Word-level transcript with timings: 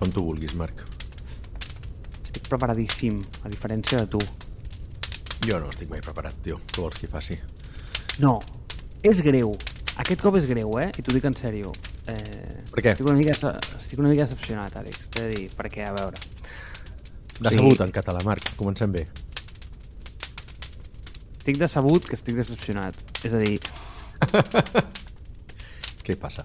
Quan 0.00 0.12
tu 0.14 0.24
vulguis, 0.24 0.54
Marc. 0.56 0.80
Estic 2.24 2.46
preparadíssim, 2.48 3.18
a 3.44 3.50
diferència 3.52 4.00
de 4.00 4.06
tu. 4.16 4.20
Jo 5.44 5.58
no 5.60 5.68
estic 5.72 5.90
mai 5.92 6.00
preparat, 6.04 6.36
tio. 6.44 6.56
Què 6.72 6.80
vols 6.82 6.98
que 7.00 7.06
hi 7.08 7.12
faci? 7.12 7.36
No, 8.24 8.38
és 9.04 9.20
greu. 9.24 9.52
Aquest 10.00 10.22
cop 10.24 10.36
és 10.40 10.46
greu, 10.48 10.72
eh? 10.80 10.88
I 10.96 11.02
t'ho 11.04 11.12
dic 11.16 11.24
en 11.28 11.36
sèrio. 11.36 11.72
Eh, 12.08 12.62
Per 12.72 12.80
què? 12.84 12.94
Estic 12.94 13.08
una 13.10 13.18
mica, 13.18 13.34
estic 13.78 14.00
una 14.00 14.08
mica 14.12 14.24
decepcionat, 14.24 14.76
Àlex. 14.80 15.08
T'he 15.12 15.26
de 15.26 15.34
dir, 15.36 15.48
perquè, 15.58 15.84
a 15.88 15.92
veure... 15.96 16.16
Decebut 17.40 17.76
Sí. 17.78 17.84
en 17.86 17.92
català, 17.92 18.20
Marc. 18.24 18.50
Comencem 18.60 18.92
bé. 18.92 19.06
Estic 21.40 21.56
decebut 21.60 22.04
que 22.08 22.16
estic 22.18 22.36
decepcionat. 22.40 22.96
És 23.24 23.32
a 23.36 23.40
dir, 23.40 23.58
Què 26.04 26.16
passa? 26.20 26.44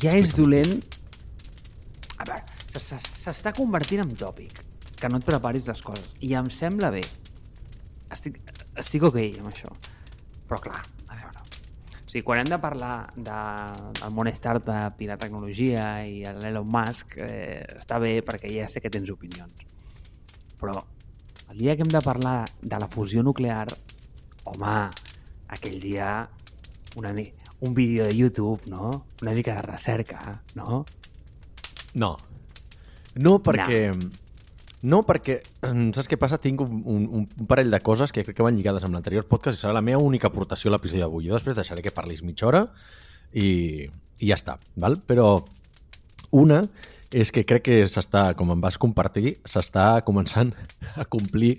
ja 0.00 0.12
és 0.16 0.32
dolent... 0.36 0.78
A 2.18 2.24
veure, 2.26 2.42
se- 2.42 2.54
se- 2.54 2.57
s'està 2.76 3.52
convertint 3.56 4.04
en 4.04 4.12
tòpic 4.16 4.62
que 4.98 5.08
no 5.08 5.20
et 5.20 5.26
preparis 5.26 5.68
les 5.70 5.80
coses. 5.84 6.10
I 6.24 6.34
em 6.38 6.50
sembla 6.52 6.90
bé. 6.94 7.02
Estic, 8.12 8.40
estic 8.80 9.04
ok 9.08 9.18
amb 9.40 9.50
això. 9.50 9.72
Però 10.48 10.60
clar, 10.64 10.82
a 11.08 11.16
veure... 11.16 11.44
O 11.98 12.10
sigui, 12.10 12.24
quan 12.24 12.40
hem 12.40 12.50
de 12.50 12.58
parlar 12.60 12.94
de, 13.14 13.38
món 14.16 14.30
startup 14.32 15.02
i 15.04 15.08
la 15.10 15.18
tecnologia 15.20 15.88
i 16.08 16.22
l'Elon 16.40 16.68
Musk, 16.72 17.18
eh, 17.20 17.64
està 17.76 17.98
bé 18.00 18.18
perquè 18.24 18.50
ja 18.54 18.68
sé 18.70 18.80
que 18.80 18.92
tens 18.92 19.12
opinions. 19.12 19.66
Però 20.58 20.72
el 21.52 21.60
dia 21.60 21.76
que 21.76 21.84
hem 21.84 21.92
de 21.92 22.00
parlar 22.04 22.38
de 22.60 22.80
la 22.80 22.88
fusió 22.88 23.22
nuclear, 23.22 23.66
home, 24.48 24.78
aquell 25.52 25.78
dia 25.80 26.10
una, 26.96 27.12
un 27.60 27.74
vídeo 27.74 28.04
de 28.08 28.16
YouTube, 28.16 28.66
no? 28.72 29.04
Una 29.22 29.32
mica 29.32 29.54
de 29.54 29.62
recerca, 29.62 30.42
no? 30.54 30.84
No. 31.94 32.16
No 33.24 33.38
perquè... 33.44 33.88
No, 34.86 35.00
perquè, 35.02 35.40
mm, 35.66 35.90
saps 35.96 36.06
què 36.06 36.16
passa? 36.20 36.38
Tinc 36.38 36.60
un, 36.62 36.82
un, 36.86 37.06
un 37.18 37.46
parell 37.50 37.72
de 37.72 37.80
coses 37.82 38.12
que 38.14 38.22
crec 38.22 38.36
que 38.38 38.44
van 38.46 38.54
lligades 38.54 38.84
amb 38.86 38.94
l'anterior 38.94 39.24
podcast 39.26 39.58
i 39.58 39.62
serà 39.64 39.72
la 39.74 39.82
meva 39.82 40.04
única 40.06 40.28
aportació 40.30 40.70
a 40.70 40.76
l'episodi 40.76 41.02
d'avui. 41.02 41.26
Jo 41.26 41.34
després 41.34 41.56
deixaré 41.58 41.82
que 41.82 41.94
parlis 41.94 42.22
mitja 42.22 42.46
hora 42.46 42.60
i, 43.34 43.88
i 43.88 44.28
ja 44.28 44.38
està, 44.38 44.54
val? 44.78 45.00
Però 45.02 45.32
una 46.38 46.62
és 47.10 47.32
que 47.34 47.42
crec 47.48 47.64
que 47.66 47.78
s'està, 47.90 48.36
com 48.38 48.52
em 48.54 48.62
vas 48.62 48.78
compartir, 48.78 49.38
s'està 49.48 50.04
començant 50.06 50.52
a 51.00 51.08
complir 51.10 51.56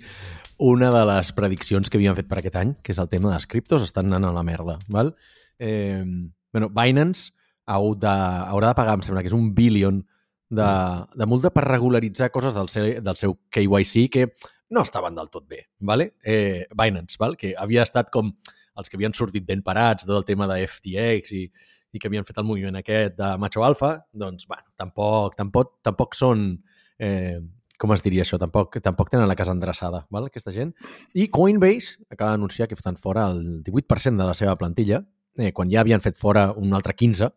una 0.60 0.90
de 0.92 1.02
les 1.08 1.32
prediccions 1.36 1.88
que 1.90 1.98
havíem 1.98 2.16
fet 2.16 2.28
per 2.30 2.38
aquest 2.40 2.56
any, 2.60 2.72
que 2.84 2.94
és 2.94 3.00
el 3.02 3.08
tema 3.12 3.32
dels 3.32 3.48
criptos, 3.50 3.84
estan 3.84 4.08
anant 4.08 4.30
a 4.30 4.34
la 4.36 4.44
merda, 4.46 4.78
val? 4.92 5.14
Eh, 5.58 6.04
bueno, 6.52 6.68
Binance 6.72 7.32
ha 7.66 7.76
hagut 7.78 8.00
de, 8.00 8.12
haurà 8.52 8.72
de 8.72 8.78
pagar, 8.78 8.96
em 8.96 9.04
sembla 9.04 9.24
que 9.24 9.32
és 9.32 9.36
un 9.36 9.50
billion 9.56 10.02
de, 10.50 10.70
de 11.14 11.26
multa 11.26 11.52
per 11.54 11.64
regularitzar 11.64 12.30
coses 12.34 12.54
del 12.54 12.68
seu, 12.68 12.88
del 13.00 13.16
seu 13.16 13.36
KYC 13.54 14.08
que 14.12 14.26
no 14.70 14.82
estaven 14.82 15.14
del 15.14 15.30
tot 15.30 15.46
bé, 15.48 15.64
vale? 15.78 16.14
Eh, 16.22 16.66
Binance, 16.76 17.18
val? 17.18 17.36
que 17.38 17.54
havia 17.58 17.86
estat 17.86 18.10
com 18.10 18.34
els 18.78 18.90
que 18.90 18.98
havien 18.98 19.14
sortit 19.14 19.46
ben 19.46 19.62
parats, 19.66 20.06
tot 20.06 20.18
el 20.18 20.26
tema 20.26 20.46
de 20.50 20.60
FTX 20.66 21.32
i, 21.38 21.44
i 21.92 22.02
que 22.02 22.10
havien 22.10 22.26
fet 22.26 22.38
el 22.42 22.46
moviment 22.46 22.78
aquest 22.78 23.16
de 23.18 23.30
Macho 23.38 23.64
Alfa, 23.66 23.96
doncs, 24.12 24.46
bueno, 24.50 24.68
tampoc, 24.78 25.38
tampoc, 25.38 25.78
tampoc 25.86 26.18
són... 26.18 26.52
Eh, 26.98 27.40
com 27.80 27.94
es 27.94 28.02
diria 28.04 28.26
això? 28.26 28.36
Tampoc, 28.36 28.76
tampoc 28.84 29.08
tenen 29.08 29.24
la 29.24 29.34
casa 29.38 29.54
endreçada, 29.56 30.02
val? 30.12 30.26
aquesta 30.28 30.52
gent. 30.52 30.74
I 31.16 31.30
Coinbase 31.32 31.96
acaba 32.12 32.34
d'anunciar 32.34 32.68
que 32.68 32.76
foten 32.76 32.98
fora 33.00 33.24
el 33.32 33.62
18% 33.64 34.20
de 34.20 34.26
la 34.28 34.34
seva 34.36 34.52
plantilla, 34.60 35.00
eh, 35.40 35.54
quan 35.56 35.70
ja 35.72 35.80
havien 35.80 36.02
fet 36.04 36.18
fora 36.20 36.50
un 36.52 36.76
altre 36.76 36.92
15 36.92 37.30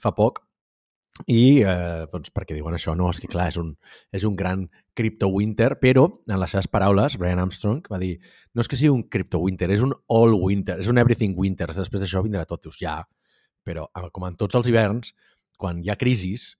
fa 0.00 0.14
poc, 0.16 0.40
i 1.28 1.60
eh, 1.60 2.04
doncs 2.10 2.32
perquè 2.32 2.56
diuen 2.56 2.74
això, 2.74 2.94
no, 2.96 3.10
és 3.12 3.20
que 3.20 3.28
clar, 3.30 3.50
és 3.52 3.58
un, 3.60 3.74
és 4.16 4.24
un 4.24 4.36
gran 4.36 4.64
crypto 4.96 5.28
winter, 5.28 5.74
però 5.80 6.06
en 6.28 6.38
les 6.40 6.54
seves 6.54 6.70
paraules, 6.72 7.18
Brian 7.20 7.42
Armstrong 7.42 7.84
va 7.92 8.00
dir 8.00 8.14
no 8.54 8.64
és 8.64 8.70
que 8.70 8.78
sigui 8.80 8.94
un 8.94 9.04
crypto 9.12 9.42
winter, 9.42 9.68
és 9.70 9.84
un 9.84 9.92
all 10.08 10.34
winter, 10.40 10.78
és 10.80 10.88
un 10.88 11.00
everything 11.02 11.36
winter, 11.36 11.68
després 11.68 12.00
d'això 12.02 12.24
vindrà 12.24 12.46
tot, 12.48 12.64
dius, 12.64 12.80
ja, 12.80 12.96
però 13.62 13.86
eh, 13.92 14.08
com 14.12 14.26
en 14.28 14.40
tots 14.40 14.56
els 14.58 14.72
hiverns, 14.72 15.12
quan 15.60 15.84
hi 15.84 15.92
ha 15.92 16.00
crisis, 16.00 16.54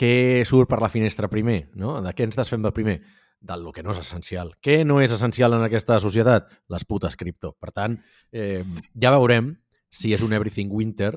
què 0.00 0.42
surt 0.48 0.68
per 0.68 0.80
la 0.80 0.90
finestra 0.92 1.28
primer? 1.28 1.70
No? 1.76 1.98
De 2.04 2.12
què 2.16 2.24
ens 2.26 2.38
desfem 2.38 2.62
de 2.64 2.72
primer? 2.72 3.00
Del 3.40 3.66
que 3.72 3.82
no 3.84 3.94
és 3.94 4.00
essencial. 4.00 4.54
Què 4.60 4.82
no 4.84 4.98
és 5.00 5.12
essencial 5.12 5.54
en 5.56 5.64
aquesta 5.64 5.98
societat? 6.00 6.48
Les 6.72 6.84
putes 6.88 7.16
cripto. 7.20 7.54
Per 7.60 7.70
tant, 7.72 7.96
eh, 8.32 8.64
ja 9.00 9.12
veurem 9.14 9.54
si 9.90 10.12
és 10.12 10.24
un 10.24 10.32
everything 10.36 10.72
winter 10.72 11.14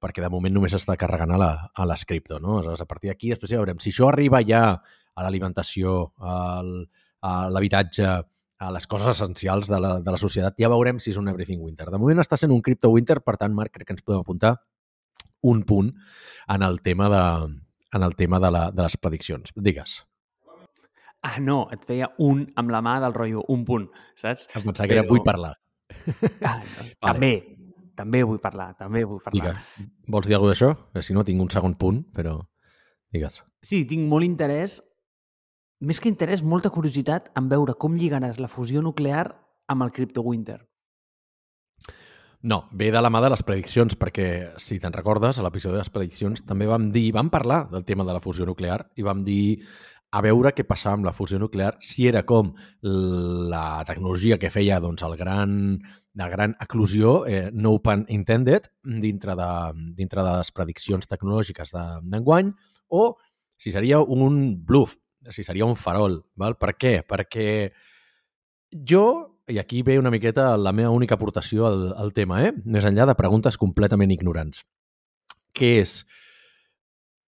perquè 0.00 0.22
de 0.24 0.30
moment 0.32 0.54
només 0.56 0.72
està 0.74 0.96
carregant 0.96 1.34
a, 1.36 1.38
la, 1.40 1.50
a 1.74 1.86
les 1.86 2.04
cripto. 2.08 2.38
No? 2.40 2.56
Aleshores, 2.58 2.80
a 2.80 2.88
partir 2.88 3.10
d'aquí 3.12 3.30
després 3.34 3.52
ja 3.52 3.60
veurem. 3.60 3.78
Si 3.84 3.92
això 3.92 4.08
arriba 4.08 4.40
ja 4.46 4.62
a 4.80 5.22
l'alimentació, 5.26 6.12
al- 6.18 6.88
a 7.20 7.34
l'habitatge, 7.52 8.06
a 8.60 8.70
les 8.72 8.86
coses 8.88 9.08
essencials 9.14 9.68
de 9.68 9.78
la, 9.80 9.94
de 10.00 10.10
la 10.12 10.16
societat, 10.20 10.56
ja 10.60 10.68
veurem 10.72 10.98
si 11.00 11.10
és 11.12 11.18
un 11.20 11.28
everything 11.28 11.60
winter. 11.60 11.86
De 11.92 11.98
moment 12.00 12.20
està 12.20 12.36
sent 12.40 12.52
un 12.52 12.60
crypto 12.64 12.90
winter, 12.92 13.18
per 13.24 13.36
tant, 13.40 13.52
Marc, 13.56 13.72
crec 13.76 13.86
que 13.88 13.94
ens 13.96 14.02
podem 14.04 14.20
apuntar 14.24 14.54
un 15.42 15.62
punt 15.64 15.92
en 16.52 16.62
el 16.62 16.80
tema 16.84 17.08
de, 17.12 17.22
en 17.96 18.02
el 18.04 18.16
tema 18.16 18.40
de, 18.40 18.50
la, 18.52 18.70
de 18.70 18.82
les 18.84 18.96
prediccions. 19.00 19.52
Digues. 19.56 20.00
Ah, 21.22 21.36
no, 21.40 21.66
et 21.72 21.84
feia 21.84 22.10
un 22.24 22.46
amb 22.56 22.72
la 22.72 22.80
mà 22.84 22.98
del 23.04 23.12
rotllo, 23.12 23.44
un 23.52 23.64
punt, 23.68 23.88
saps? 24.16 24.46
Em 24.56 24.62
pensava 24.64 24.88
que 24.88 24.96
era 24.96 25.04
Però- 25.04 25.12
vull 25.12 25.24
parlar. 25.24 25.54
Ah, 26.40 26.60
també, 27.00 27.32
també 27.96 28.22
vull 28.26 28.40
parlar, 28.42 28.72
també 28.78 29.04
vull 29.04 29.20
parlar. 29.24 29.54
Digues. 29.54 29.90
Vols 30.08 30.28
dir 30.28 30.36
alguna 30.36 30.54
cosa 30.54 30.72
d'això? 30.72 31.02
Si 31.06 31.16
no, 31.16 31.24
tinc 31.26 31.42
un 31.42 31.50
segon 31.52 31.74
punt, 31.80 32.02
però 32.14 32.38
digues. 33.12 33.42
Sí, 33.62 33.84
tinc 33.88 34.06
molt 34.08 34.24
interès, 34.24 34.80
més 35.80 36.00
que 36.00 36.10
interès, 36.12 36.42
molta 36.44 36.70
curiositat 36.70 37.30
en 37.36 37.48
veure 37.48 37.74
com 37.74 37.96
lligaràs 37.96 38.40
la 38.40 38.48
fusió 38.52 38.82
nuclear 38.84 39.28
amb 39.70 39.86
el 39.86 39.92
Crypto 39.96 40.22
Winter. 40.26 40.60
No, 42.42 42.62
ve 42.72 42.88
de 42.88 43.00
la 43.02 43.10
mà 43.12 43.20
de 43.20 43.28
les 43.28 43.42
prediccions, 43.44 43.96
perquè, 44.00 44.56
si 44.56 44.78
te'n 44.80 44.94
recordes, 44.96 45.36
a 45.36 45.44
l'episodi 45.44 45.76
de 45.76 45.82
les 45.82 45.92
prediccions 45.92 46.46
també 46.48 46.68
vam 46.68 46.88
dir, 46.92 47.10
vam 47.12 47.28
parlar 47.28 47.66
del 47.68 47.84
tema 47.84 48.06
de 48.08 48.14
la 48.16 48.22
fusió 48.24 48.46
nuclear 48.48 48.86
i 48.96 49.04
vam 49.04 49.24
dir 49.26 49.60
a 50.10 50.22
veure 50.24 50.54
què 50.56 50.64
passava 50.66 50.96
amb 50.96 51.06
la 51.06 51.12
fusió 51.14 51.38
nuclear, 51.38 51.74
si 51.84 52.08
era 52.08 52.24
com 52.26 52.54
la 52.82 53.84
tecnologia 53.86 54.40
que 54.42 54.50
feia 54.50 54.80
doncs, 54.82 55.04
el 55.06 55.16
gran, 55.20 55.52
la 56.14 56.28
gran 56.28 56.56
eclosió, 56.60 57.26
eh, 57.26 57.50
no 57.52 57.76
pun 57.82 58.04
intended, 58.08 58.66
dintre 58.82 59.36
de, 59.38 59.50
dintre 59.94 60.24
de 60.26 60.36
les 60.40 60.50
prediccions 60.52 61.06
tecnològiques 61.06 61.70
de- 61.72 62.00
d'enguany, 62.02 62.50
o 62.88 63.16
si 63.56 63.70
seria 63.70 64.00
un 64.00 64.64
bluff, 64.64 64.96
si 65.28 65.44
seria 65.44 65.66
un 65.66 65.76
farol. 65.76 66.24
Val? 66.34 66.56
Per 66.58 66.74
què? 66.76 66.94
Perquè 67.06 67.70
jo, 68.72 69.04
i 69.46 69.58
aquí 69.58 69.82
ve 69.82 69.98
una 69.98 70.10
miqueta 70.10 70.56
la 70.56 70.72
meva 70.72 70.90
única 70.90 71.14
aportació 71.14 71.66
al, 71.66 71.92
al 71.96 72.12
tema, 72.12 72.42
eh? 72.46 72.52
més 72.64 72.86
enllà 72.86 73.06
de 73.06 73.18
preguntes 73.18 73.58
completament 73.58 74.10
ignorants, 74.10 74.64
que 75.54 75.78
és 75.82 76.00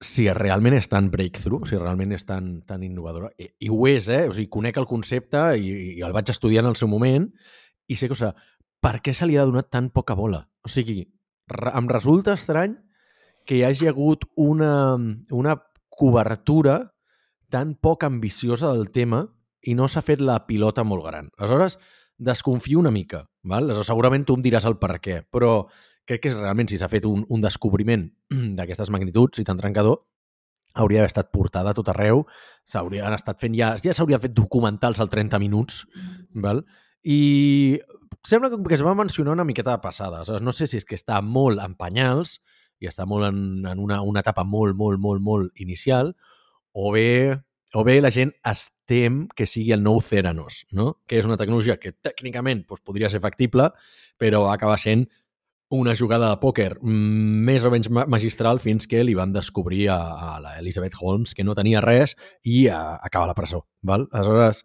si 0.02 0.26
realment 0.34 0.74
és 0.74 0.88
tan 0.90 1.10
breakthrough, 1.12 1.66
si 1.68 1.78
realment 1.78 2.14
és 2.16 2.24
tan, 2.26 2.56
tan 2.66 2.82
innovadora, 2.82 3.30
i, 3.38 3.46
i 3.62 3.70
ho 3.70 3.86
és, 3.86 4.08
eh? 4.10 4.24
O 4.26 4.34
sigui, 4.34 4.48
conec 4.50 4.80
el 4.80 4.88
concepte 4.90 5.42
i, 5.58 5.98
i 5.98 6.02
el 6.02 6.14
vaig 6.14 6.32
estudiar 6.32 6.64
en 6.64 6.72
el 6.72 6.78
seu 6.78 6.90
moment 6.90 7.28
i 7.86 7.98
sé 7.98 8.08
que, 8.10 8.16
o 8.16 8.18
sigui, 8.18 8.32
per 8.82 8.98
què 9.00 9.14
se 9.14 9.28
li 9.30 9.38
ha 9.38 9.46
donat 9.46 9.70
tan 9.70 9.90
poca 9.94 10.16
bola? 10.18 10.42
O 10.66 10.70
sigui, 10.70 11.04
em 11.52 11.90
resulta 11.90 12.34
estrany 12.34 12.74
que 13.46 13.58
hi 13.58 13.62
hagi 13.66 13.88
hagut 13.90 14.26
una, 14.38 14.98
una 15.30 15.56
cobertura 15.88 16.80
tan 17.52 17.76
poc 17.76 18.04
ambiciosa 18.08 18.72
del 18.72 18.90
tema 18.90 19.26
i 19.62 19.76
no 19.78 19.86
s'ha 19.88 20.02
fet 20.02 20.22
la 20.22 20.40
pilota 20.48 20.82
molt 20.82 21.04
gran. 21.06 21.30
Aleshores, 21.38 21.78
desconfio 22.18 22.80
una 22.80 22.90
mica. 22.90 23.26
Val? 23.42 23.68
Aleshores, 23.68 23.90
segurament 23.92 24.26
tu 24.26 24.38
em 24.38 24.42
diràs 24.42 24.66
el 24.66 24.78
per 24.82 24.96
què, 25.04 25.20
però 25.30 25.66
crec 26.08 26.24
que 26.24 26.34
realment 26.34 26.70
si 26.70 26.80
s'ha 26.80 26.90
fet 26.90 27.06
un, 27.06 27.22
un 27.28 27.44
descobriment 27.44 28.08
d'aquestes 28.58 28.90
magnituds 28.90 29.42
i 29.42 29.46
tan 29.46 29.60
trencador, 29.60 30.00
hauria 30.74 31.02
d'haver 31.02 31.12
estat 31.12 31.30
portada 31.30 31.70
a 31.70 31.76
tot 31.76 31.90
arreu, 31.92 32.24
s'haurien 32.66 33.14
estat 33.14 33.38
fent 33.42 33.54
ja, 33.58 33.74
ja 33.78 33.94
s'hauria 33.94 34.20
fet 34.22 34.34
documentals 34.34 35.02
al 35.04 35.10
30 35.12 35.38
minuts, 35.42 35.84
val? 36.34 36.64
i 37.02 37.78
sembla 38.24 38.50
que 38.50 38.62
que 38.62 38.74
es 38.74 38.84
va 38.84 38.94
mencionar 38.94 39.32
una 39.32 39.44
miqueta 39.44 39.72
de 39.72 39.82
passada. 39.82 40.18
Aleshores, 40.18 40.42
no 40.42 40.52
sé 40.52 40.66
si 40.66 40.78
és 40.78 40.84
que 40.84 40.98
està 40.98 41.20
molt 41.22 41.60
en 41.62 41.74
penyals 41.74 42.40
i 42.82 42.88
està 42.90 43.06
molt 43.06 43.28
en, 43.28 43.64
en 43.66 43.78
una, 43.78 44.02
una 44.02 44.20
etapa 44.20 44.44
molt, 44.44 44.76
molt, 44.76 44.98
molt, 45.00 45.22
molt 45.22 45.60
inicial, 45.62 46.14
o 46.72 46.92
bé, 46.92 47.38
o 47.74 47.84
bé 47.84 48.00
la 48.00 48.10
gent 48.10 48.32
es 48.48 48.70
tem 48.88 49.26
que 49.36 49.46
sigui 49.46 49.72
el 49.72 49.82
nou 49.84 50.00
Theranos, 50.02 50.64
no? 50.72 50.98
que 51.06 51.18
és 51.20 51.28
una 51.28 51.38
tecnologia 51.38 51.78
que 51.78 51.92
tècnicament 51.92 52.64
doncs, 52.66 52.82
podria 52.82 53.10
ser 53.10 53.22
factible, 53.22 53.70
però 54.18 54.48
acaba 54.50 54.78
sent 54.78 55.06
una 55.72 55.94
jugada 55.96 56.28
de 56.28 56.40
pòquer 56.40 56.74
més 56.82 57.64
o 57.64 57.70
menys 57.72 57.88
ma- 57.88 58.04
magistral 58.04 58.60
fins 58.60 58.84
que 58.86 59.00
li 59.04 59.14
van 59.16 59.32
descobrir 59.32 59.86
a, 59.88 60.00
a 60.36 60.40
la 60.42 60.58
Holmes 61.00 61.32
que 61.34 61.44
no 61.44 61.54
tenia 61.54 61.80
res 61.80 62.16
i 62.44 62.66
a, 62.68 62.98
acaba 63.00 63.26
la 63.26 63.34
presó. 63.34 63.64
Val? 63.80 64.08
Aleshores, 64.12 64.64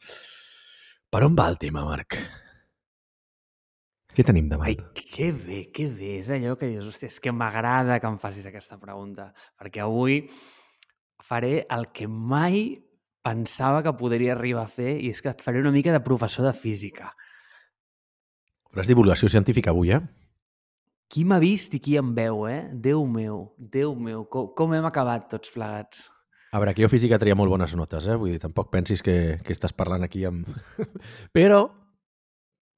per 1.09 1.24
on 1.24 1.38
va 1.38 1.48
el 1.48 1.57
tema, 1.57 1.86
Marc? 1.86 2.19
Què 4.18 4.24
tenim 4.25 4.48
davant? 4.50 4.66
Ai, 4.66 4.78
que 4.98 5.28
bé, 5.30 5.60
que 5.69 5.84
bé. 5.94 6.16
És 6.24 6.31
allò 6.34 6.56
que 6.58 6.66
dius, 6.72 6.88
hòstia, 6.90 7.12
és 7.12 7.19
que 7.22 7.30
m'agrada 7.30 8.00
que 8.02 8.10
em 8.10 8.16
facis 8.18 8.48
aquesta 8.50 8.80
pregunta. 8.81 9.28
Perquè 9.62 9.84
avui 9.84 10.24
faré 11.22 11.68
el 11.69 11.92
que 11.94 12.08
mai 12.10 12.72
pensava 13.22 13.84
que 13.86 13.94
podria 14.00 14.31
arribar 14.34 14.64
a 14.64 14.72
fer 14.72 14.96
i 15.04 15.12
és 15.14 15.22
que 15.22 15.30
et 15.30 15.44
faré 15.46 15.62
una 15.62 15.74
mica 15.75 15.94
de 15.94 16.02
professor 16.02 16.48
de 16.48 16.54
física. 16.58 17.12
Faràs 18.72 18.90
divulgació 18.90 19.30
científica 19.30 19.69
avui, 19.69 19.92
eh? 19.94 20.02
Qui 21.14 21.22
m'ha 21.22 21.38
vist 21.44 21.75
i 21.78 21.81
qui 21.84 21.94
em 22.02 22.10
veu, 22.18 22.48
eh? 22.50 22.72
Déu 22.74 23.06
meu, 23.06 23.52
Déu 23.58 23.94
meu, 23.94 24.25
com, 24.34 24.50
com 24.58 24.74
hem 24.74 24.88
acabat 24.90 25.30
tots 25.36 25.54
plegats. 25.54 26.08
A 26.50 26.58
veure, 26.58 26.74
que 26.74 26.81
jo 26.81 26.90
física 26.90 27.19
tenia 27.22 27.38
molt 27.38 27.54
bones 27.54 27.78
notes, 27.78 28.10
eh? 28.10 28.18
Vull 28.18 28.34
dir, 28.34 28.42
tampoc 28.42 28.74
pensis 28.74 29.06
que, 29.06 29.38
que 29.46 29.54
estàs 29.54 29.78
parlant 29.78 30.08
aquí 30.08 30.25
amb... 30.25 30.50
però, 31.38 31.68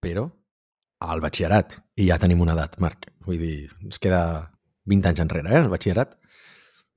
però, 0.03 0.27
al 0.99 1.21
batxillerat, 1.23 1.77
i 1.95 2.09
ja 2.09 2.19
tenim 2.19 2.41
una 2.43 2.55
edat, 2.57 2.77
Marc. 2.83 3.07
Vull 3.25 3.39
dir, 3.39 3.57
ens 3.83 4.01
queda 4.03 4.21
20 4.89 5.11
anys 5.11 5.23
enrere, 5.23 5.53
eh, 5.53 5.61
el 5.63 5.71
batxillerat. 5.71 6.15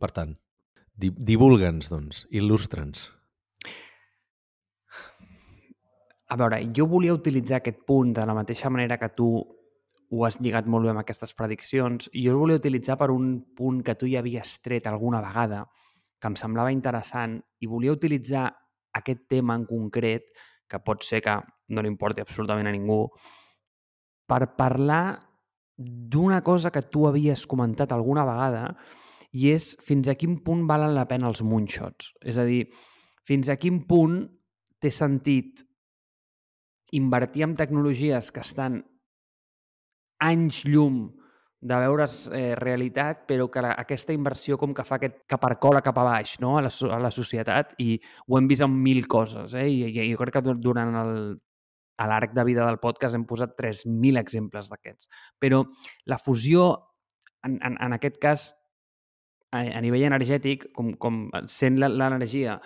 Per 0.03 0.11
tant, 0.11 0.35
di 0.99 1.13
divulga'ns, 1.15 1.91
doncs, 1.93 2.27
il·lustra'ns. 2.31 3.09
A 6.33 6.39
veure, 6.41 6.59
jo 6.75 6.87
volia 6.89 7.15
utilitzar 7.15 7.61
aquest 7.61 7.85
punt 7.87 8.15
de 8.17 8.25
la 8.27 8.35
mateixa 8.35 8.71
manera 8.73 8.99
que 8.99 9.11
tu 9.15 9.29
ho 10.13 10.25
has 10.27 10.39
lligat 10.41 10.67
molt 10.67 10.85
bé 10.85 10.93
amb 10.93 11.01
aquestes 11.01 11.33
prediccions, 11.37 12.09
jo 12.13 12.33
el 12.33 12.41
volia 12.41 12.61
utilitzar 12.61 12.99
per 13.01 13.11
un 13.13 13.55
punt 13.57 13.83
que 13.85 13.95
tu 13.97 14.09
ja 14.09 14.21
havies 14.21 14.59
tret 14.65 14.87
alguna 14.87 15.23
vegada, 15.25 15.63
que 16.21 16.29
em 16.29 16.37
semblava 16.37 16.73
interessant, 16.73 17.39
i 17.61 17.69
volia 17.69 17.95
utilitzar 17.95 18.51
aquest 18.99 19.25
tema 19.29 19.57
en 19.57 19.65
concret, 19.69 20.29
que 20.69 20.81
pot 20.81 21.05
ser 21.05 21.21
que 21.25 21.37
no 21.69 21.83
li 21.85 21.89
importi 21.89 22.21
absolutament 22.21 22.69
a 22.69 22.75
ningú, 22.75 23.07
per 24.33 24.55
parlar 24.57 25.05
d'una 25.77 26.41
cosa 26.45 26.71
que 26.73 26.85
tu 26.89 27.05
havies 27.09 27.45
comentat 27.49 27.93
alguna 27.93 28.25
vegada, 28.25 28.65
i 29.33 29.51
és 29.53 29.73
fins 29.85 30.09
a 30.09 30.17
quin 30.17 30.39
punt 30.45 30.67
valen 30.69 30.95
la 30.97 31.07
pena 31.09 31.29
els 31.29 31.43
moonshots. 31.45 32.13
És 32.25 32.39
a 32.41 32.45
dir, 32.49 32.67
fins 33.29 33.49
a 33.49 33.57
quin 33.61 33.83
punt 33.89 34.23
té 34.81 34.91
sentit 34.93 35.63
invertir 36.93 37.47
en 37.47 37.57
tecnologies 37.57 38.31
que 38.33 38.43
estan 38.45 38.83
anys 40.23 40.63
llum 40.69 41.07
de 41.63 41.79
veure's 41.79 42.17
eh, 42.35 42.55
realitat, 42.59 43.23
però 43.29 43.47
que 43.51 43.63
la, 43.63 43.77
aquesta 43.79 44.13
inversió 44.13 44.59
com 44.59 44.75
que 44.75 44.85
fa 44.85 44.99
aquest 44.99 45.23
cap 45.31 45.47
cola 45.63 45.81
cap 45.81 45.99
a 46.03 46.05
baix 46.09 46.35
no? 46.43 46.57
a, 46.59 46.65
la, 46.67 46.73
a 46.91 46.99
la 46.99 47.11
societat 47.15 47.77
i 47.79 47.95
ho 48.27 48.39
hem 48.39 48.49
vist 48.51 48.67
amb 48.67 48.83
mil 48.83 49.07
coses. 49.07 49.55
Eh? 49.55 49.69
I, 49.71 49.87
i 49.95 50.11
jo 50.11 50.19
crec 50.21 50.41
que 50.41 50.57
durant 50.59 50.99
el, 51.05 51.15
a 51.99 52.07
l'arc 52.09 52.33
de 52.35 52.45
vida 52.49 52.67
del 52.67 52.81
podcast 52.83 53.17
hem 53.17 53.27
posat 53.29 53.57
3.000 53.59 54.21
exemples 54.21 54.71
d'aquests. 54.73 55.11
Però 55.39 55.63
la 56.11 56.19
fusió, 56.19 56.71
en, 57.45 57.59
en, 57.61 57.77
en 57.77 57.99
aquest 57.99 58.19
cas, 58.23 58.49
a, 59.53 59.61
a 59.61 59.83
nivell 59.85 60.09
energètic, 60.09 60.71
com, 60.77 60.95
com 60.99 61.27
sent 61.51 61.79
l'energia 61.83 62.59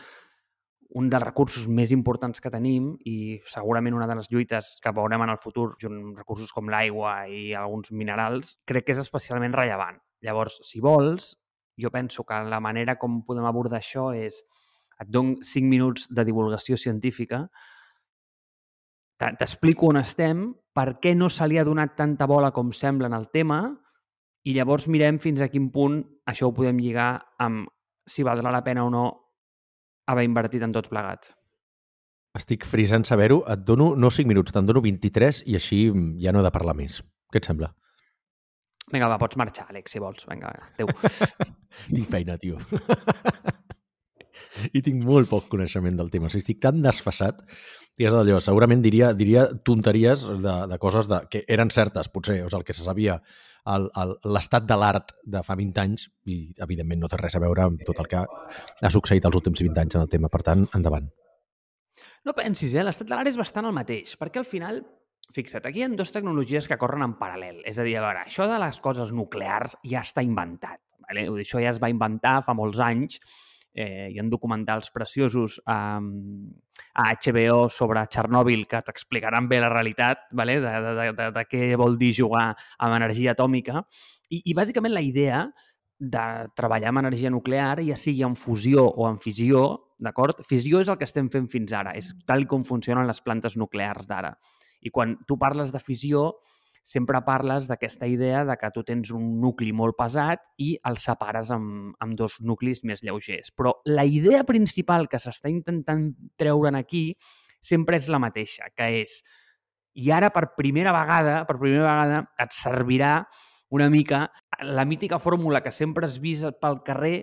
un 0.96 1.08
dels 1.10 1.24
recursos 1.24 1.66
més 1.66 1.90
importants 1.92 2.40
que 2.40 2.50
tenim 2.52 2.92
i 3.04 3.40
segurament 3.50 3.96
una 3.96 4.06
de 4.06 4.14
les 4.20 4.28
lluites 4.30 4.76
que 4.82 4.92
veurem 4.94 5.24
en 5.26 5.32
el 5.34 5.40
futur, 5.42 5.72
amb 5.88 6.16
recursos 6.16 6.52
com 6.54 6.70
l'aigua 6.72 7.18
i 7.28 7.50
alguns 7.58 7.90
minerals, 7.92 8.54
crec 8.64 8.86
que 8.86 8.94
és 8.94 9.02
especialment 9.02 9.56
rellevant. 9.56 9.98
Llavors, 10.24 10.60
si 10.64 10.80
vols, 10.80 11.34
jo 11.76 11.90
penso 11.92 12.24
que 12.24 12.38
la 12.48 12.62
manera 12.62 12.96
com 12.96 13.20
podem 13.26 13.44
abordar 13.44 13.82
això 13.82 14.12
és 14.16 14.40
et 15.02 15.10
dono 15.12 15.36
5 15.44 15.68
minuts 15.68 16.06
de 16.08 16.24
divulgació 16.24 16.78
científica, 16.80 17.42
t'explico 19.16 19.90
on 19.90 20.00
estem, 20.00 20.50
per 20.76 20.98
què 21.00 21.14
no 21.16 21.30
se 21.32 21.46
li 21.48 21.58
ha 21.58 21.64
donat 21.64 21.96
tanta 21.96 22.28
bola 22.28 22.52
com 22.52 22.72
sembla 22.72 23.08
en 23.08 23.16
el 23.16 23.30
tema, 23.32 23.60
i 24.46 24.54
llavors 24.54 24.86
mirem 24.92 25.18
fins 25.18 25.40
a 25.42 25.48
quin 25.50 25.70
punt 25.74 26.02
això 26.30 26.50
ho 26.50 26.54
podem 26.54 26.78
lligar 26.78 27.10
amb 27.42 27.66
si 28.06 28.22
valdrà 28.22 28.52
la 28.54 28.62
pena 28.62 28.84
o 28.86 28.90
no 28.92 29.06
haver 30.06 30.26
invertit 30.28 30.62
en 30.62 30.74
tot 30.76 30.88
plegat. 30.92 31.32
Estic 32.36 32.66
frisant 32.68 33.06
saber-ho. 33.08 33.40
Et 33.50 33.64
dono, 33.66 33.94
no 33.96 34.10
5 34.12 34.28
minuts, 34.28 34.52
te'n 34.54 34.68
dono 34.68 34.82
23 34.84 35.42
i 35.50 35.56
així 35.58 35.80
ja 36.22 36.34
no 36.34 36.42
he 36.42 36.46
de 36.46 36.52
parlar 36.54 36.76
més. 36.78 37.00
Què 37.32 37.40
et 37.40 37.48
sembla? 37.48 37.72
Vinga, 38.92 39.08
va, 39.10 39.18
pots 39.18 39.38
marxar, 39.40 39.66
Àlex, 39.72 39.96
si 39.96 40.02
vols. 40.02 40.26
Vinga, 40.30 40.52
vinga. 40.52 40.68
adéu. 40.76 40.92
tinc 41.96 42.12
feina, 42.12 42.36
tio. 42.38 42.60
I 44.76 44.82
tinc 44.84 45.02
molt 45.04 45.30
poc 45.32 45.48
coneixement 45.50 45.96
del 45.98 46.12
tema. 46.12 46.28
O 46.28 46.30
sigui, 46.30 46.44
estic 46.44 46.62
tan 46.62 46.78
desfassat 46.84 47.42
i 47.96 48.04
és 48.04 48.12
d'allò, 48.12 48.38
segurament 48.44 48.82
diria, 48.84 49.10
diria 49.16 49.46
tonteries 49.64 50.26
de, 50.44 50.54
de 50.68 50.78
coses 50.80 51.08
de, 51.08 51.22
que 51.32 51.42
eren 51.48 51.70
certes, 51.72 52.10
potser, 52.12 52.42
o 52.44 52.50
sigui, 52.50 52.60
el 52.60 52.66
que 52.68 52.76
se 52.76 52.84
sabia 52.84 53.16
l'estat 53.66 54.66
de 54.68 54.76
l'art 54.78 55.14
de 55.24 55.40
fa 55.42 55.56
20 55.58 55.80
anys 55.82 56.06
i, 56.30 56.36
evidentment, 56.62 57.00
no 57.02 57.10
té 57.10 57.18
res 57.18 57.34
a 57.34 57.42
veure 57.42 57.64
amb 57.64 57.80
tot 57.88 57.98
el 58.02 58.10
que 58.10 58.20
ha 58.22 58.90
succeït 58.92 59.24
els 59.26 59.38
últims 59.40 59.62
20 59.64 59.82
anys 59.82 59.96
en 59.96 60.04
el 60.04 60.12
tema. 60.12 60.30
Per 60.30 60.42
tant, 60.46 60.68
endavant. 60.76 61.08
No 62.26 62.34
pensis, 62.36 62.76
eh? 62.76 62.84
l'estat 62.86 63.08
de 63.08 63.16
l'art 63.16 63.32
és 63.32 63.40
bastant 63.40 63.66
el 63.66 63.74
mateix, 63.74 64.14
perquè 64.20 64.42
al 64.42 64.46
final, 64.46 64.82
fixa't, 65.34 65.66
aquí 65.66 65.82
hi 65.82 65.86
ha 65.86 65.90
dues 65.90 66.14
tecnologies 66.14 66.68
que 66.70 66.78
corren 66.78 67.02
en 67.08 67.16
paral·lel. 67.18 67.64
És 67.66 67.80
a 67.80 67.86
dir, 67.86 67.96
a 67.98 68.04
veure, 68.04 68.26
això 68.28 68.46
de 68.50 68.60
les 68.62 68.78
coses 68.84 69.10
nuclears 69.14 69.78
ja 69.82 70.04
està 70.06 70.22
inventat. 70.26 70.78
Vale? 71.08 71.26
Això 71.42 71.62
ja 71.62 71.72
es 71.72 71.82
va 71.82 71.90
inventar 71.90 72.40
fa 72.46 72.54
molts 72.54 72.78
anys 72.82 73.18
eh, 73.76 74.08
hi 74.10 74.18
ha 74.18 74.24
documentals 74.32 74.88
preciosos 74.90 75.60
um, 75.68 76.08
a 76.96 77.10
HBO 77.12 77.68
sobre 77.68 78.06
Txernòbil 78.08 78.64
que 78.70 78.80
t'explicaran 78.82 79.50
bé 79.50 79.60
la 79.60 79.68
realitat 79.68 80.24
vale? 80.32 80.58
de, 80.64 80.72
de, 80.86 80.92
de, 80.96 81.06
de, 81.18 81.30
de 81.36 81.44
què 81.44 81.68
vol 81.76 81.98
dir 82.00 82.14
jugar 82.16 82.48
amb 82.56 82.96
energia 82.96 83.36
atòmica. 83.36 83.84
I, 84.32 84.40
i 84.48 84.56
bàsicament 84.56 84.96
la 84.96 85.04
idea 85.04 85.44
de 85.98 86.24
treballar 86.56 86.90
amb 86.90 87.04
energia 87.04 87.32
nuclear, 87.32 87.82
ja 87.84 88.00
sigui 88.00 88.24
en 88.24 88.36
fusió 88.36 88.84
o 88.88 89.06
en 89.08 89.20
fissió, 89.20 89.68
d'acord? 90.00 90.40
Fissió 90.48 90.80
és 90.80 90.90
el 90.92 90.98
que 91.00 91.08
estem 91.08 91.28
fent 91.32 91.48
fins 91.52 91.72
ara, 91.76 91.92
és 91.96 92.10
tal 92.28 92.44
com 92.48 92.64
funcionen 92.64 93.08
les 93.08 93.20
plantes 93.24 93.56
nuclears 93.60 94.08
d'ara. 94.08 94.34
I 94.80 94.92
quan 94.92 95.16
tu 95.28 95.38
parles 95.40 95.72
de 95.72 95.80
fissió, 95.80 96.30
sempre 96.86 97.18
parles 97.26 97.66
d'aquesta 97.66 98.06
idea 98.06 98.44
de 98.46 98.54
que 98.60 98.70
tu 98.70 98.84
tens 98.86 99.10
un 99.10 99.24
nucli 99.42 99.72
molt 99.74 99.96
pesat 99.98 100.44
i 100.62 100.76
el 100.86 101.00
separes 101.02 101.50
amb, 101.50 101.96
amb 101.98 102.14
dos 102.14 102.36
nuclis 102.46 102.84
més 102.86 103.02
lleugers. 103.02 103.50
Però 103.50 103.72
la 103.90 104.04
idea 104.06 104.44
principal 104.46 105.08
que 105.10 105.18
s'està 105.18 105.50
intentant 105.50 106.12
treure'n 106.38 106.78
aquí 106.78 107.08
sempre 107.58 107.98
és 107.98 108.06
la 108.06 108.20
mateixa, 108.22 108.70
que 108.70 108.86
és 109.00 109.16
i 109.98 110.12
ara 110.14 110.30
per 110.30 110.52
primera 110.54 110.92
vegada, 110.94 111.40
per 111.48 111.56
primera 111.58 111.88
vegada 111.88 112.22
et 112.44 112.54
servirà 112.54 113.16
una 113.74 113.90
mica 113.90 114.28
la 114.62 114.84
mítica 114.86 115.18
fórmula 115.18 115.64
que 115.64 115.74
sempre 115.74 116.06
has 116.06 116.20
vist 116.22 116.60
pel 116.62 116.84
carrer 116.86 117.16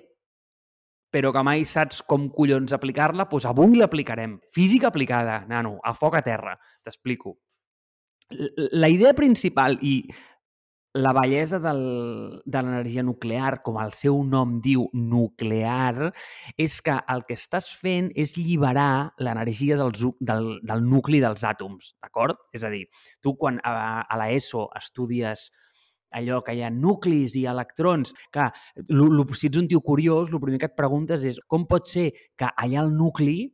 però 1.13 1.31
que 1.31 1.45
mai 1.45 1.63
saps 1.69 2.01
com 2.09 2.27
collons 2.33 2.73
aplicar-la, 2.73 3.29
doncs 3.29 3.45
avui 3.45 3.77
l'aplicarem. 3.77 4.39
Física 4.51 4.89
aplicada, 4.89 5.43
nano, 5.47 5.77
a 5.85 5.93
foc 5.93 6.17
a 6.17 6.23
terra. 6.25 6.57
T'explico 6.83 7.37
la 8.29 8.89
idea 8.89 9.13
principal 9.13 9.77
i 9.81 9.97
la 10.93 11.11
bellesa 11.11 11.57
del, 11.59 12.41
de 12.45 12.61
l'energia 12.61 13.01
nuclear, 13.01 13.63
com 13.65 13.79
el 13.81 13.95
seu 13.97 14.19
nom 14.23 14.59
diu, 14.61 14.85
nuclear, 14.93 16.11
és 16.57 16.77
que 16.85 16.99
el 17.09 17.23
que 17.25 17.37
estàs 17.39 17.71
fent 17.81 18.11
és 18.13 18.35
alliberar 18.37 19.15
l'energia 19.17 19.79
del, 19.79 19.93
del, 20.21 20.49
del 20.61 20.85
nucli 20.85 21.21
dels 21.23 21.43
àtoms, 21.49 21.95
d'acord? 21.97 22.37
És 22.53 22.63
a 22.63 22.69
dir, 22.69 22.85
tu 23.25 23.33
quan 23.41 23.57
a, 23.65 24.05
a 24.05 24.21
l'ESO 24.21 24.67
estudies 24.77 25.49
allò 26.13 26.43
que 26.45 26.53
hi 26.53 26.61
ha 26.61 26.69
nuclis 26.69 27.33
i 27.41 27.47
electrons, 27.49 28.13
que 28.29 28.51
si 28.85 29.49
ets 29.49 29.57
un 29.57 29.67
tio 29.67 29.81
curiós, 29.81 30.29
el 30.29 30.41
primer 30.43 30.61
que 30.61 30.69
et 30.69 30.77
preguntes 30.77 31.25
és 31.25 31.41
com 31.49 31.65
pot 31.65 31.89
ser 31.89 32.11
que 32.37 32.53
allà 32.53 32.83
al 32.83 32.93
nucli 32.93 33.49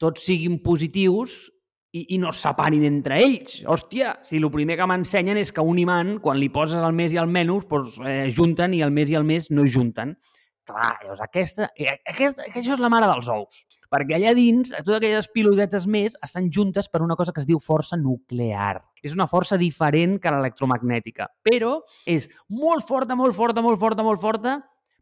tots 0.00 0.24
siguin 0.24 0.62
positius 0.64 1.52
i, 1.92 2.14
i 2.16 2.18
no 2.18 2.32
es 2.32 2.40
separin 2.42 2.84
entre 2.88 3.20
ells. 3.20 3.60
Hòstia, 3.68 4.16
si 4.26 4.40
el 4.40 4.48
primer 4.52 4.78
que 4.80 4.88
m'ensenyen 4.88 5.38
és 5.40 5.52
que 5.52 5.64
un 5.64 5.78
imant, 5.80 6.16
quan 6.24 6.40
li 6.40 6.48
poses 6.52 6.80
el 6.80 6.96
més 6.96 7.12
i 7.12 7.20
el 7.20 7.30
menys, 7.30 7.68
doncs, 7.68 7.98
eh, 8.08 8.28
junten 8.34 8.74
i 8.74 8.82
el 8.84 8.94
més 8.94 9.12
i 9.12 9.18
el 9.18 9.28
més 9.28 9.50
no 9.52 9.66
junten. 9.68 10.16
Clar, 10.62 10.92
llavors 11.02 11.22
aquesta, 11.24 11.72
eh, 11.76 11.90
aquesta, 12.08 12.46
això 12.48 12.76
és 12.76 12.82
la 12.82 12.90
mare 12.92 13.08
dels 13.10 13.28
ous. 13.34 13.64
Perquè 13.92 14.16
allà 14.16 14.32
dins, 14.32 14.70
totes 14.72 14.96
aquelles 14.96 15.28
pilotetes 15.34 15.88
més 15.90 16.14
estan 16.24 16.48
juntes 16.54 16.88
per 16.88 17.02
una 17.04 17.16
cosa 17.18 17.32
que 17.34 17.42
es 17.42 17.48
diu 17.48 17.58
força 17.60 17.98
nuclear. 17.98 18.80
És 19.02 19.12
una 19.12 19.26
força 19.28 19.58
diferent 19.60 20.16
que 20.22 20.32
l'electromagnètica, 20.32 21.26
però 21.44 21.80
és 22.06 22.30
molt 22.48 22.86
forta, 22.88 23.18
molt 23.18 23.36
forta, 23.36 23.60
molt 23.60 23.82
forta, 23.82 24.06
molt 24.06 24.22
forta, 24.22 24.54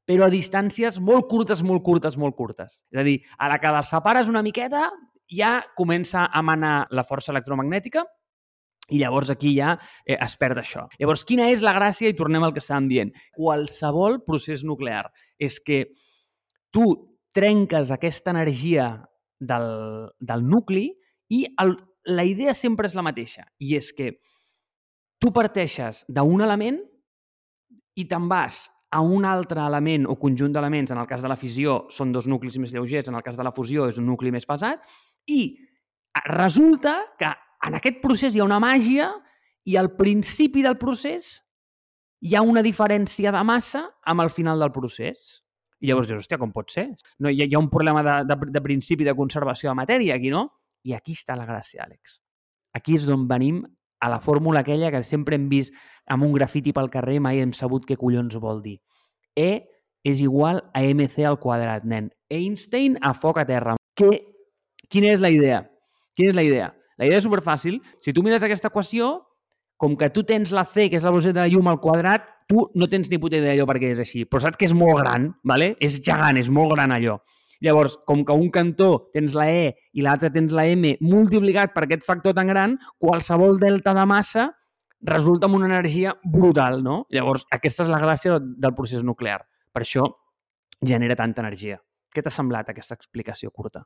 però 0.08 0.26
a 0.26 0.32
distàncies 0.32 0.98
molt 0.98 1.28
curtes, 1.30 1.62
molt 1.62 1.84
curtes, 1.86 2.16
molt 2.18 2.34
curtes. 2.34 2.80
És 2.90 2.98
a 2.98 3.06
dir, 3.06 3.20
a 3.38 3.52
la 3.52 3.60
que 3.62 3.70
les 3.76 3.92
separes 3.92 4.32
una 4.32 4.42
miqueta, 4.42 4.88
ja 5.30 5.60
comença 5.76 6.26
a 6.26 6.42
manar 6.42 6.86
la 6.90 7.04
força 7.06 7.32
electromagnètica 7.32 8.04
i 8.90 8.98
llavors 8.98 9.30
aquí 9.30 9.54
ja 9.54 9.76
eh, 10.04 10.16
es 10.18 10.34
perd 10.36 10.58
això. 10.58 10.86
Llavors, 10.98 11.22
quina 11.24 11.46
és 11.52 11.62
la 11.62 11.74
gràcia? 11.76 12.10
I 12.10 12.18
tornem 12.18 12.42
al 12.42 12.54
que 12.54 12.62
estàvem 12.62 12.88
dient. 12.90 13.12
Qualsevol 13.36 14.20
procés 14.26 14.64
nuclear 14.66 15.06
és 15.38 15.60
que 15.62 15.84
tu 16.74 16.90
trenques 17.34 17.92
aquesta 17.94 18.34
energia 18.34 18.92
del, 19.38 20.10
del 20.18 20.42
nucli 20.42 20.88
i 21.30 21.44
el, 21.62 21.76
la 22.10 22.26
idea 22.26 22.54
sempre 22.54 22.90
és 22.90 22.98
la 22.98 23.06
mateixa. 23.06 23.46
I 23.62 23.76
és 23.78 23.92
que 23.94 24.16
tu 25.22 25.30
parteixes 25.36 26.04
d'un 26.08 26.42
element 26.42 26.80
i 28.00 28.06
te'n 28.08 28.28
vas 28.30 28.66
a 28.90 29.00
un 29.04 29.24
altre 29.28 29.62
element 29.62 30.08
o 30.10 30.16
conjunt 30.18 30.54
d'elements, 30.54 30.90
en 30.90 30.98
el 30.98 31.06
cas 31.06 31.22
de 31.22 31.30
la 31.30 31.38
fissió 31.38 31.84
són 31.94 32.10
dos 32.10 32.26
nuclis 32.26 32.58
més 32.58 32.72
lleugers, 32.74 33.08
en 33.08 33.14
el 33.14 33.22
cas 33.22 33.38
de 33.38 33.46
la 33.46 33.52
fusió 33.54 33.86
és 33.86 34.00
un 34.02 34.08
nucli 34.10 34.32
més 34.34 34.48
pesat, 34.48 34.82
i 35.30 35.42
resulta 36.26 36.96
que 37.18 37.30
en 37.66 37.76
aquest 37.78 38.00
procés 38.02 38.34
hi 38.34 38.42
ha 38.42 38.48
una 38.48 38.60
màgia 38.62 39.10
i 39.68 39.76
al 39.76 39.92
principi 39.96 40.64
del 40.64 40.78
procés 40.80 41.38
hi 42.20 42.34
ha 42.36 42.42
una 42.44 42.62
diferència 42.64 43.32
de 43.32 43.42
massa 43.46 43.86
amb 44.12 44.24
el 44.24 44.30
final 44.32 44.60
del 44.60 44.72
procés. 44.74 45.40
I 45.80 45.88
llavors 45.88 46.10
dius, 46.10 46.24
hòstia, 46.24 46.38
com 46.40 46.50
pot 46.52 46.72
ser? 46.72 46.90
No, 47.18 47.30
hi, 47.32 47.40
ha, 47.40 47.48
hi 47.48 47.56
ha 47.56 47.60
un 47.62 47.70
problema 47.72 48.02
de, 48.04 48.16
de, 48.28 48.50
de 48.52 48.60
principi 48.64 49.06
de 49.06 49.16
conservació 49.16 49.70
de 49.70 49.78
matèria 49.78 50.18
aquí, 50.18 50.32
no? 50.32 50.46
I 50.84 50.92
aquí 50.96 51.16
està 51.16 51.36
la 51.36 51.46
gràcia, 51.48 51.86
Àlex. 51.86 52.18
Aquí 52.76 52.96
és 52.98 53.06
d'on 53.08 53.26
venim 53.28 53.62
a 54.00 54.08
la 54.12 54.20
fórmula 54.20 54.60
aquella 54.60 54.90
que 54.92 55.02
sempre 55.04 55.36
hem 55.36 55.48
vist 55.48 55.74
amb 56.08 56.24
un 56.24 56.34
grafiti 56.36 56.72
pel 56.76 56.90
carrer 56.92 57.18
mai 57.20 57.40
hem 57.40 57.52
sabut 57.56 57.86
què 57.88 57.96
collons 58.00 58.36
vol 58.40 58.60
dir. 58.64 58.78
E 59.36 59.64
és 60.04 60.20
igual 60.24 60.62
a 60.72 60.82
MC 60.84 61.24
al 61.28 61.38
quadrat, 61.40 61.84
nen. 61.84 62.08
Einstein 62.32 62.96
a 63.04 63.12
foc 63.16 63.40
a 63.40 63.46
terra. 63.48 63.76
Que, 63.96 64.29
quina 64.90 65.14
és 65.14 65.22
la 65.22 65.30
idea? 65.32 65.64
Quina 66.16 66.34
és 66.34 66.36
la 66.36 66.44
idea? 66.44 66.68
La 67.00 67.08
idea 67.08 67.20
és 67.20 67.24
superfàcil. 67.24 67.80
Si 68.02 68.12
tu 68.12 68.24
mires 68.26 68.42
aquesta 68.44 68.68
equació, 68.68 69.14
com 69.80 69.96
que 69.96 70.10
tu 70.12 70.26
tens 70.28 70.52
la 70.52 70.66
C, 70.68 70.90
que 70.90 70.98
és 70.98 71.06
la 71.06 71.12
velocitat 71.14 71.38
de 71.38 71.46
la 71.46 71.48
llum 71.48 71.70
al 71.70 71.80
quadrat, 71.80 72.26
tu 72.50 72.66
no 72.76 72.88
tens 72.90 73.08
ni 73.08 73.18
puta 73.22 73.38
idea 73.38 73.54
d'allò 73.54 73.64
perquè 73.70 73.94
és 73.94 74.02
així. 74.02 74.26
Però 74.28 74.42
saps 74.42 74.58
que 74.60 74.66
és 74.68 74.74
molt 74.76 75.00
gran, 75.00 75.30
¿vale? 75.46 75.76
és 75.80 76.00
gegant, 76.04 76.36
és 76.36 76.50
molt 76.52 76.74
gran 76.74 76.92
allò. 76.92 77.16
Llavors, 77.64 77.98
com 78.08 78.24
que 78.24 78.36
un 78.36 78.48
cantó 78.52 78.90
tens 79.14 79.34
la 79.36 79.46
E 79.52 79.64
i 79.92 80.04
l'altre 80.04 80.30
tens 80.32 80.52
la 80.56 80.64
M 80.68 80.94
multiplicat 81.04 81.74
per 81.74 81.84
aquest 81.84 82.04
factor 82.08 82.34
tan 82.36 82.48
gran, 82.48 82.78
qualsevol 82.98 83.60
delta 83.60 83.92
de 83.96 84.06
massa 84.08 84.46
resulta 85.00 85.48
amb 85.48 85.56
una 85.56 85.68
energia 85.68 86.14
brutal, 86.24 86.82
no? 86.84 87.04
Llavors, 87.12 87.46
aquesta 87.52 87.84
és 87.84 87.92
la 87.92 88.00
gràcia 88.00 88.40
del 88.40 88.76
procés 88.76 89.04
nuclear. 89.04 89.42
Per 89.72 89.84
això 89.84 90.08
genera 90.80 91.16
tanta 91.16 91.44
energia. 91.44 91.78
Què 92.10 92.24
t'ha 92.24 92.32
semblat 92.32 92.72
aquesta 92.72 92.96
explicació 92.96 93.52
curta? 93.52 93.84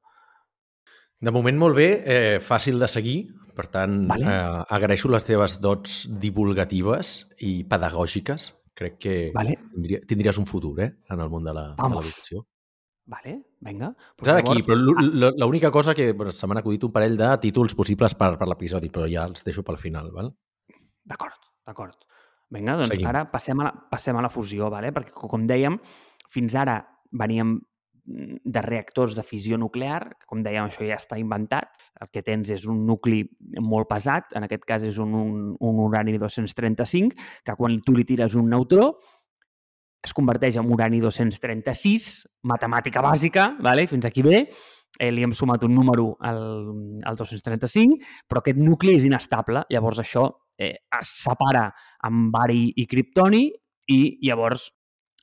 De 1.21 1.33
moment 1.33 1.59
molt 1.59 1.77
bé, 1.77 1.89
eh, 2.05 2.39
fàcil 2.43 2.81
de 2.81 2.89
seguir, 2.91 3.19
per 3.55 3.69
tant, 3.71 4.03
vale. 4.11 4.27
eh, 4.27 4.65
agraeixo 4.77 5.09
les 5.13 5.25
teves 5.25 5.61
dots 5.63 6.05
divulgatives 6.21 7.15
i 7.41 7.63
pedagògiques. 7.65 8.51
Crec 8.75 8.99
que 8.99 9.15
vale. 9.35 9.55
tindria, 9.71 10.01
tindries 10.03 10.39
un 10.39 10.49
futur 10.51 10.75
eh, 10.83 10.91
en 11.11 11.21
el 11.21 11.31
món 11.31 11.45
de 11.47 11.55
l'educació. 11.55 12.43
Vale, 13.07 13.35
vinga. 13.61 13.93
Pues 14.17 14.31
Ara 14.33 14.41
aquí, 14.41 14.63
però 14.65 14.79
ah. 14.81 15.31
l'única 15.37 15.71
cosa 15.71 15.95
que 15.95 16.09
se 16.33 16.49
m'han 16.49 16.63
acudit 16.63 16.87
un 16.89 16.93
parell 16.93 17.19
de 17.21 17.29
títols 17.43 17.77
possibles 17.77 18.17
per, 18.17 18.33
per 18.41 18.49
l'episodi, 18.49 18.89
però 18.91 19.07
ja 19.11 19.27
els 19.29 19.45
deixo 19.45 19.63
pel 19.63 19.79
final, 19.79 20.11
val? 20.11 20.33
D'acord, 21.05 21.37
d'acord. 21.69 21.99
Vinga, 22.55 22.79
doncs 22.81 22.95
Seguim. 22.95 23.11
ara 23.11 23.27
passem 23.31 23.61
a, 23.61 23.69
la, 23.69 23.75
passem 23.91 24.17
a 24.17 24.25
la 24.25 24.33
fusió, 24.33 24.71
vale? 24.73 24.93
perquè 24.95 25.15
com 25.29 25.47
dèiem, 25.47 25.77
fins 26.33 26.57
ara 26.57 26.79
veníem 27.13 27.59
de 28.05 28.63
reactors 28.63 29.15
de 29.17 29.23
fissió 29.25 29.57
nuclear, 29.57 30.13
com 30.29 30.43
dèiem 30.45 30.69
això 30.69 30.85
ja 30.85 30.99
està 31.01 31.17
inventat, 31.21 31.73
el 32.05 32.11
que 32.13 32.23
tens 32.23 32.51
és 32.53 32.67
un 32.69 32.85
nucli 32.87 33.23
molt 33.65 33.89
pesat, 33.89 34.35
en 34.37 34.45
aquest 34.45 34.67
cas 34.69 34.85
és 34.85 34.99
un, 35.01 35.15
un, 35.17 35.35
un 35.57 35.83
urani 35.87 36.19
235, 36.21 37.17
que 37.45 37.57
quan 37.57 37.81
tu 37.85 37.97
li 37.97 38.05
tires 38.05 38.37
un 38.37 38.51
neutró 38.53 38.93
es 40.05 40.13
converteix 40.13 40.59
en 40.61 40.69
urani 40.69 41.01
236, 41.01 42.09
matemàtica 42.45 43.01
bàsica, 43.01 43.55
vale? 43.65 43.87
fins 43.89 44.05
aquí 44.05 44.23
bé, 44.23 44.43
eh, 45.01 45.11
li 45.11 45.25
hem 45.25 45.33
sumat 45.33 45.65
un 45.65 45.73
número 45.75 46.11
al, 46.21 46.43
al 47.09 47.17
235, 47.17 47.97
però 48.29 48.45
aquest 48.45 48.61
nucli 48.61 48.99
és 48.99 49.09
inestable, 49.09 49.65
llavors 49.73 50.05
això 50.05 50.29
eh, 50.61 50.75
es 51.01 51.15
separa 51.25 51.71
amb 52.05 52.29
bari 52.35 52.67
i 52.77 52.85
criptoni 52.91 53.47
i 53.95 54.01
llavors 54.29 54.69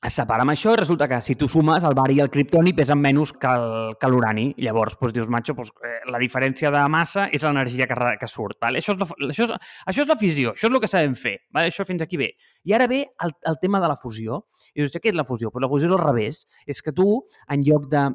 es 0.02 0.16
separa 0.18 0.42
amb 0.42 0.50
això 0.54 0.72
i 0.74 0.80
resulta 0.80 1.06
que 1.08 1.20
si 1.22 1.36
tu 1.38 1.46
sumes 1.52 1.84
el 1.86 1.94
bari 1.94 2.16
i 2.18 2.22
el 2.24 2.30
criptoni 2.34 2.74
pesen 2.74 2.98
menys 2.98 3.36
que 3.38 4.10
l'urani. 4.10 4.48
Llavors, 4.66 4.96
doncs, 4.98 5.14
dius, 5.14 5.30
macho, 5.30 5.54
doncs, 5.58 5.70
eh, 5.86 6.00
la 6.10 6.22
diferència 6.22 6.72
de 6.74 6.82
massa 6.90 7.28
és 7.30 7.46
l'energia 7.46 7.86
que, 7.90 7.98
que 8.18 8.30
surt. 8.30 8.58
Vale? 8.62 8.82
Això, 8.82 8.96
és 8.96 9.02
la, 9.04 9.08
això, 9.30 9.46
és, 9.46 9.76
això 9.94 10.06
és 10.06 10.10
la 10.10 10.18
fissió, 10.18 10.56
això 10.56 10.68
és 10.68 10.74
el 10.74 10.82
que 10.82 10.90
sabem 10.90 11.14
fer. 11.14 11.36
Vale? 11.54 11.70
Això 11.70 11.86
fins 11.86 12.02
aquí 12.02 12.18
bé. 12.18 12.32
I 12.66 12.74
ara 12.74 12.90
ve 12.90 13.04
el, 13.06 13.36
el 13.54 13.60
tema 13.62 13.82
de 13.84 13.92
la 13.92 14.00
fusió. 14.00 14.42
I 14.74 14.82
dius, 14.82 14.98
què 14.98 15.14
és 15.14 15.18
la 15.18 15.28
fusió? 15.28 15.54
Pues 15.54 15.62
la 15.62 15.70
fusió 15.70 15.92
és 15.92 15.94
al 15.94 16.02
revés. 16.02 16.42
És 16.66 16.82
que 16.82 16.96
tu, 16.98 17.08
en 17.54 17.68
lloc 17.68 17.86
de 17.94 18.08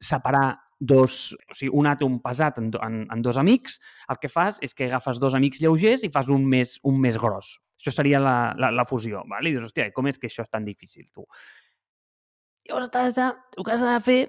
separar 0.00 0.58
dos, 0.80 1.32
o 1.48 1.56
sigui, 1.56 1.72
un 1.76 1.88
àtom 1.88 2.20
pesat 2.24 2.60
en, 2.60 2.68
en, 2.84 3.02
en 3.08 3.24
dos 3.24 3.40
amics, 3.40 3.80
el 4.12 4.20
que 4.20 4.28
fas 4.32 4.60
és 4.64 4.76
que 4.76 4.92
agafes 4.92 5.20
dos 5.20 5.36
amics 5.36 5.64
lleugers 5.64 6.04
i 6.04 6.12
fas 6.12 6.28
un 6.28 6.44
més, 6.48 6.76
un 6.84 7.00
més 7.00 7.16
gros. 7.20 7.56
Això 7.80 7.94
seria 7.94 8.20
la, 8.20 8.36
la, 8.60 8.70
la 8.76 8.84
fusió. 8.84 9.24
Val? 9.30 9.48
I 9.48 9.54
dius, 9.54 9.70
hòstia, 9.70 9.88
com 9.96 10.10
és 10.10 10.20
que 10.20 10.28
això 10.28 10.44
és 10.44 10.52
tan 10.52 10.66
difícil, 10.68 11.06
tu? 11.14 11.24
Llavors, 12.68 12.92
has 13.00 13.16
de, 13.16 13.30
el 13.56 13.66
que 13.66 13.72
has 13.74 13.84
de 13.86 13.96
fer 14.04 14.20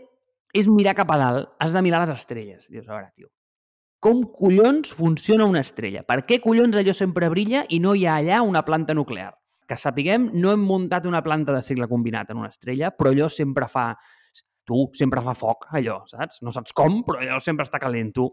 és 0.55 0.69
mirar 0.71 0.95
cap 0.95 1.11
a 1.11 1.19
dalt. 1.19 1.51
Has 1.59 1.75
de 1.75 1.83
mirar 1.83 2.01
les 2.05 2.15
estrelles. 2.15 2.69
Dius, 2.71 2.87
a 2.87 2.95
veure, 2.95 3.11
tio, 3.15 3.27
com 4.01 4.23
collons 4.33 4.95
funciona 4.97 5.45
una 5.45 5.61
estrella? 5.61 6.05
Per 6.07 6.23
què 6.25 6.39
collons 6.41 6.79
allò 6.79 6.95
sempre 6.95 7.29
brilla 7.29 7.65
i 7.69 7.77
no 7.83 7.93
hi 7.93 8.07
ha 8.07 8.17
allà 8.21 8.41
una 8.47 8.63
planta 8.65 8.95
nuclear? 8.97 9.29
Que 9.69 9.77
sapiguem, 9.77 10.31
no 10.41 10.55
hem 10.55 10.63
muntat 10.67 11.05
una 11.07 11.21
planta 11.23 11.53
de 11.53 11.61
cicle 11.63 11.87
combinat 11.91 12.31
en 12.31 12.41
una 12.41 12.49
estrella, 12.49 12.89
però 12.95 13.11
allò 13.11 13.29
sempre 13.31 13.69
fa 13.71 13.91
tu 14.67 14.85
sempre 14.95 15.21
fa 15.25 15.33
foc, 15.35 15.67
allò, 15.75 15.99
saps? 16.07 16.39
No 16.45 16.51
saps 16.53 16.73
com, 16.77 17.01
però 17.05 17.19
allò 17.19 17.39
sempre 17.43 17.65
està 17.67 17.79
calent, 17.81 18.11
tu. 18.15 18.27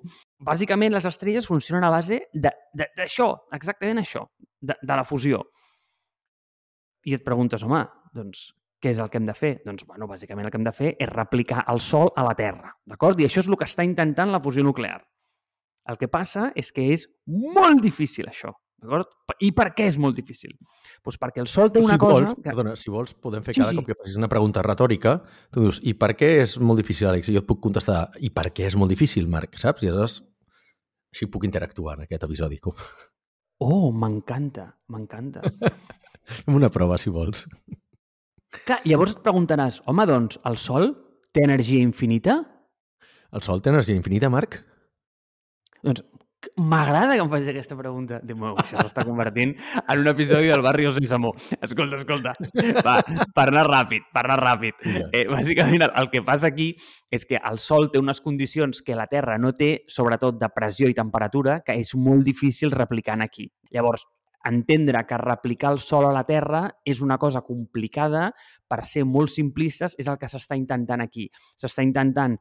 Bàsicament, 0.44 0.92
les 0.94 1.08
estrelles 1.08 1.48
funcionen 1.48 1.86
a 1.86 1.92
base 1.92 2.20
d'això, 2.32 3.30
exactament 3.56 4.02
això, 4.02 4.26
de, 4.60 4.76
de 4.80 4.96
la 4.96 5.04
fusió. 5.06 5.42
I 7.08 7.16
et 7.16 7.24
preguntes, 7.24 7.62
home, 7.64 7.82
doncs, 8.14 8.48
què 8.82 8.92
és 8.92 9.00
el 9.02 9.10
que 9.10 9.18
hem 9.18 9.26
de 9.26 9.34
fer? 9.34 9.52
Doncs, 9.66 9.86
bueno, 9.88 10.06
bàsicament 10.10 10.46
el 10.46 10.54
que 10.54 10.58
hem 10.60 10.66
de 10.66 10.74
fer 10.74 10.94
és 11.00 11.10
replicar 11.10 11.64
el 11.72 11.82
Sol 11.82 12.12
a 12.16 12.24
la 12.26 12.34
Terra, 12.38 12.72
d'acord? 12.86 13.18
I 13.20 13.26
això 13.26 13.42
és 13.42 13.50
el 13.50 13.58
que 13.58 13.66
està 13.68 13.86
intentant 13.86 14.30
la 14.34 14.42
fusió 14.44 14.64
nuclear. 14.66 15.00
El 15.88 15.98
que 15.98 16.08
passa 16.12 16.50
és 16.58 16.70
que 16.74 16.84
és 16.92 17.06
molt 17.26 17.80
difícil, 17.82 18.28
això. 18.28 18.52
D'acord? 18.78 19.10
I 19.42 19.50
per 19.56 19.72
què 19.74 19.88
és 19.90 19.96
molt 19.98 20.14
difícil? 20.14 20.52
Pues 21.02 21.18
perquè 21.18 21.42
el 21.42 21.48
sol 21.50 21.72
té 21.74 21.80
una 21.82 21.96
si 21.96 22.02
cosa... 22.02 22.20
Vols, 22.20 22.34
que... 22.36 22.44
Perdona, 22.46 22.76
si 22.78 22.92
vols, 22.94 23.14
podem 23.18 23.42
fer 23.42 23.56
sí, 23.56 23.62
cada 23.64 23.74
sí. 23.74 23.80
cop 23.80 23.88
que 23.88 23.96
facis 23.98 24.18
una 24.20 24.28
pregunta 24.30 24.62
retòrica, 24.62 25.16
tu 25.54 25.64
dius, 25.64 25.80
i 25.82 25.96
per 25.98 26.12
què 26.18 26.28
és 26.44 26.54
molt 26.62 26.78
difícil, 26.78 27.08
Àlex? 27.10 27.32
I 27.32 27.34
jo 27.34 27.42
et 27.42 27.48
puc 27.48 27.62
contestar, 27.64 28.04
i 28.22 28.30
per 28.34 28.52
què 28.54 28.68
és 28.68 28.78
molt 28.78 28.94
difícil, 28.94 29.26
Marc? 29.32 29.58
Saps? 29.58 29.82
I 29.82 29.90
aleshores 29.90 30.20
així 31.14 31.26
puc 31.32 31.48
interactuar 31.48 31.96
en 31.98 32.06
aquest 32.06 32.28
episodi. 32.28 32.60
Com... 32.62 32.76
Oh, 33.64 33.90
m'encanta, 33.90 34.68
m'encanta. 34.92 35.42
Fem 36.28 36.58
una 36.58 36.70
prova, 36.70 36.98
si 37.00 37.10
vols. 37.10 37.44
Clar, 38.64 38.78
llavors 38.86 39.16
et 39.16 39.24
preguntaràs, 39.24 39.80
home, 39.90 40.06
doncs, 40.08 40.38
el 40.48 40.58
Sol 40.62 40.92
té 41.34 41.42
energia 41.44 41.82
infinita? 41.82 42.38
El 43.34 43.44
Sol 43.44 43.60
té 43.64 43.72
energia 43.72 43.98
infinita, 43.98 44.30
Marc? 44.32 44.60
Doncs 45.82 46.04
M'agrada 46.56 47.14
que 47.14 47.22
em 47.22 47.30
facis 47.30 47.50
aquesta 47.52 47.76
pregunta. 47.78 48.20
Déu 48.24 48.38
meu, 48.38 48.56
això 48.58 48.80
s'està 48.80 49.04
convertint 49.06 49.54
en 49.80 50.02
un 50.02 50.10
episodi 50.10 50.50
del 50.50 50.62
barri 50.64 50.86
Samó. 51.06 51.32
Escolta, 51.60 51.96
escolta. 51.96 52.34
Va, 52.84 52.98
per 53.34 53.46
anar 53.48 53.66
ràpid, 53.68 54.08
per 54.12 54.24
anar 54.24 54.38
ràpid. 54.42 54.84
Eh, 55.12 55.26
bàsicament, 55.30 55.86
el 55.88 56.10
que 56.10 56.22
passa 56.22 56.48
aquí 56.48 56.74
és 57.10 57.24
que 57.26 57.38
el 57.38 57.58
Sol 57.58 57.90
té 57.92 57.98
unes 57.98 58.20
condicions 58.20 58.82
que 58.82 58.96
la 58.96 59.06
Terra 59.06 59.38
no 59.38 59.52
té, 59.52 59.84
sobretot 59.88 60.38
de 60.40 60.48
pressió 60.54 60.88
i 60.88 60.96
temperatura, 60.96 61.60
que 61.64 61.76
és 61.78 61.94
molt 61.96 62.24
difícil 62.24 62.72
replicar 62.72 63.18
aquí. 63.22 63.48
Llavors, 63.72 64.04
entendre 64.44 65.04
que 65.06 65.18
replicar 65.18 65.72
el 65.72 65.80
Sol 65.80 66.06
a 66.06 66.12
la 66.12 66.24
Terra 66.24 66.68
és 66.84 67.02
una 67.02 67.18
cosa 67.18 67.42
complicada, 67.42 68.32
per 68.68 68.84
ser 68.84 69.04
molt 69.04 69.32
simplistes, 69.32 69.96
és 69.98 70.08
el 70.08 70.18
que 70.18 70.28
s'està 70.30 70.56
intentant 70.56 71.02
aquí. 71.04 71.28
S'està 71.56 71.82
intentant 71.82 72.38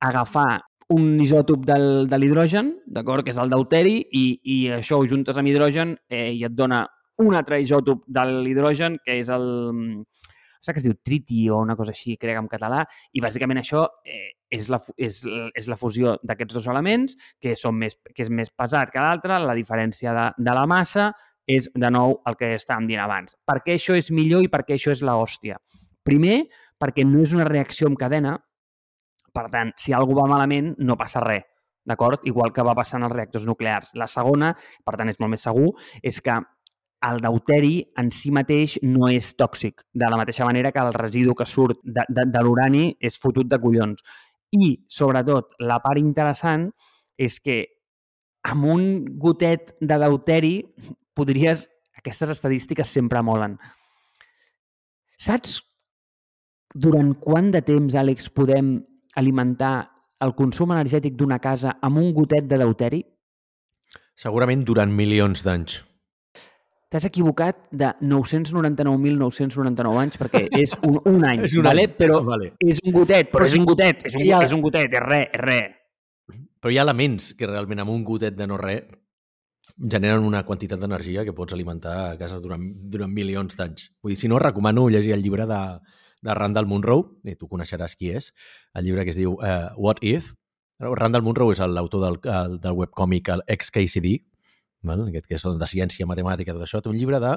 agafar 0.00 0.60
un 0.92 1.20
isòtop 1.22 1.64
del, 1.64 2.06
de 2.10 2.18
l'hidrogen, 2.18 2.74
d'acord, 2.86 3.24
que 3.24 3.32
és 3.32 3.38
el 3.40 3.52
deuteri, 3.52 4.00
i, 4.12 4.24
i 4.44 4.56
això 4.76 4.98
ho 5.00 5.06
juntes 5.08 5.36
amb 5.40 5.48
hidrogen 5.48 5.96
eh, 6.10 6.32
i 6.34 6.44
et 6.44 6.54
dona 6.54 6.84
un 7.22 7.34
altre 7.34 7.60
isòtop 7.62 8.04
de 8.06 8.26
l'hidrogen, 8.30 8.98
que 9.04 9.20
és 9.22 9.30
el... 9.32 9.46
Saps 10.64 10.78
que 10.78 10.80
es 10.80 10.86
diu 10.86 10.94
triti 11.04 11.42
o 11.52 11.58
una 11.60 11.74
cosa 11.76 11.92
així, 11.92 12.14
crec 12.16 12.38
en 12.40 12.46
català, 12.48 12.80
i 13.12 13.20
bàsicament 13.20 13.60
això 13.60 13.82
eh, 14.08 14.30
és, 14.48 14.70
la, 14.72 14.78
és, 14.96 15.18
és 15.52 15.68
la 15.68 15.76
fusió 15.76 16.14
d'aquests 16.24 16.56
dos 16.56 16.68
elements, 16.72 17.18
que, 17.40 17.52
són 17.52 17.76
més, 17.82 17.98
que 18.14 18.24
és 18.24 18.32
més 18.32 18.48
pesat 18.48 18.92
que 18.92 19.02
l'altre, 19.02 19.36
la 19.44 19.56
diferència 19.58 20.14
de, 20.16 20.24
de 20.40 20.54
la 20.56 20.64
massa 20.70 21.10
és, 21.46 21.68
de 21.68 21.90
nou, 21.92 22.16
el 22.24 22.38
que 22.40 22.54
estàvem 22.56 22.88
dient 22.88 23.04
abans. 23.04 23.36
Per 23.44 23.58
què 23.66 23.76
això 23.76 23.96
és 23.98 24.08
millor 24.08 24.44
i 24.44 24.48
per 24.48 24.62
què 24.64 24.78
això 24.78 24.94
és 24.94 25.04
la? 25.04 25.18
Primer, 26.04 26.38
perquè 26.80 27.04
no 27.04 27.20
és 27.20 27.36
una 27.36 27.44
reacció 27.48 27.88
en 27.88 28.00
cadena, 28.00 28.38
per 29.34 29.48
tant, 29.50 29.74
si 29.80 29.92
alguna 29.92 30.22
va 30.22 30.32
malament, 30.36 30.72
no 30.78 30.96
passa 31.00 31.22
res, 31.24 31.44
d'acord? 31.84 32.24
Igual 32.30 32.52
que 32.54 32.64
va 32.64 32.76
passar 32.78 33.00
en 33.00 33.08
els 33.08 33.14
reactors 33.14 33.46
nuclears. 33.48 33.92
La 33.98 34.08
segona, 34.08 34.54
per 34.86 34.96
tant 35.00 35.10
és 35.12 35.20
molt 35.20 35.34
més 35.34 35.44
segur, 35.44 35.72
és 36.02 36.20
que 36.24 36.38
el 37.04 37.20
deuteri 37.20 37.74
en 38.00 38.08
si 38.14 38.30
mateix 38.32 38.78
no 38.86 39.10
és 39.12 39.34
tòxic, 39.36 39.84
de 39.92 40.08
la 40.08 40.16
mateixa 40.16 40.46
manera 40.48 40.72
que 40.72 40.80
el 40.80 40.94
residu 40.96 41.34
que 41.36 41.44
surt 41.44 41.82
de, 41.84 42.06
de, 42.08 42.24
de 42.32 42.42
l'urani 42.44 42.88
és 43.00 43.18
fotut 43.20 43.50
de 43.50 43.60
collons. 43.60 44.00
I, 44.54 44.70
sobretot, 44.88 45.58
la 45.60 45.80
part 45.84 46.00
interessant 46.00 46.70
és 47.20 47.36
que 47.42 47.60
amb 48.48 48.68
un 48.76 48.90
gotet 49.20 49.76
de 49.80 50.00
deuteri 50.06 50.56
podries... 51.14 51.68
Aquestes 52.04 52.34
estadístiques 52.34 52.90
sempre 52.90 53.22
molen 53.24 53.54
Saps 55.24 55.54
durant 56.74 57.14
quant 57.22 57.52
de 57.54 57.62
temps, 57.64 57.94
Àlex, 57.96 58.26
podem 58.34 58.74
alimentar 59.16 59.90
el 60.24 60.34
consum 60.34 60.72
energètic 60.72 61.14
d'una 61.18 61.38
casa 61.38 61.76
amb 61.82 61.98
un 62.00 62.12
gotet 62.16 62.46
de 62.48 62.58
deuteri? 62.60 63.02
Segurament 64.16 64.62
durant 64.64 64.90
milions 64.94 65.42
d'anys. 65.44 65.80
T'has 66.94 67.04
equivocat 67.08 67.56
de 67.74 67.88
999.999 68.00 69.98
anys 70.02 70.18
perquè 70.20 70.44
és 70.60 70.74
un, 70.86 71.00
un 71.10 71.24
any, 71.30 71.42
És 71.48 71.56
un 71.58 71.66
vale? 71.66 71.86
any, 71.88 71.96
però 71.98 72.20
vale. 72.24 72.52
és 72.62 72.78
un 72.84 72.92
gotet, 72.94 73.30
però, 73.32 73.42
Però 73.42 73.48
és 73.50 73.56
un 73.58 73.64
gotet, 73.66 74.04
és 74.06 74.14
un, 74.14 74.26
ha- 74.32 74.44
és 74.46 74.52
un 74.54 74.62
gotet, 74.62 74.92
és 74.94 75.02
res, 75.02 75.26
és 75.34 75.40
res. 75.42 75.72
Però 76.62 76.72
hi 76.72 76.78
ha 76.78 76.84
elements 76.86 77.32
que 77.36 77.46
realment 77.50 77.82
amb 77.82 77.92
un 77.92 78.04
gotet 78.06 78.36
de 78.38 78.46
no 78.48 78.56
res 78.60 78.86
generen 79.90 80.22
una 80.24 80.44
quantitat 80.46 80.78
d'energia 80.80 81.24
que 81.26 81.34
pots 81.34 81.52
alimentar 81.52 81.96
a 82.12 82.16
casa 82.20 82.38
durant, 82.40 82.62
durant 82.92 83.10
milions 83.12 83.56
d'anys. 83.58 83.88
Vull 84.02 84.14
dir, 84.14 84.20
si 84.20 84.28
no, 84.30 84.38
recomano 84.38 84.86
llegir 84.88 85.12
el 85.16 85.22
llibre 85.24 85.46
de, 85.50 85.60
de 86.24 86.34
Randall 86.36 86.66
Munroe, 86.70 87.04
i 87.28 87.36
tu 87.36 87.48
coneixeràs 87.50 87.94
qui 88.00 88.10
és, 88.16 88.30
el 88.74 88.86
llibre 88.88 89.04
que 89.04 89.12
es 89.12 89.18
diu 89.20 89.36
uh, 89.36 89.70
What 89.76 90.00
If. 90.02 90.32
Randall 90.80 91.22
Munroe 91.22 91.52
és 91.54 91.60
l'autor 91.62 92.02
del, 92.02 92.18
el- 92.32 92.58
del 92.60 92.74
webcòmic 92.80 93.28
XKCD, 93.54 94.16
val? 94.84 95.04
aquest 95.08 95.28
que 95.30 95.36
és 95.38 95.44
de 95.60 95.68
ciència, 95.70 96.06
matemàtica, 96.08 96.52
tot 96.56 96.64
això. 96.66 96.80
Té 96.82 96.90
un 96.90 96.98
llibre 96.98 97.20
de 97.22 97.36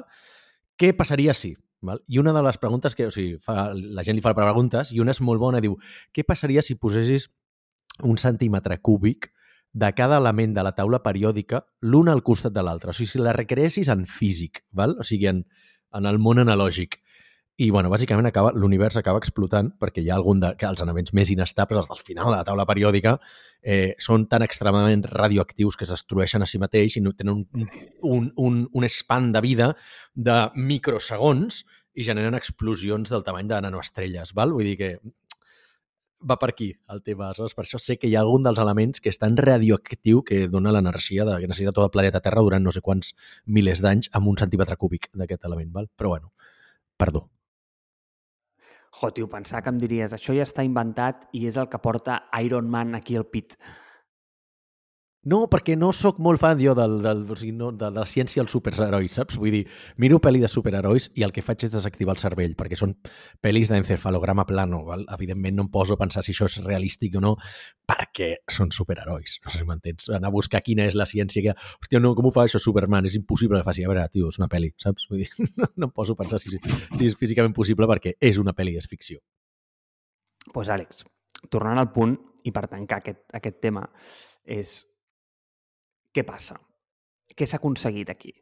què 0.80 0.92
passaria 0.96 1.34
si? 1.34 1.54
Val? 1.82 2.00
I 2.10 2.18
una 2.18 2.32
de 2.34 2.42
les 2.42 2.58
preguntes 2.58 2.96
que, 2.98 3.06
o 3.06 3.12
sigui, 3.14 3.36
fa, 3.38 3.70
la 3.74 4.02
gent 4.06 4.16
li 4.18 4.22
fa 4.24 4.32
preguntes, 4.34 4.90
i 4.92 4.98
una 5.00 5.12
és 5.14 5.20
molt 5.22 5.38
bona, 5.40 5.60
diu, 5.62 5.76
què 6.14 6.24
passaria 6.26 6.62
si 6.64 6.74
posessis 6.74 7.28
un 8.02 8.18
centímetre 8.18 8.80
cúbic 8.82 9.30
de 9.72 9.92
cada 9.94 10.18
element 10.18 10.54
de 10.56 10.62
la 10.64 10.72
taula 10.74 11.02
periòdica 11.04 11.62
l'un 11.84 12.08
al 12.08 12.22
costat 12.26 12.54
de 12.56 12.62
l'altre. 12.64 12.90
O 12.90 12.96
sigui, 12.96 13.10
si 13.12 13.20
la 13.22 13.34
recreessis 13.36 13.90
en 13.94 14.06
físic, 14.10 14.64
val? 14.72 14.96
o 14.98 15.04
sigui, 15.06 15.28
en, 15.30 15.44
en 15.94 16.06
el 16.10 16.18
món 16.18 16.40
analògic. 16.42 16.98
I, 17.58 17.72
bueno, 17.74 17.90
bàsicament 17.90 18.28
acaba 18.28 18.52
l'univers 18.54 19.00
acaba 19.00 19.18
explotant 19.18 19.72
perquè 19.82 19.98
hi 19.98 20.12
ha 20.12 20.14
algun 20.14 20.38
de, 20.38 20.52
que 20.54 20.66
els 20.68 20.78
elements 20.84 21.10
més 21.18 21.32
inestables, 21.34 21.80
els 21.80 21.88
del 21.90 22.04
final 22.06 22.28
de 22.30 22.36
la 22.36 22.44
taula 22.46 22.66
periòdica, 22.68 23.16
eh, 23.62 23.96
són 23.98 24.28
tan 24.30 24.44
extremadament 24.46 25.02
radioactius 25.10 25.74
que 25.74 25.82
es 25.88 25.90
destrueixen 25.90 26.44
a 26.44 26.46
si 26.46 26.60
mateix 26.62 26.94
i 26.96 27.02
no 27.02 27.16
tenen 27.18 27.40
un, 27.40 27.64
un, 28.06 28.28
un, 28.36 28.60
un 28.70 28.86
span 28.86 29.32
de 29.34 29.42
vida 29.42 29.72
de 30.14 30.36
microsegons 30.54 31.64
i 31.98 32.06
generen 32.06 32.38
explosions 32.38 33.10
del 33.10 33.24
tamany 33.26 33.48
de 33.50 33.58
nanoestrelles. 33.64 34.30
Val? 34.38 34.54
Vull 34.54 34.68
dir 34.68 34.76
que 34.78 34.90
va 36.30 36.36
per 36.38 36.50
aquí 36.52 36.68
el 36.94 37.02
tema. 37.02 37.26
Aleshores, 37.26 37.56
per 37.58 37.64
això 37.64 37.80
sé 37.82 37.96
que 37.98 38.06
hi 38.06 38.14
ha 38.14 38.22
algun 38.22 38.46
dels 38.46 38.60
elements 38.62 39.02
que 39.02 39.10
és 39.10 39.18
tan 39.18 39.34
radioactiu 39.38 40.22
que 40.26 40.44
dona 40.52 40.70
l'energia 40.74 41.26
de, 41.26 41.40
que 41.42 41.50
necessita 41.50 41.74
tot 41.74 41.88
el 41.88 41.94
planeta 41.94 42.22
Terra 42.22 42.46
durant 42.46 42.62
no 42.62 42.74
sé 42.74 42.84
quants 42.86 43.16
milers 43.46 43.82
d'anys 43.82 44.12
amb 44.14 44.30
un 44.30 44.38
centímetre 44.38 44.78
cúbic 44.78 45.10
d'aquest 45.10 45.50
element. 45.50 45.74
Val? 45.74 45.90
Però 45.98 46.14
bueno, 46.14 46.30
perdó. 46.96 47.26
Jo, 49.00 49.12
tio, 49.14 49.28
pensar 49.30 49.60
que 49.62 49.70
em 49.70 49.76
diries 49.78 50.10
això 50.16 50.34
ja 50.34 50.42
està 50.48 50.64
inventat 50.66 51.28
i 51.38 51.44
és 51.46 51.56
el 51.60 51.68
que 51.70 51.78
porta 51.78 52.24
Iron 52.42 52.66
Man 52.70 52.98
aquí 52.98 53.14
al 53.18 53.28
pit. 53.30 53.54
No, 55.28 55.42
perquè 55.50 55.74
no 55.76 55.90
sóc 55.92 56.20
molt 56.24 56.40
fan 56.40 56.60
jo 56.62 56.72
del, 56.78 56.98
del, 57.04 57.24
o 57.28 57.36
sigui, 57.36 57.52
no, 57.56 57.70
de, 57.76 57.90
la 57.92 58.04
ciència 58.08 58.40
als 58.44 58.54
superherois, 58.54 59.16
saps? 59.18 59.36
Vull 59.40 59.52
dir, 59.52 59.62
miro 60.00 60.20
pel·li 60.24 60.40
de 60.40 60.48
superherois 60.48 61.08
i 61.18 61.24
el 61.26 61.34
que 61.34 61.42
faig 61.44 61.66
és 61.66 61.72
desactivar 61.72 62.14
el 62.14 62.20
cervell, 62.22 62.54
perquè 62.56 62.78
són 62.78 62.94
pel·lis 63.44 63.72
d'encefalograma 63.72 64.46
plano. 64.48 64.80
Val? 64.86 65.04
Evidentment 65.18 65.58
no 65.58 65.66
em 65.66 65.70
poso 65.74 65.96
a 65.96 66.00
pensar 66.00 66.22
si 66.24 66.32
això 66.32 66.48
és 66.48 66.58
realístic 66.64 67.18
o 67.18 67.24
no, 67.24 67.34
perquè 67.88 68.30
són 68.54 68.72
superherois. 68.74 69.38
No 69.44 69.52
sé 69.52 69.60
si 69.60 69.68
m'entens. 69.68 70.08
Anar 70.16 70.30
a 70.32 70.36
buscar 70.38 70.62
quina 70.64 70.86
és 70.88 70.96
la 70.96 71.08
ciència 71.10 71.44
que... 71.44 71.56
Hòstia, 71.82 72.00
no, 72.04 72.14
com 72.16 72.30
ho 72.30 72.34
fa 72.34 72.46
això 72.46 72.62
Superman? 72.62 73.10
És 73.10 73.18
impossible 73.18 73.60
que 73.60 73.68
faci. 73.68 73.84
A 73.84 73.92
veure, 73.92 74.06
tio, 74.14 74.32
és 74.32 74.40
una 74.40 74.48
pel·li, 74.48 74.72
saps? 74.80 75.10
Vull 75.10 75.24
dir, 75.24 75.30
no, 75.60 75.68
no 75.74 75.90
em 75.90 75.94
poso 75.94 76.16
a 76.16 76.22
pensar 76.22 76.40
si, 76.40 76.54
si 76.54 77.04
és 77.04 77.18
físicament 77.18 77.56
possible 77.56 77.90
perquè 77.90 78.16
és 78.20 78.40
una 78.40 78.56
pel·li, 78.56 78.78
és 78.80 78.88
ficció. 78.88 79.20
Doncs 80.48 80.54
pues, 80.54 80.72
Àlex, 80.72 81.04
tornant 81.52 81.80
al 81.80 81.92
punt, 81.92 82.16
i 82.48 82.52
per 82.54 82.68
tancar 82.70 83.02
aquest, 83.02 83.26
aquest 83.36 83.58
tema, 83.60 83.82
és 84.48 84.78
què 86.18 86.26
passa? 86.26 86.58
Què 87.38 87.46
s'ha 87.46 87.60
aconseguit 87.60 88.08
aquí? 88.10 88.32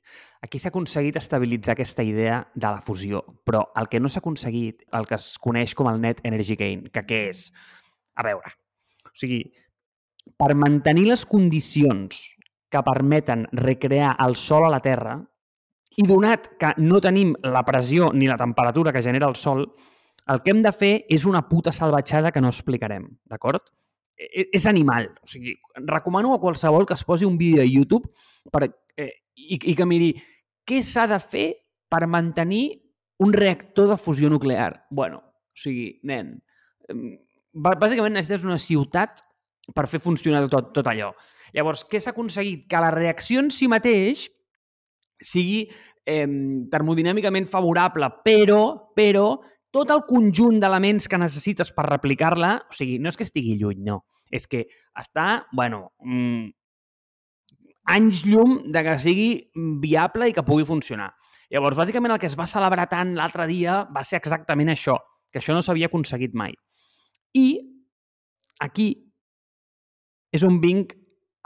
Aquí 0.46 0.58
s'ha 0.62 0.70
aconseguit 0.72 1.18
estabilitzar 1.20 1.74
aquesta 1.74 2.04
idea 2.06 2.40
de 2.54 2.66
la 2.70 2.80
fusió, 2.80 3.20
però 3.44 3.66
el 3.76 3.90
que 3.92 4.00
no 4.00 4.08
s'ha 4.08 4.22
aconseguit, 4.22 4.86
el 4.96 5.08
que 5.08 5.18
es 5.18 5.34
coneix 5.42 5.74
com 5.76 5.90
el 5.90 6.00
net 6.00 6.22
energy 6.24 6.56
gain, 6.56 6.86
que 6.94 7.04
què 7.04 7.22
és? 7.28 7.50
A 8.16 8.24
veure, 8.24 8.54
o 9.04 9.12
sigui, 9.12 9.42
per 10.40 10.54
mantenir 10.56 11.10
les 11.10 11.26
condicions 11.28 12.22
que 12.72 12.82
permeten 12.86 13.44
recrear 13.52 14.14
el 14.24 14.36
Sol 14.40 14.66
a 14.66 14.72
la 14.72 14.80
Terra, 14.84 15.18
i 15.96 16.04
donat 16.04 16.48
que 16.60 16.72
no 16.82 17.00
tenim 17.00 17.34
la 17.44 17.64
pressió 17.64 18.10
ni 18.12 18.28
la 18.28 18.36
temperatura 18.40 18.92
que 18.92 19.02
genera 19.04 19.28
el 19.28 19.36
Sol, 19.36 19.64
el 20.32 20.42
que 20.42 20.52
hem 20.52 20.62
de 20.64 20.72
fer 20.74 20.94
és 21.12 21.24
una 21.28 21.44
puta 21.48 21.72
salvatjada 21.72 22.32
que 22.32 22.42
no 22.42 22.50
explicarem, 22.52 23.06
d'acord? 23.30 23.62
E- 24.16 24.48
És 24.52 24.66
animal. 24.66 25.10
O 25.22 25.26
sigui, 25.28 25.54
recomano 25.84 26.34
a 26.34 26.40
qualsevol 26.40 26.86
que 26.86 26.94
es 26.94 27.04
posi 27.04 27.24
un 27.28 27.36
vídeo 27.36 27.62
a 27.62 27.68
YouTube 27.68 28.08
per, 28.52 28.70
eh, 28.96 29.12
i, 29.36 29.58
i 29.72 29.74
que 29.76 29.86
miri 29.86 30.14
què 30.66 30.82
s'ha 30.82 31.06
de 31.06 31.18
fer 31.20 31.46
per 31.88 32.06
mantenir 32.10 32.80
un 33.22 33.32
reactor 33.32 33.88
de 33.88 33.96
fusió 33.96 34.28
nuclear. 34.28 34.86
bueno, 34.90 35.18
o 35.18 35.56
sigui, 35.56 36.00
nen, 36.04 36.34
bàsicament 37.52 38.12
necessites 38.12 38.44
una 38.44 38.58
ciutat 38.60 39.22
per 39.74 39.86
fer 39.88 40.00
funcionar 40.00 40.46
tot, 40.48 40.72
tot 40.74 40.86
allò. 40.86 41.12
Llavors, 41.54 41.86
què 41.88 42.00
s'ha 42.00 42.12
aconseguit? 42.12 42.66
Que 42.68 42.80
la 42.82 42.90
reacció 42.92 43.40
en 43.40 43.50
si 43.50 43.68
mateix 43.68 44.26
sigui 45.22 45.64
eh, 46.04 46.26
termodinàmicament 46.70 47.48
favorable, 47.48 48.10
però, 48.24 48.92
però 48.94 49.40
tot 49.76 49.92
el 49.92 50.04
conjunt 50.08 50.60
d'elements 50.62 51.08
que 51.10 51.20
necessites 51.20 51.72
per 51.76 51.84
replicar-la, 51.90 52.54
o 52.64 52.76
sigui, 52.76 52.96
no 53.02 53.12
és 53.12 53.18
que 53.18 53.26
estigui 53.26 53.58
lluny, 53.60 53.82
no. 53.84 54.00
És 54.32 54.48
que 54.48 54.64
està, 54.96 55.44
bueno, 55.52 55.90
mm, 56.00 56.46
anys 57.92 58.24
llum 58.26 58.58
de 58.72 58.82
que 58.82 58.96
sigui 59.02 59.28
viable 59.82 60.30
i 60.30 60.34
que 60.34 60.44
pugui 60.46 60.64
funcionar. 60.66 61.12
Llavors, 61.52 61.76
bàsicament, 61.78 62.14
el 62.14 62.22
que 62.22 62.26
es 62.30 62.38
va 62.38 62.48
celebrar 62.50 62.88
tant 62.90 63.14
l'altre 63.14 63.46
dia 63.46 63.82
va 63.94 64.02
ser 64.02 64.18
exactament 64.18 64.72
això, 64.72 64.96
que 65.30 65.38
això 65.42 65.54
no 65.54 65.62
s'havia 65.62 65.90
aconseguit 65.92 66.34
mai. 66.34 66.56
I 67.36 67.46
aquí 68.64 68.88
és 70.32 70.42
on 70.42 70.58
vinc 70.62 70.96